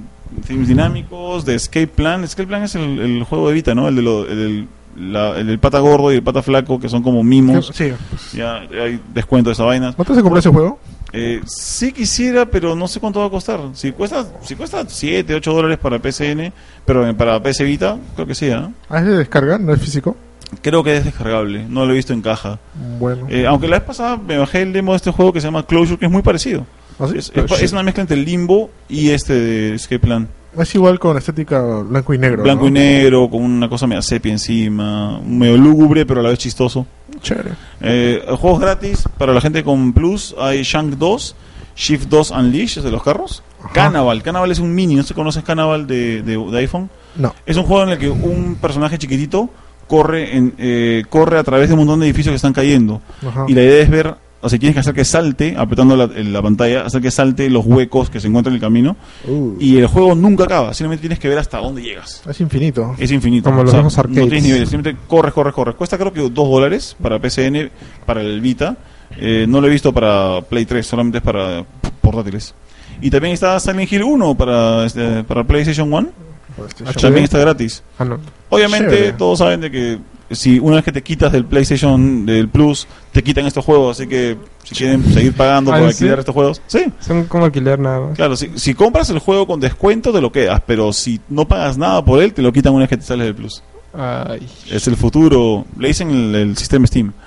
themes 0.45 0.67
dinámicos 0.67 1.45
de 1.45 1.55
Escape 1.55 1.87
Plan. 1.87 2.23
Escape 2.23 2.47
Plan 2.47 2.63
es 2.63 2.75
el, 2.75 2.99
el 2.99 3.23
juego 3.23 3.47
de 3.47 3.53
Vita, 3.53 3.73
¿no? 3.73 3.87
El, 3.87 3.95
de 3.95 4.01
lo- 4.01 4.25
el 4.27 4.67
la- 4.95 5.39
el 5.39 5.57
pata 5.57 5.79
gordo 5.79 6.11
y 6.11 6.17
el 6.17 6.23
pata 6.23 6.43
flaco, 6.43 6.79
que 6.79 6.87
son 6.89 7.01
como 7.01 7.23
mimos. 7.23 7.71
Sí. 7.73 7.91
Ya 8.33 8.57
hay 8.57 8.99
descuento 9.13 9.49
de 9.49 9.53
esa 9.53 9.63
vaina. 9.63 9.93
¿Cuánto 9.93 10.13
se 10.13 10.21
compró 10.21 10.39
ese 10.39 10.49
juego? 10.49 10.77
Eh, 11.13 11.41
sí 11.45 11.91
quisiera, 11.93 12.45
pero 12.45 12.75
no 12.75 12.87
sé 12.87 12.99
cuánto 12.99 13.19
va 13.19 13.27
a 13.27 13.29
costar. 13.29 13.59
Si 13.73 13.91
cuesta, 13.91 14.25
si 14.41 14.55
cuesta 14.55 14.83
7, 14.87 15.33
8 15.35 15.53
dólares 15.53 15.77
para 15.79 15.97
PSN, 15.99 16.51
pero 16.85 17.07
eh, 17.07 17.13
para 17.13 17.41
PS 17.41 17.63
Vita, 17.63 17.97
creo 18.15 18.27
que 18.27 18.35
sí, 18.35 18.49
¿ah? 18.51 18.69
Ah, 18.89 18.99
es 18.99 19.05
de 19.05 19.17
descarga, 19.17 19.57
no 19.57 19.73
es 19.73 19.79
físico. 19.81 20.15
Creo 20.61 20.83
que 20.83 20.97
es 20.97 21.05
descargable, 21.05 21.65
no 21.67 21.85
lo 21.85 21.93
he 21.93 21.95
visto 21.95 22.13
en 22.13 22.21
caja. 22.21 22.59
Bueno. 22.99 23.27
Eh, 23.29 23.45
aunque 23.47 23.67
la 23.67 23.77
vez 23.79 23.87
pasada 23.87 24.17
me 24.17 24.37
bajé 24.37 24.61
el 24.61 24.73
demo 24.73 24.91
de 24.93 24.97
este 24.97 25.11
juego 25.11 25.33
que 25.33 25.41
se 25.41 25.47
llama 25.47 25.65
Closure, 25.65 25.97
que 25.97 26.05
es 26.05 26.11
muy 26.11 26.21
parecido. 26.21 26.65
¿Ah, 26.99 27.07
sí? 27.11 27.17
Es, 27.17 27.31
es- 27.33 27.61
es 27.61 27.71
una 27.71 27.83
mezcla 27.83 28.01
entre 28.01 28.17
Limbo 28.17 28.69
y 28.89 29.09
este 29.09 29.33
de 29.33 29.75
Escape 29.75 29.99
Plan. 29.99 30.27
Es 30.57 30.75
igual 30.75 30.99
con 30.99 31.17
estética 31.17 31.59
blanco 31.81 32.13
y 32.13 32.19
negro. 32.19 32.43
Blanco 32.43 32.63
¿no? 32.63 32.67
y 32.69 32.71
negro, 32.73 33.27
con 33.27 33.41
una 33.41 33.67
cosa 33.67 33.87
medio 33.87 34.03
sepia 34.03 34.31
encima, 34.31 35.19
medio 35.25 35.57
lúgubre, 35.57 36.05
pero 36.05 36.19
a 36.19 36.23
la 36.23 36.29
vez 36.29 36.37
chistoso. 36.37 36.85
Chévere. 37.21 37.51
Eh, 37.81 38.23
juegos 38.39 38.59
gratis 38.59 39.03
para 39.17 39.33
la 39.33 39.41
gente 39.41 39.63
con 39.63 39.93
Plus 39.93 40.35
hay 40.39 40.61
Shank 40.61 40.97
2, 40.97 41.35
Shift 41.75 42.07
2 42.07 42.29
Unleashed, 42.29 42.77
es 42.79 42.83
de 42.83 42.91
los 42.91 43.01
carros. 43.01 43.41
Ajá. 43.63 43.73
Carnaval, 43.73 44.21
Carnaval 44.21 44.51
es 44.51 44.59
un 44.59 44.75
mini, 44.75 44.93
¿no 44.93 45.01
se 45.01 45.15
conoces 45.15 45.43
Carnaval 45.43 45.87
de, 45.87 46.21
de, 46.21 46.37
de 46.37 46.57
iPhone? 46.59 46.87
No. 47.15 47.33
Es 47.47 47.57
un 47.57 47.63
juego 47.63 47.83
en 47.83 47.89
el 47.89 47.97
que 47.97 48.09
un 48.11 48.55
personaje 48.61 48.99
chiquitito 48.99 49.49
corre 49.87 50.35
en, 50.35 50.53
eh, 50.57 51.03
corre 51.09 51.37
a 51.39 51.43
través 51.43 51.67
de 51.69 51.73
un 51.73 51.79
montón 51.79 51.99
de 51.99 52.05
edificios 52.07 52.31
que 52.31 52.37
están 52.37 52.53
cayendo. 52.53 53.01
Ajá. 53.25 53.45
Y 53.47 53.53
la 53.53 53.63
idea 53.63 53.81
es 53.83 53.89
ver 53.89 54.15
o 54.45 54.49
sea, 54.49 54.59
tienes 54.59 54.73
que 54.73 54.81
hacer 54.81 54.93
que 54.93 55.05
salte, 55.05 55.55
apretando 55.57 55.95
la, 55.95 56.05
la 56.07 56.41
pantalla, 56.41 56.81
hacer 56.85 57.01
que 57.01 57.11
salte 57.11 57.49
los 57.49 57.65
huecos 57.65 58.09
que 58.09 58.19
se 58.19 58.27
encuentran 58.27 58.51
en 58.51 58.55
el 58.55 58.61
camino. 58.61 58.97
Uh, 59.25 59.53
Y 59.57 59.77
el 59.77 59.87
juego 59.87 60.15
nunca 60.15 60.43
acaba, 60.43 60.73
simplemente 60.73 60.99
tienes 60.99 61.17
que 61.19 61.29
ver 61.29 61.37
hasta 61.37 61.59
dónde 61.59 61.81
llegas. 61.81 62.21
es 62.29 62.41
infinito. 62.41 62.93
Es 62.99 63.09
infinito. 63.11 63.49
Como 63.49 63.63
los 63.63 63.71
viejos 63.71 63.95
No 63.95 64.01
arcades. 64.01 64.21
tienes 64.27 64.43
niveles, 64.43 64.69
simplemente 64.69 65.01
corres, 65.07 65.33
corres, 65.33 65.53
corres. 65.53 65.75
Cuesta 65.75 65.97
creo 65.97 66.11
que 66.11 66.19
2 66.19 66.33
dólares 66.33 66.93
para 67.01 67.19
PCN, 67.19 67.69
para 68.05 68.19
el 68.19 68.41
Vita. 68.41 68.75
Eh, 69.17 69.45
no 69.47 69.61
lo 69.61 69.67
he 69.67 69.69
visto 69.69 69.93
para 69.93 70.41
Play 70.41 70.65
3, 70.65 70.85
solamente 70.85 71.19
es 71.19 71.23
para 71.23 71.63
portátiles. 72.01 72.53
Y 73.01 73.09
también 73.09 73.33
está 73.35 73.57
Silent 73.61 73.89
Hill 73.93 74.03
1 74.03 74.35
para, 74.35 74.85
este, 74.85 75.23
para 75.23 75.45
PlayStation 75.45 75.91
1. 75.93 76.09
PlayStation. 76.55 76.93
También 77.01 77.23
está 77.25 77.39
gratis. 77.39 77.83
Ah, 77.97 78.05
no. 78.05 78.19
Obviamente 78.49 78.89
Chévere. 78.95 79.13
todos 79.13 79.39
saben 79.39 79.61
de 79.61 79.71
que 79.71 79.99
si 80.31 80.57
una 80.59 80.77
vez 80.77 80.85
que 80.85 80.91
te 80.91 81.03
quitas 81.03 81.31
del 81.31 81.45
PlayStation 81.45 82.25
del 82.25 82.47
Plus, 82.49 82.87
te 83.11 83.21
quitan 83.23 83.45
estos 83.45 83.63
juegos, 83.63 83.99
así 83.99 84.07
que 84.09 84.37
si 84.63 84.73
quieren 84.75 85.03
seguir 85.13 85.33
pagando 85.33 85.71
Ah, 85.71 85.77
por 85.79 85.89
¿sí? 85.89 85.95
alquilar 85.95 86.19
estos 86.19 86.33
juegos, 86.33 86.61
sí. 86.67 86.85
Son 86.99 87.25
como 87.25 87.45
alquiler 87.45 87.77
nada 87.79 87.99
más. 87.99 88.15
Claro, 88.15 88.35
si, 88.35 88.49
si 88.55 88.73
compras 88.73 89.09
el 89.11 89.19
juego 89.19 89.45
con 89.45 89.59
descuento 89.59 90.11
te 90.11 90.21
lo 90.21 90.31
quedas, 90.31 90.61
pero 90.65 90.91
si 90.93 91.19
no 91.29 91.47
pagas 91.47 91.77
nada 91.77 92.03
por 92.03 92.21
él, 92.23 92.33
te 92.33 92.41
lo 92.41 92.51
quitan 92.53 92.73
una 92.73 92.83
vez 92.83 92.89
que 92.89 92.97
te 92.97 93.03
sales 93.03 93.25
del 93.27 93.35
Plus. 93.35 93.61
Ay. 93.93 94.47
Es 94.71 94.87
el 94.87 94.95
futuro, 94.97 95.65
le 95.77 95.89
dicen 95.89 96.09
el, 96.09 96.33
el 96.35 96.57
sistema 96.57 96.87
Steam. 96.87 97.11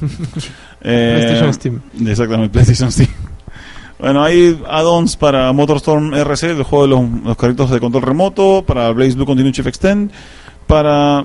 Eh, 0.82 1.14
PlayStation 1.18 1.52
Steam. 1.54 1.80
Exactamente, 2.08 2.52
PlayStation 2.52 2.90
Steam. 2.90 3.08
Bueno, 4.00 4.24
hay 4.24 4.58
add-ons 4.66 5.16
para 5.16 5.52
Motorstorm 5.52 6.14
RC, 6.14 6.52
el 6.52 6.62
juego 6.62 6.84
de 6.84 6.90
los, 6.90 7.22
los 7.22 7.36
carritos 7.36 7.70
de 7.70 7.80
control 7.80 8.02
remoto, 8.02 8.64
para 8.66 8.90
Blaze 8.92 9.14
Blue 9.14 9.26
Continuous 9.26 9.56
Shift 9.56 9.68
Extend, 9.68 10.10
para... 10.66 11.24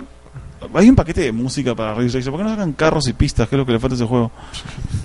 Hay 0.74 0.90
un 0.90 0.96
paquete 0.96 1.22
de 1.22 1.32
música 1.32 1.76
para 1.76 1.94
Race 1.94 2.18
Racer. 2.18 2.32
¿Por 2.32 2.40
qué 2.40 2.44
no 2.44 2.50
sacan 2.50 2.74
carros 2.74 3.08
y 3.08 3.14
pistas? 3.14 3.48
¿Qué 3.48 3.56
es 3.56 3.60
lo 3.60 3.66
que 3.66 3.72
le 3.72 3.80
falta 3.80 3.94
a 3.94 3.98
ese 3.98 4.06
juego? 4.06 4.32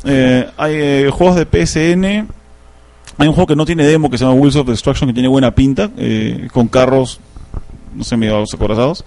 Eh, 0.02 0.48
hay 0.56 0.74
eh, 0.74 1.10
juegos 1.12 1.36
de 1.36 1.44
PSN. 1.44 2.26
Hay 3.18 3.28
un 3.28 3.34
juego 3.34 3.46
que 3.46 3.54
no 3.54 3.66
tiene 3.66 3.84
demo 3.84 4.08
que 4.08 4.16
se 4.16 4.24
llama 4.24 4.40
Wheels 4.40 4.56
of 4.56 4.66
Destruction, 4.66 5.10
que 5.10 5.12
tiene 5.12 5.28
buena 5.28 5.54
pinta, 5.54 5.90
eh, 5.98 6.48
con 6.50 6.68
carros, 6.68 7.20
no 7.94 8.02
sé, 8.02 8.16
medio 8.16 8.42
acorazados. 8.42 9.04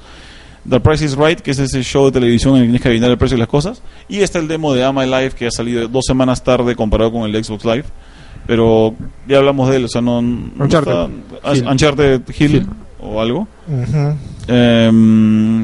The 0.69 0.79
Price 0.79 1.03
is 1.03 1.15
Right, 1.15 1.39
que 1.39 1.49
es 1.49 1.57
ese 1.57 1.81
show 1.81 2.05
de 2.05 2.11
televisión 2.11 2.55
en 2.55 2.61
el 2.61 2.61
que 2.61 2.67
tienes 2.67 2.81
que 2.83 2.87
adivinar 2.89 3.09
el 3.09 3.17
precio 3.17 3.37
de 3.37 3.39
las 3.39 3.49
cosas. 3.49 3.81
Y 4.07 4.19
está 4.19 4.37
el 4.37 4.47
demo 4.47 4.71
de 4.75 4.83
Ama 4.83 5.03
Live, 5.07 5.31
que 5.31 5.47
ha 5.47 5.51
salido 5.51 5.87
dos 5.87 6.05
semanas 6.05 6.43
tarde 6.43 6.75
comparado 6.75 7.11
con 7.11 7.23
el 7.23 7.43
Xbox 7.43 7.65
Live. 7.65 7.85
Pero 8.47 8.93
ya 9.27 9.37
hablamos 9.37 9.69
de 9.69 9.77
él, 9.77 9.85
o 9.85 9.87
sea, 9.87 10.01
no. 10.01 10.19
Uncharted. 10.19 10.91
está- 10.91 11.55
Hill. 11.55 11.67
Uncharted 11.67 12.21
Hill, 12.37 12.55
Hill. 12.55 12.67
o 12.99 13.21
algo. 13.21 13.47
Eh, 14.47 14.87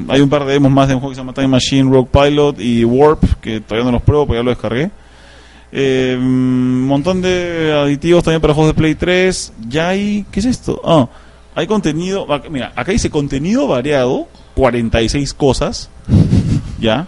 hay 0.07 0.21
un 0.21 0.29
par 0.29 0.45
de 0.45 0.53
demos 0.53 0.71
más 0.71 0.87
de 0.87 0.93
un 0.95 0.99
juego 1.01 1.11
que 1.11 1.15
se 1.15 1.21
llama 1.21 1.33
Time 1.33 1.49
Machine, 1.49 1.89
Rogue 1.91 2.09
Pilot 2.11 2.59
y 2.61 2.85
Warp, 2.85 3.23
que 3.41 3.59
todavía 3.59 3.85
no 3.85 3.91
los 3.91 4.01
pruebo, 4.01 4.25
porque 4.25 4.39
ya 4.39 4.43
lo 4.43 4.49
descargué. 4.51 4.89
Eh, 5.71 6.15
un 6.17 6.85
montón 6.87 7.21
de 7.21 7.73
aditivos 7.77 8.23
también 8.23 8.41
para 8.41 8.53
juegos 8.53 8.73
de 8.73 8.77
Play 8.77 8.95
3. 8.95 9.53
Ya 9.67 9.89
hay. 9.89 10.25
¿Qué 10.31 10.39
es 10.39 10.45
esto? 10.45 10.81
Ah, 10.83 11.07
hay 11.55 11.67
contenido. 11.67 12.25
Mira, 12.49 12.71
acá 12.75 12.91
dice 12.91 13.09
contenido 13.09 13.67
variado, 13.67 14.27
46 14.55 15.33
cosas. 15.33 15.89
ya. 16.79 17.05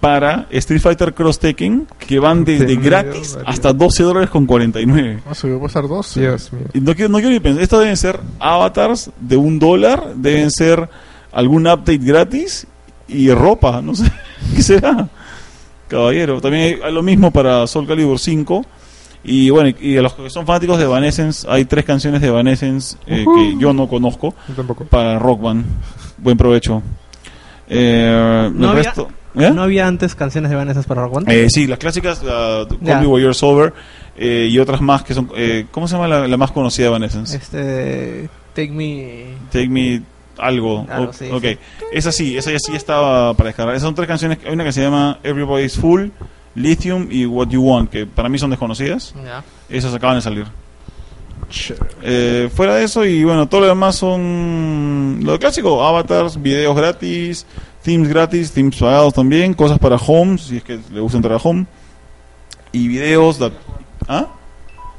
Para 0.00 0.46
Street 0.50 0.80
Fighter 0.80 1.12
Cross 1.12 1.38
Tekken, 1.40 1.86
que 1.98 2.18
van 2.18 2.42
desde 2.44 2.74
gratis 2.76 3.36
hasta 3.44 3.72
12 3.74 4.02
dólares 4.02 4.30
con 4.30 4.46
49. 4.46 5.20
Ah, 5.28 5.34
se 5.34 5.50
va 5.50 5.58
a 5.58 5.60
pasar 5.60 5.86
dos. 5.86 6.14
Dios 6.14 6.50
mío. 6.54 6.64
Y 6.72 6.80
No 6.80 6.94
quiero, 6.94 7.10
no 7.10 7.18
quiero 7.18 7.32
ni 7.32 7.40
pensar. 7.40 7.62
Esto 7.62 7.78
deben 7.80 7.96
ser 7.98 8.18
avatars 8.38 9.10
de 9.20 9.36
un 9.36 9.58
dólar, 9.58 10.14
deben 10.14 10.50
ser 10.50 10.88
algún 11.32 11.66
update 11.66 11.98
gratis 11.98 12.66
y 13.08 13.30
ropa, 13.30 13.82
no 13.82 13.94
sé. 13.94 14.10
¿Qué 14.56 14.62
será? 14.62 15.06
Caballero. 15.88 16.40
También 16.40 16.80
hay, 16.82 16.92
lo 16.92 17.02
mismo 17.02 17.30
para 17.30 17.66
Soul 17.66 17.86
Calibur 17.86 18.18
5. 18.18 18.64
Y 19.22 19.50
bueno, 19.50 19.76
y 19.78 19.98
a 19.98 20.02
los 20.02 20.14
que 20.14 20.30
son 20.30 20.46
fanáticos 20.46 20.78
de 20.78 20.84
Evanescence, 20.84 21.46
hay 21.50 21.66
tres 21.66 21.84
canciones 21.84 22.22
de 22.22 22.28
Evanescence 22.28 22.96
eh, 23.06 23.26
que 23.36 23.54
yo 23.58 23.74
no 23.74 23.86
conozco 23.86 24.34
Yo 24.48 24.54
tampoco. 24.54 24.84
para 24.86 25.18
Rock 25.18 25.42
Band. 25.42 25.66
Buen 26.16 26.38
provecho. 26.38 26.82
Eh, 27.68 28.50
No 28.54 28.72
el 28.72 28.78
había- 28.78 28.82
resto- 28.94 29.08
¿eh? 29.34 29.50
¿No 29.50 29.62
había 29.62 29.86
antes 29.86 30.14
canciones 30.14 30.50
de 30.50 30.56
Vanessa 30.56 30.82
para 30.82 31.02
Rock 31.02 31.14
Band? 31.14 31.28
Eh, 31.30 31.46
sí, 31.50 31.66
las 31.66 31.78
clásicas, 31.78 32.22
la 32.22 32.66
Call 32.68 32.78
Ya. 32.80 33.00
Me 33.00 33.06
While 33.06 33.22
You're 33.22 33.34
Sober 33.34 33.72
eh, 34.16 34.48
y 34.50 34.58
otras 34.58 34.80
más 34.80 35.02
que 35.02 35.14
son. 35.14 35.30
Eh, 35.36 35.66
¿Cómo 35.70 35.86
se 35.88 35.94
llama 35.94 36.08
la, 36.08 36.26
la 36.28 36.36
más 36.36 36.50
conocida 36.50 36.86
de 36.86 36.88
Evanescence? 36.90 37.36
Este. 37.36 38.28
Take 38.54 38.70
Me. 38.72 39.26
Take 39.52 39.68
Me 39.68 40.02
algo. 40.38 40.86
Algo, 40.88 41.10
O- 41.10 41.12
sí, 41.12 41.28
ok, 41.30 41.42
sí. 41.42 41.58
esa 41.92 42.12
sí, 42.12 42.36
esa 42.36 42.50
ya 42.50 42.58
sí 42.58 42.74
estaba 42.74 43.34
para 43.34 43.48
descargar. 43.48 43.74
Esas 43.74 43.86
son 43.86 43.94
tres 43.94 44.08
canciones. 44.08 44.38
Hay 44.46 44.52
una 44.52 44.64
que 44.64 44.72
se 44.72 44.82
llama 44.82 45.18
Everybody's 45.22 45.76
Full, 45.76 46.08
Lithium 46.54 47.08
y 47.10 47.26
What 47.26 47.48
You 47.48 47.62
Want, 47.62 47.90
que 47.90 48.06
para 48.06 48.28
mí 48.28 48.38
son 48.38 48.50
desconocidas. 48.50 49.14
Ya. 49.24 49.44
Esas 49.68 49.94
acaban 49.94 50.16
de 50.16 50.22
salir. 50.22 50.46
Eh, 52.02 52.48
fuera 52.54 52.76
de 52.76 52.84
eso, 52.84 53.04
y 53.04 53.24
bueno, 53.24 53.48
todo 53.48 53.62
lo 53.62 53.66
demás 53.66 53.96
son 53.96 55.18
lo 55.22 55.38
clásico: 55.38 55.82
avatars, 55.84 56.40
videos 56.40 56.76
gratis, 56.76 57.44
themes 57.82 58.08
gratis, 58.08 58.52
themes 58.52 58.76
pagados 58.76 59.14
también, 59.14 59.54
cosas 59.54 59.78
para 59.78 59.96
home, 59.96 60.38
si 60.38 60.58
es 60.58 60.62
que 60.64 60.78
le 60.92 61.00
gusta 61.00 61.16
entrar 61.18 61.34
a 61.34 61.40
home, 61.42 61.66
y 62.72 62.88
videos. 62.88 63.38
da- 63.38 63.50
¿Ah? 64.08 64.26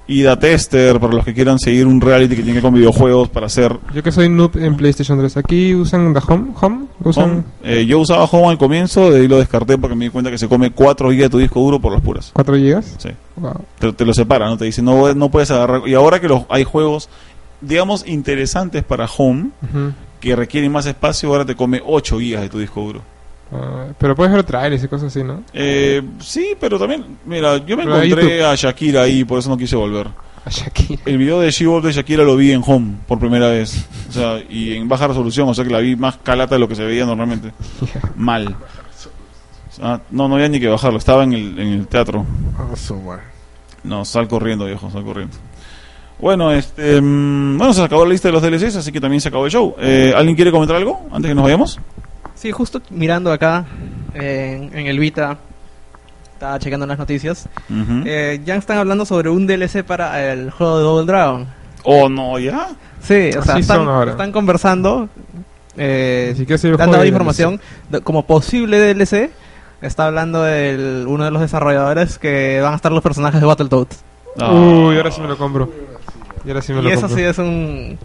Y 0.07 0.23
da 0.23 0.37
tester 0.37 0.99
para 0.99 1.13
los 1.13 1.23
que 1.23 1.33
quieran 1.33 1.57
seguir 1.57 1.87
un 1.87 2.01
reality 2.01 2.35
que 2.35 2.41
tiene 2.41 2.49
que 2.51 2.55
ver 2.55 2.63
con 2.63 2.73
videojuegos 2.73 3.29
para 3.29 3.45
hacer 3.45 3.77
Yo 3.93 4.03
que 4.03 4.11
soy 4.11 4.27
noob 4.27 4.57
en 4.57 4.75
PlayStation 4.75 5.17
3. 5.17 5.37
¿Aquí 5.37 5.73
usan 5.73 6.13
The 6.13 6.19
Home? 6.27 6.51
¿Home? 6.59 6.85
¿Usan? 7.01 7.23
Home. 7.31 7.43
Eh, 7.63 7.85
yo 7.85 7.99
usaba 7.99 8.25
Home 8.25 8.47
al 8.49 8.57
comienzo, 8.57 9.09
de 9.09 9.21
ahí 9.21 9.27
lo 9.29 9.37
descarté 9.37 9.77
porque 9.77 9.95
me 9.95 10.05
di 10.05 10.11
cuenta 10.11 10.29
que 10.29 10.37
se 10.37 10.49
come 10.49 10.71
4 10.71 11.09
GB 11.11 11.17
de 11.17 11.29
tu 11.29 11.37
disco 11.37 11.61
duro 11.61 11.79
por 11.79 11.93
las 11.93 12.01
puras. 12.01 12.31
4 12.33 12.55
gigas? 12.57 12.93
Sí. 12.97 13.09
Wow. 13.37 13.61
Te, 13.79 13.93
te 13.93 14.03
lo 14.05 14.13
separa, 14.13 14.47
¿no? 14.47 14.57
Te 14.57 14.65
dice, 14.65 14.81
no, 14.81 15.13
no 15.13 15.29
puedes 15.29 15.49
agarrar. 15.51 15.87
Y 15.87 15.93
ahora 15.93 16.19
que 16.19 16.27
los, 16.27 16.43
hay 16.49 16.65
juegos, 16.65 17.07
digamos, 17.61 18.05
interesantes 18.05 18.83
para 18.83 19.05
Home, 19.17 19.51
Ujú. 19.63 19.93
Que 20.21 20.35
requieren 20.35 20.71
más 20.71 20.85
espacio, 20.85 21.27
ahora 21.29 21.43
te 21.43 21.55
come 21.55 21.81
8 21.83 22.17
GB 22.17 22.39
de 22.39 22.49
tu 22.49 22.59
disco 22.59 22.81
duro. 22.81 23.01
Ah, 23.51 23.87
pero 23.97 24.15
puedes 24.15 24.31
ver 24.31 24.43
trailers 24.43 24.83
y 24.83 24.87
cosas 24.87 25.07
así, 25.07 25.23
¿no? 25.23 25.43
Eh, 25.53 26.01
sí, 26.21 26.55
pero 26.57 26.79
también, 26.79 27.17
mira, 27.25 27.57
yo 27.57 27.75
me 27.75 27.83
Pero 27.83 28.01
encontré 28.01 28.45
a 28.45 28.55
Shakira 28.55 29.01
ahí, 29.01 29.25
por 29.25 29.39
eso 29.39 29.49
no 29.49 29.57
quise 29.57 29.75
volver. 29.75 30.07
A 30.45 30.49
Shakira. 30.49 31.01
El 31.05 31.17
video 31.17 31.41
de 31.41 31.51
She-Wolf 31.51 31.85
de 31.85 31.91
Shakira 31.91 32.23
lo 32.23 32.37
vi 32.37 32.51
en 32.51 32.63
Home 32.65 32.95
por 33.07 33.19
primera 33.19 33.49
vez. 33.49 33.85
O 34.09 34.11
sea, 34.13 34.41
y 34.49 34.75
en 34.75 34.87
baja 34.87 35.07
resolución, 35.07 35.49
o 35.49 35.53
sea 35.53 35.65
que 35.65 35.71
la 35.71 35.79
vi 35.79 35.95
más 35.97 36.17
calata 36.17 36.55
de 36.55 36.59
lo 36.59 36.67
que 36.67 36.75
se 36.75 36.85
veía 36.85 37.05
normalmente. 37.05 37.51
Mal. 38.15 38.55
Ah, 39.81 39.99
no, 40.11 40.27
no 40.27 40.35
había 40.35 40.47
ni 40.47 40.59
que 40.59 40.67
bajarlo, 40.67 40.99
estaba 40.99 41.23
en 41.23 41.33
el, 41.33 41.59
en 41.59 41.67
el 41.67 41.87
teatro. 41.87 42.25
Ah. 42.57 43.19
No, 43.83 44.05
sal 44.05 44.27
corriendo, 44.27 44.65
viejo, 44.65 44.89
sal 44.91 45.03
corriendo. 45.03 45.35
Bueno, 46.21 46.51
este, 46.51 47.01
mm, 47.01 47.57
bueno, 47.57 47.73
se 47.73 47.81
acabó 47.83 48.05
la 48.05 48.11
lista 48.11 48.27
de 48.27 48.33
los 48.33 48.41
DLCs, 48.43 48.75
así 48.75 48.91
que 48.91 49.01
también 49.01 49.19
se 49.21 49.29
acabó 49.29 49.45
el 49.45 49.51
show. 49.51 49.75
Eh, 49.79 50.13
¿Alguien 50.15 50.35
quiere 50.35 50.51
comentar 50.51 50.75
algo 50.77 51.07
antes 51.11 51.29
que 51.29 51.35
nos 51.35 51.43
vayamos? 51.43 51.79
Sí, 52.35 52.51
justo 52.51 52.81
mirando 52.91 53.31
acá 53.31 53.65
en, 54.13 54.71
en 54.77 54.87
el 54.87 54.99
Vita, 54.99 55.37
estaba 56.33 56.59
checando 56.59 56.85
las 56.85 56.97
noticias. 56.97 57.47
Eh, 58.05 58.39
ya 58.45 58.55
están 58.55 58.77
hablando 58.77 59.05
sobre 59.05 59.29
un 59.29 59.45
DLC 59.47 59.83
para 59.83 60.31
el 60.31 60.51
juego 60.51 60.77
de 60.77 60.83
Double 60.83 61.05
Dragon. 61.05 61.47
Oh, 61.83 62.07
no, 62.09 62.37
ya. 62.37 62.67
Sí, 63.01 63.29
o 63.37 63.41
sea, 63.43 63.57
están, 63.57 64.07
están 64.09 64.31
conversando. 64.31 65.09
Eh, 65.77 66.35
de 66.37 67.07
información 67.07 67.59
de- 67.89 68.01
como 68.01 68.25
posible 68.25 68.77
DLC. 68.79 69.31
Está 69.81 70.05
hablando 70.07 70.45
el, 70.47 71.05
uno 71.07 71.23
de 71.25 71.31
los 71.31 71.41
desarrolladores 71.41 72.19
que 72.19 72.59
van 72.61 72.73
a 72.73 72.75
estar 72.75 72.91
los 72.91 73.01
personajes 73.01 73.39
de 73.41 73.47
Battletoads. 73.47 74.03
Ah. 74.39 74.51
Uy, 74.53 74.95
ahora 74.97 75.09
sí 75.11 75.21
me 75.21 75.27
lo 75.27 75.37
compro. 75.37 75.69
Y 76.45 76.49
ahora 76.49 76.61
sí 76.61 76.73
me 76.73 76.79
Y 76.79 76.83
lo 76.83 76.89
eso 76.89 77.01
compro. 77.01 77.17
sí 77.17 77.23
es 77.23 77.37
un 77.37 77.97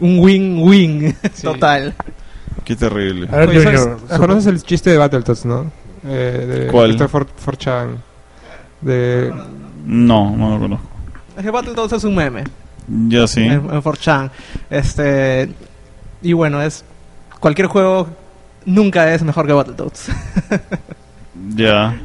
un 0.00 0.18
win-win 0.18 1.16
Sí. 1.34 1.42
total. 1.42 1.94
Qué 2.64 2.76
terrible. 2.76 3.28
A 3.30 3.36
ver, 3.36 3.48
Oye, 3.50 3.62
¿sabes- 3.62 3.80
Junior. 3.80 4.00
ah, 4.10 4.18
¿Conoces 4.18 4.46
el 4.46 4.62
chiste 4.62 4.90
de 4.90 4.98
Battletoads, 4.98 5.44
no? 5.46 5.70
Eh, 6.06 6.64
de 6.66 6.66
¿Cuál? 6.72 6.96
Mr. 6.96 7.08
For. 7.08 7.26
De... 8.80 9.32
No, 9.84 10.36
no 10.36 10.50
lo 10.54 10.58
conozco. 10.58 10.86
Es 11.36 11.42
que 11.44 11.50
Battletoads 11.50 11.92
es 11.94 12.04
un 12.04 12.14
meme. 12.14 12.44
Ya 13.08 13.26
sí. 13.26 13.42
en, 13.44 13.52
en 13.52 13.82
4chan. 13.82 14.30
Este, 14.70 15.52
y 16.20 16.32
bueno, 16.32 16.60
es 16.62 16.84
cualquier 17.40 17.68
juego 17.68 18.08
nunca 18.66 19.12
es 19.14 19.22
mejor 19.22 19.46
que 19.46 19.52
Battletoads. 19.52 20.08
Ya. 21.54 21.96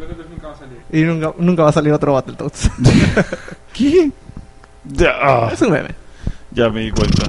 y 0.91 1.01
nunca, 1.01 1.33
nunca 1.37 1.63
va 1.63 1.69
a 1.69 1.73
salir 1.73 1.91
otro 1.93 2.13
Battletoads. 2.13 2.69
¿Qué? 3.73 4.11
Ya, 4.93 5.11
ah, 5.21 5.49
es 5.53 5.61
un 5.61 5.71
meme. 5.71 5.89
ya 6.51 6.69
me 6.69 6.81
di 6.81 6.91
cuenta. 6.91 7.23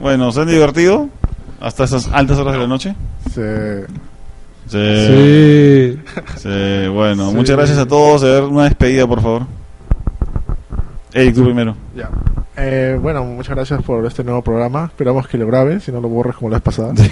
Bueno, 0.00 0.32
¿se 0.32 0.40
han 0.40 0.48
divertido? 0.48 1.08
Hasta 1.60 1.84
esas 1.84 2.08
altas 2.12 2.38
horas 2.38 2.54
de 2.54 2.60
la 2.60 2.66
noche. 2.66 2.94
Sí. 3.32 3.40
Sí. 4.68 5.98
Sí, 6.36 6.88
bueno, 6.88 7.30
Sí. 7.30 7.36
muchas 7.36 7.56
gracias 7.56 7.78
a 7.78 7.86
todos. 7.86 8.22
A 8.22 8.26
ver, 8.26 8.42
una 8.44 8.64
despedida, 8.64 9.06
por 9.06 9.20
favor. 9.22 9.42
Eric, 11.12 11.34
tú 11.34 11.44
primero. 11.44 11.76
Ya. 11.94 12.08
Eh, 12.56 12.98
bueno, 13.00 13.24
muchas 13.24 13.54
gracias 13.54 13.82
por 13.82 14.04
este 14.06 14.24
nuevo 14.24 14.42
programa. 14.42 14.86
Esperamos 14.86 15.26
que 15.28 15.38
lo 15.38 15.46
grabe, 15.46 15.80
si 15.80 15.92
no 15.92 16.00
lo 16.00 16.08
borres 16.08 16.34
como 16.36 16.50
la 16.50 16.56
vez 16.56 16.62
pasada. 16.62 16.94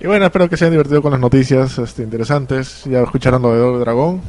Y 0.00 0.06
bueno, 0.08 0.24
espero 0.24 0.48
que 0.50 0.56
se 0.56 0.64
hayan 0.64 0.72
divertido 0.72 1.00
con 1.00 1.12
las 1.12 1.20
noticias 1.20 1.78
este, 1.78 2.02
interesantes. 2.02 2.82
Ya 2.86 3.02
escucharon 3.02 3.40
lo 3.40 3.52
de 3.52 3.60
Doble 3.60 3.78
Dragón 3.78 4.20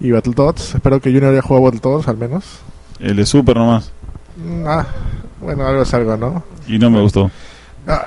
y 0.00 0.10
Battletoads. 0.10 0.74
Espero 0.74 1.00
que 1.00 1.10
Junior 1.12 1.32
haya 1.32 1.42
jugado 1.42 1.64
Battletoads 1.66 2.08
al 2.08 2.16
menos. 2.16 2.44
El 2.98 3.16
de 3.16 3.26
Super 3.26 3.56
nomás. 3.56 3.92
Mm, 4.36 4.64
Ah, 4.66 4.86
bueno, 5.40 5.66
algo 5.66 5.82
es 5.82 5.94
algo, 5.94 6.16
¿no? 6.16 6.42
Y 6.66 6.78
no 6.78 6.90
me 6.90 7.00
gustó. 7.00 7.30
Ah. 7.86 8.06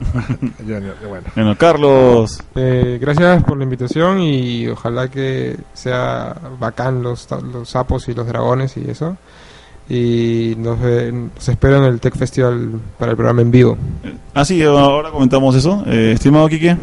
Junior, 0.58 0.94
bueno. 1.08 1.24
Bueno, 1.34 1.56
Carlos. 1.56 2.40
Eh, 2.54 2.98
gracias 3.00 3.42
por 3.44 3.56
la 3.58 3.64
invitación 3.64 4.20
y 4.20 4.66
ojalá 4.68 5.08
que 5.08 5.56
sea 5.74 6.34
bacán 6.58 7.02
los, 7.02 7.28
los 7.52 7.68
sapos 7.68 8.08
y 8.08 8.14
los 8.14 8.26
dragones 8.26 8.76
y 8.76 8.90
eso. 8.90 9.16
Y 9.88 10.54
nos, 10.56 10.80
ve- 10.80 11.12
nos 11.12 11.48
espero 11.48 11.78
en 11.78 11.84
el 11.84 12.00
Tech 12.00 12.16
Festival 12.16 12.80
para 12.98 13.10
el 13.10 13.16
programa 13.16 13.42
en 13.42 13.50
vivo. 13.50 13.76
Ah, 14.34 14.44
sí, 14.44 14.62
ahora 14.62 15.10
comentamos 15.10 15.54
eso. 15.56 15.82
Eh, 15.86 16.12
estimado 16.14 16.48
Quique. 16.48 16.76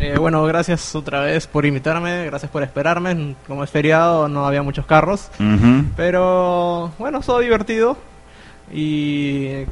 Eh, 0.00 0.16
bueno, 0.18 0.42
gracias 0.44 0.94
otra 0.94 1.20
vez 1.20 1.46
por 1.46 1.66
invitarme, 1.66 2.24
gracias 2.24 2.50
por 2.50 2.62
esperarme. 2.62 3.34
Como 3.46 3.62
es 3.62 3.70
feriado, 3.70 4.28
no 4.28 4.46
había 4.46 4.62
muchos 4.62 4.86
carros. 4.86 5.28
Ujú. 5.38 5.84
Pero 5.94 6.90
bueno, 6.98 7.20
todo 7.20 7.40
divertido. 7.40 7.98
Y 8.72 9.64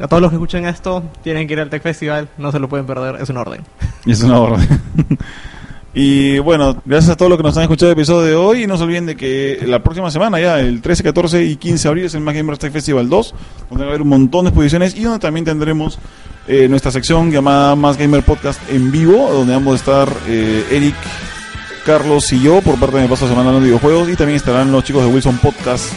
a 0.00 0.06
todos 0.06 0.22
los 0.22 0.30
que 0.30 0.36
escuchen 0.36 0.64
esto, 0.66 1.02
tienen 1.24 1.48
que 1.48 1.54
ir 1.54 1.60
al 1.60 1.70
Tech 1.70 1.82
Festival, 1.82 2.28
no 2.38 2.52
se 2.52 2.60
lo 2.60 2.68
pueden 2.68 2.86
perder, 2.86 3.20
es 3.20 3.28
un 3.30 3.36
orden. 3.36 3.62
Es 4.06 4.22
una 4.22 4.38
orden. 4.38 4.66
y 5.94 6.38
bueno, 6.38 6.80
gracias 6.86 7.10
a 7.12 7.16
todos 7.16 7.28
los 7.28 7.36
que 7.36 7.42
nos 7.42 7.56
han 7.58 7.64
escuchado 7.64 7.90
el 7.90 7.98
episodio 7.98 8.26
de 8.26 8.34
hoy. 8.34 8.62
Y 8.62 8.66
no 8.66 8.78
se 8.78 8.84
olviden 8.84 9.06
de 9.06 9.16
que 9.16 9.58
la 9.66 9.82
próxima 9.82 10.10
semana, 10.10 10.40
ya 10.40 10.60
el 10.60 10.80
13, 10.80 11.02
14 11.02 11.44
y 11.44 11.56
15 11.56 11.82
de 11.82 11.88
abril, 11.88 12.04
es 12.04 12.14
el 12.14 12.20
Más 12.20 12.34
Gamers 12.34 12.60
Tech 12.60 12.72
Festival 12.72 13.08
2, 13.08 13.34
donde 13.68 13.84
va 13.84 13.90
a 13.90 13.90
haber 13.90 14.02
un 14.02 14.08
montón 14.08 14.44
de 14.44 14.50
exposiciones 14.50 14.96
y 14.96 15.02
donde 15.02 15.18
también 15.18 15.44
tendremos 15.44 15.98
eh, 16.48 16.68
nuestra 16.68 16.90
sección 16.90 17.30
llamada 17.30 17.76
Más 17.76 17.96
Gamer 17.96 18.22
Podcast 18.22 18.60
en 18.70 18.90
vivo, 18.90 19.30
donde 19.30 19.52
vamos 19.52 19.74
a 19.74 19.76
estar 19.76 20.08
eh, 20.26 20.64
Eric, 20.70 20.96
Carlos 21.84 22.32
y 22.32 22.40
yo 22.42 22.60
por 22.62 22.78
parte 22.80 22.98
de 22.98 23.08
paso 23.08 23.28
semana 23.28 23.52
de 23.52 23.60
videojuegos. 23.60 24.08
Y 24.08 24.16
también 24.16 24.36
estarán 24.36 24.72
los 24.72 24.82
chicos 24.82 25.04
de 25.04 25.10
Wilson 25.10 25.38
Podcast, 25.38 25.92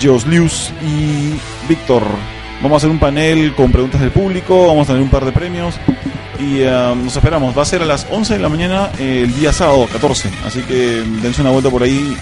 Geos 0.00 0.26
Lius 0.26 0.72
y 0.82 1.34
Víctor. 1.68 2.02
Vamos 2.62 2.76
a 2.76 2.78
hacer 2.78 2.90
un 2.90 2.98
panel 2.98 3.54
con 3.54 3.70
preguntas 3.70 4.00
del 4.00 4.10
público, 4.10 4.68
vamos 4.68 4.84
a 4.88 4.92
tener 4.92 5.02
un 5.02 5.10
par 5.10 5.24
de 5.24 5.32
premios 5.32 5.74
y 6.38 6.60
eh, 6.60 6.94
nos 6.96 7.16
esperamos. 7.16 7.56
Va 7.56 7.62
a 7.62 7.66
ser 7.66 7.82
a 7.82 7.86
las 7.86 8.06
11 8.10 8.34
de 8.34 8.40
la 8.40 8.48
mañana 8.48 8.90
eh, 8.98 9.22
el 9.24 9.34
día 9.34 9.52
sábado 9.52 9.86
14, 9.90 10.30
así 10.44 10.62
que 10.62 11.02
dense 11.22 11.42
una 11.42 11.50
vuelta 11.50 11.70
por 11.70 11.82
ahí, 11.82 12.16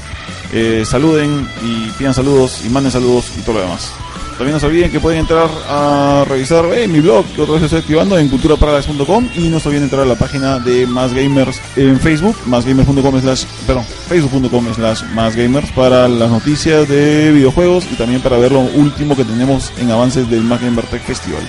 eh, 0.53 0.84
saluden 0.86 1.47
y 1.62 1.90
pidan 1.92 2.14
saludos 2.14 2.62
y 2.64 2.68
manden 2.68 2.92
saludos 2.92 3.32
y 3.38 3.42
todo 3.42 3.57
lo 3.57 3.61
demás. 3.62 3.92
También 4.37 4.55
no 4.55 4.61
se 4.61 4.66
olviden 4.66 4.91
que 4.91 5.01
pueden 5.01 5.20
entrar 5.20 5.49
a 5.68 6.24
revisar 6.28 6.64
eh, 6.74 6.89
mi 6.89 7.01
blog, 7.01 7.24
que 7.26 7.43
otra 7.43 7.55
vez 7.55 7.64
estoy 7.64 7.80
activando 7.80 8.18
en 8.18 8.28
culturaparalax.com 8.28 9.28
y 9.37 9.49
no 9.49 9.61
se 9.61 9.68
olviden 9.68 9.85
entrar 9.85 10.03
a 10.03 10.07
la 10.07 10.16
página 10.16 10.59
de 10.59 10.87
Más 10.87 11.12
Gamers 11.12 11.61
en 11.76 12.01
Facebook, 12.01 12.37
másgamers.com 12.47 13.20
slash, 13.20 13.45
perdón, 13.66 13.85
facebook.com 14.09 14.74
slash 14.74 15.03
Más 15.14 15.37
Gamers 15.37 15.70
para 15.72 16.09
las 16.09 16.30
noticias 16.30 16.89
de 16.89 17.32
videojuegos 17.32 17.87
y 17.93 17.95
también 17.95 18.20
para 18.20 18.37
ver 18.39 18.53
lo 18.53 18.61
último 18.61 19.16
que 19.16 19.24
tenemos 19.24 19.72
en 19.78 19.91
avances 19.91 20.28
del 20.28 20.43
Más 20.43 20.61
Gamer 20.61 20.85
Tech 20.87 21.03
Festival. 21.03 21.43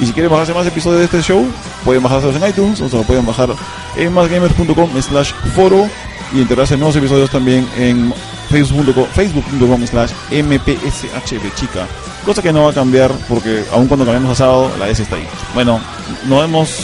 Y 0.00 0.06
si 0.06 0.12
quieren 0.12 0.30
bajarse 0.30 0.54
más 0.54 0.66
episodios 0.66 0.98
de 1.00 1.04
este 1.04 1.20
show, 1.22 1.46
pueden 1.84 2.02
bajárselos 2.02 2.36
en 2.36 2.48
iTunes 2.48 2.80
o 2.80 2.88
se 2.88 2.96
lo 2.96 3.02
pueden 3.02 3.26
bajar 3.26 3.50
en 3.96 4.12
másgamers.com 4.12 4.90
slash 5.02 5.32
foro 5.54 5.88
y 6.32 6.40
enterarse 6.40 6.74
de 6.74 6.78
nuevos 6.78 6.96
episodios 6.96 7.28
también 7.30 7.68
en 7.76 8.12
facebook.com 8.50 9.04
facebook.com 9.12 9.86
slash 9.86 10.10
mpshb 10.30 11.54
chica. 11.54 11.86
Cosa 12.24 12.42
que 12.42 12.52
no 12.52 12.64
va 12.64 12.70
a 12.70 12.74
cambiar 12.74 13.10
porque 13.28 13.64
aun 13.72 13.86
cuando 13.88 14.04
cambiemos 14.06 14.30
a 14.32 14.34
sábado, 14.34 14.70
la 14.78 14.88
S 14.88 15.02
está 15.02 15.16
ahí. 15.16 15.26
Bueno, 15.54 15.80
nos 16.26 16.40
vemos 16.40 16.76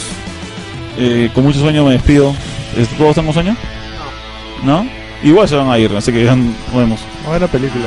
eh, 0.99 1.31
con 1.35 1.45
mucho 1.45 1.61
sueño, 1.61 1.85
me 1.85 1.93
despido. 1.93 2.35
¿Es- 2.77 2.89
¿Todos 2.99 3.15
tenemos 3.15 3.35
sueño? 3.35 3.57
No. 4.63 4.87
Igual 5.23 5.49
se 5.49 5.57
van 5.57 5.71
a 5.71 5.79
ir, 5.79 5.95
así 5.97 6.13
que 6.13 6.25
ya 6.25 6.37
nos 6.37 6.55
vemos. 6.75 7.01
Buena 7.27 7.47
película. 7.47 7.87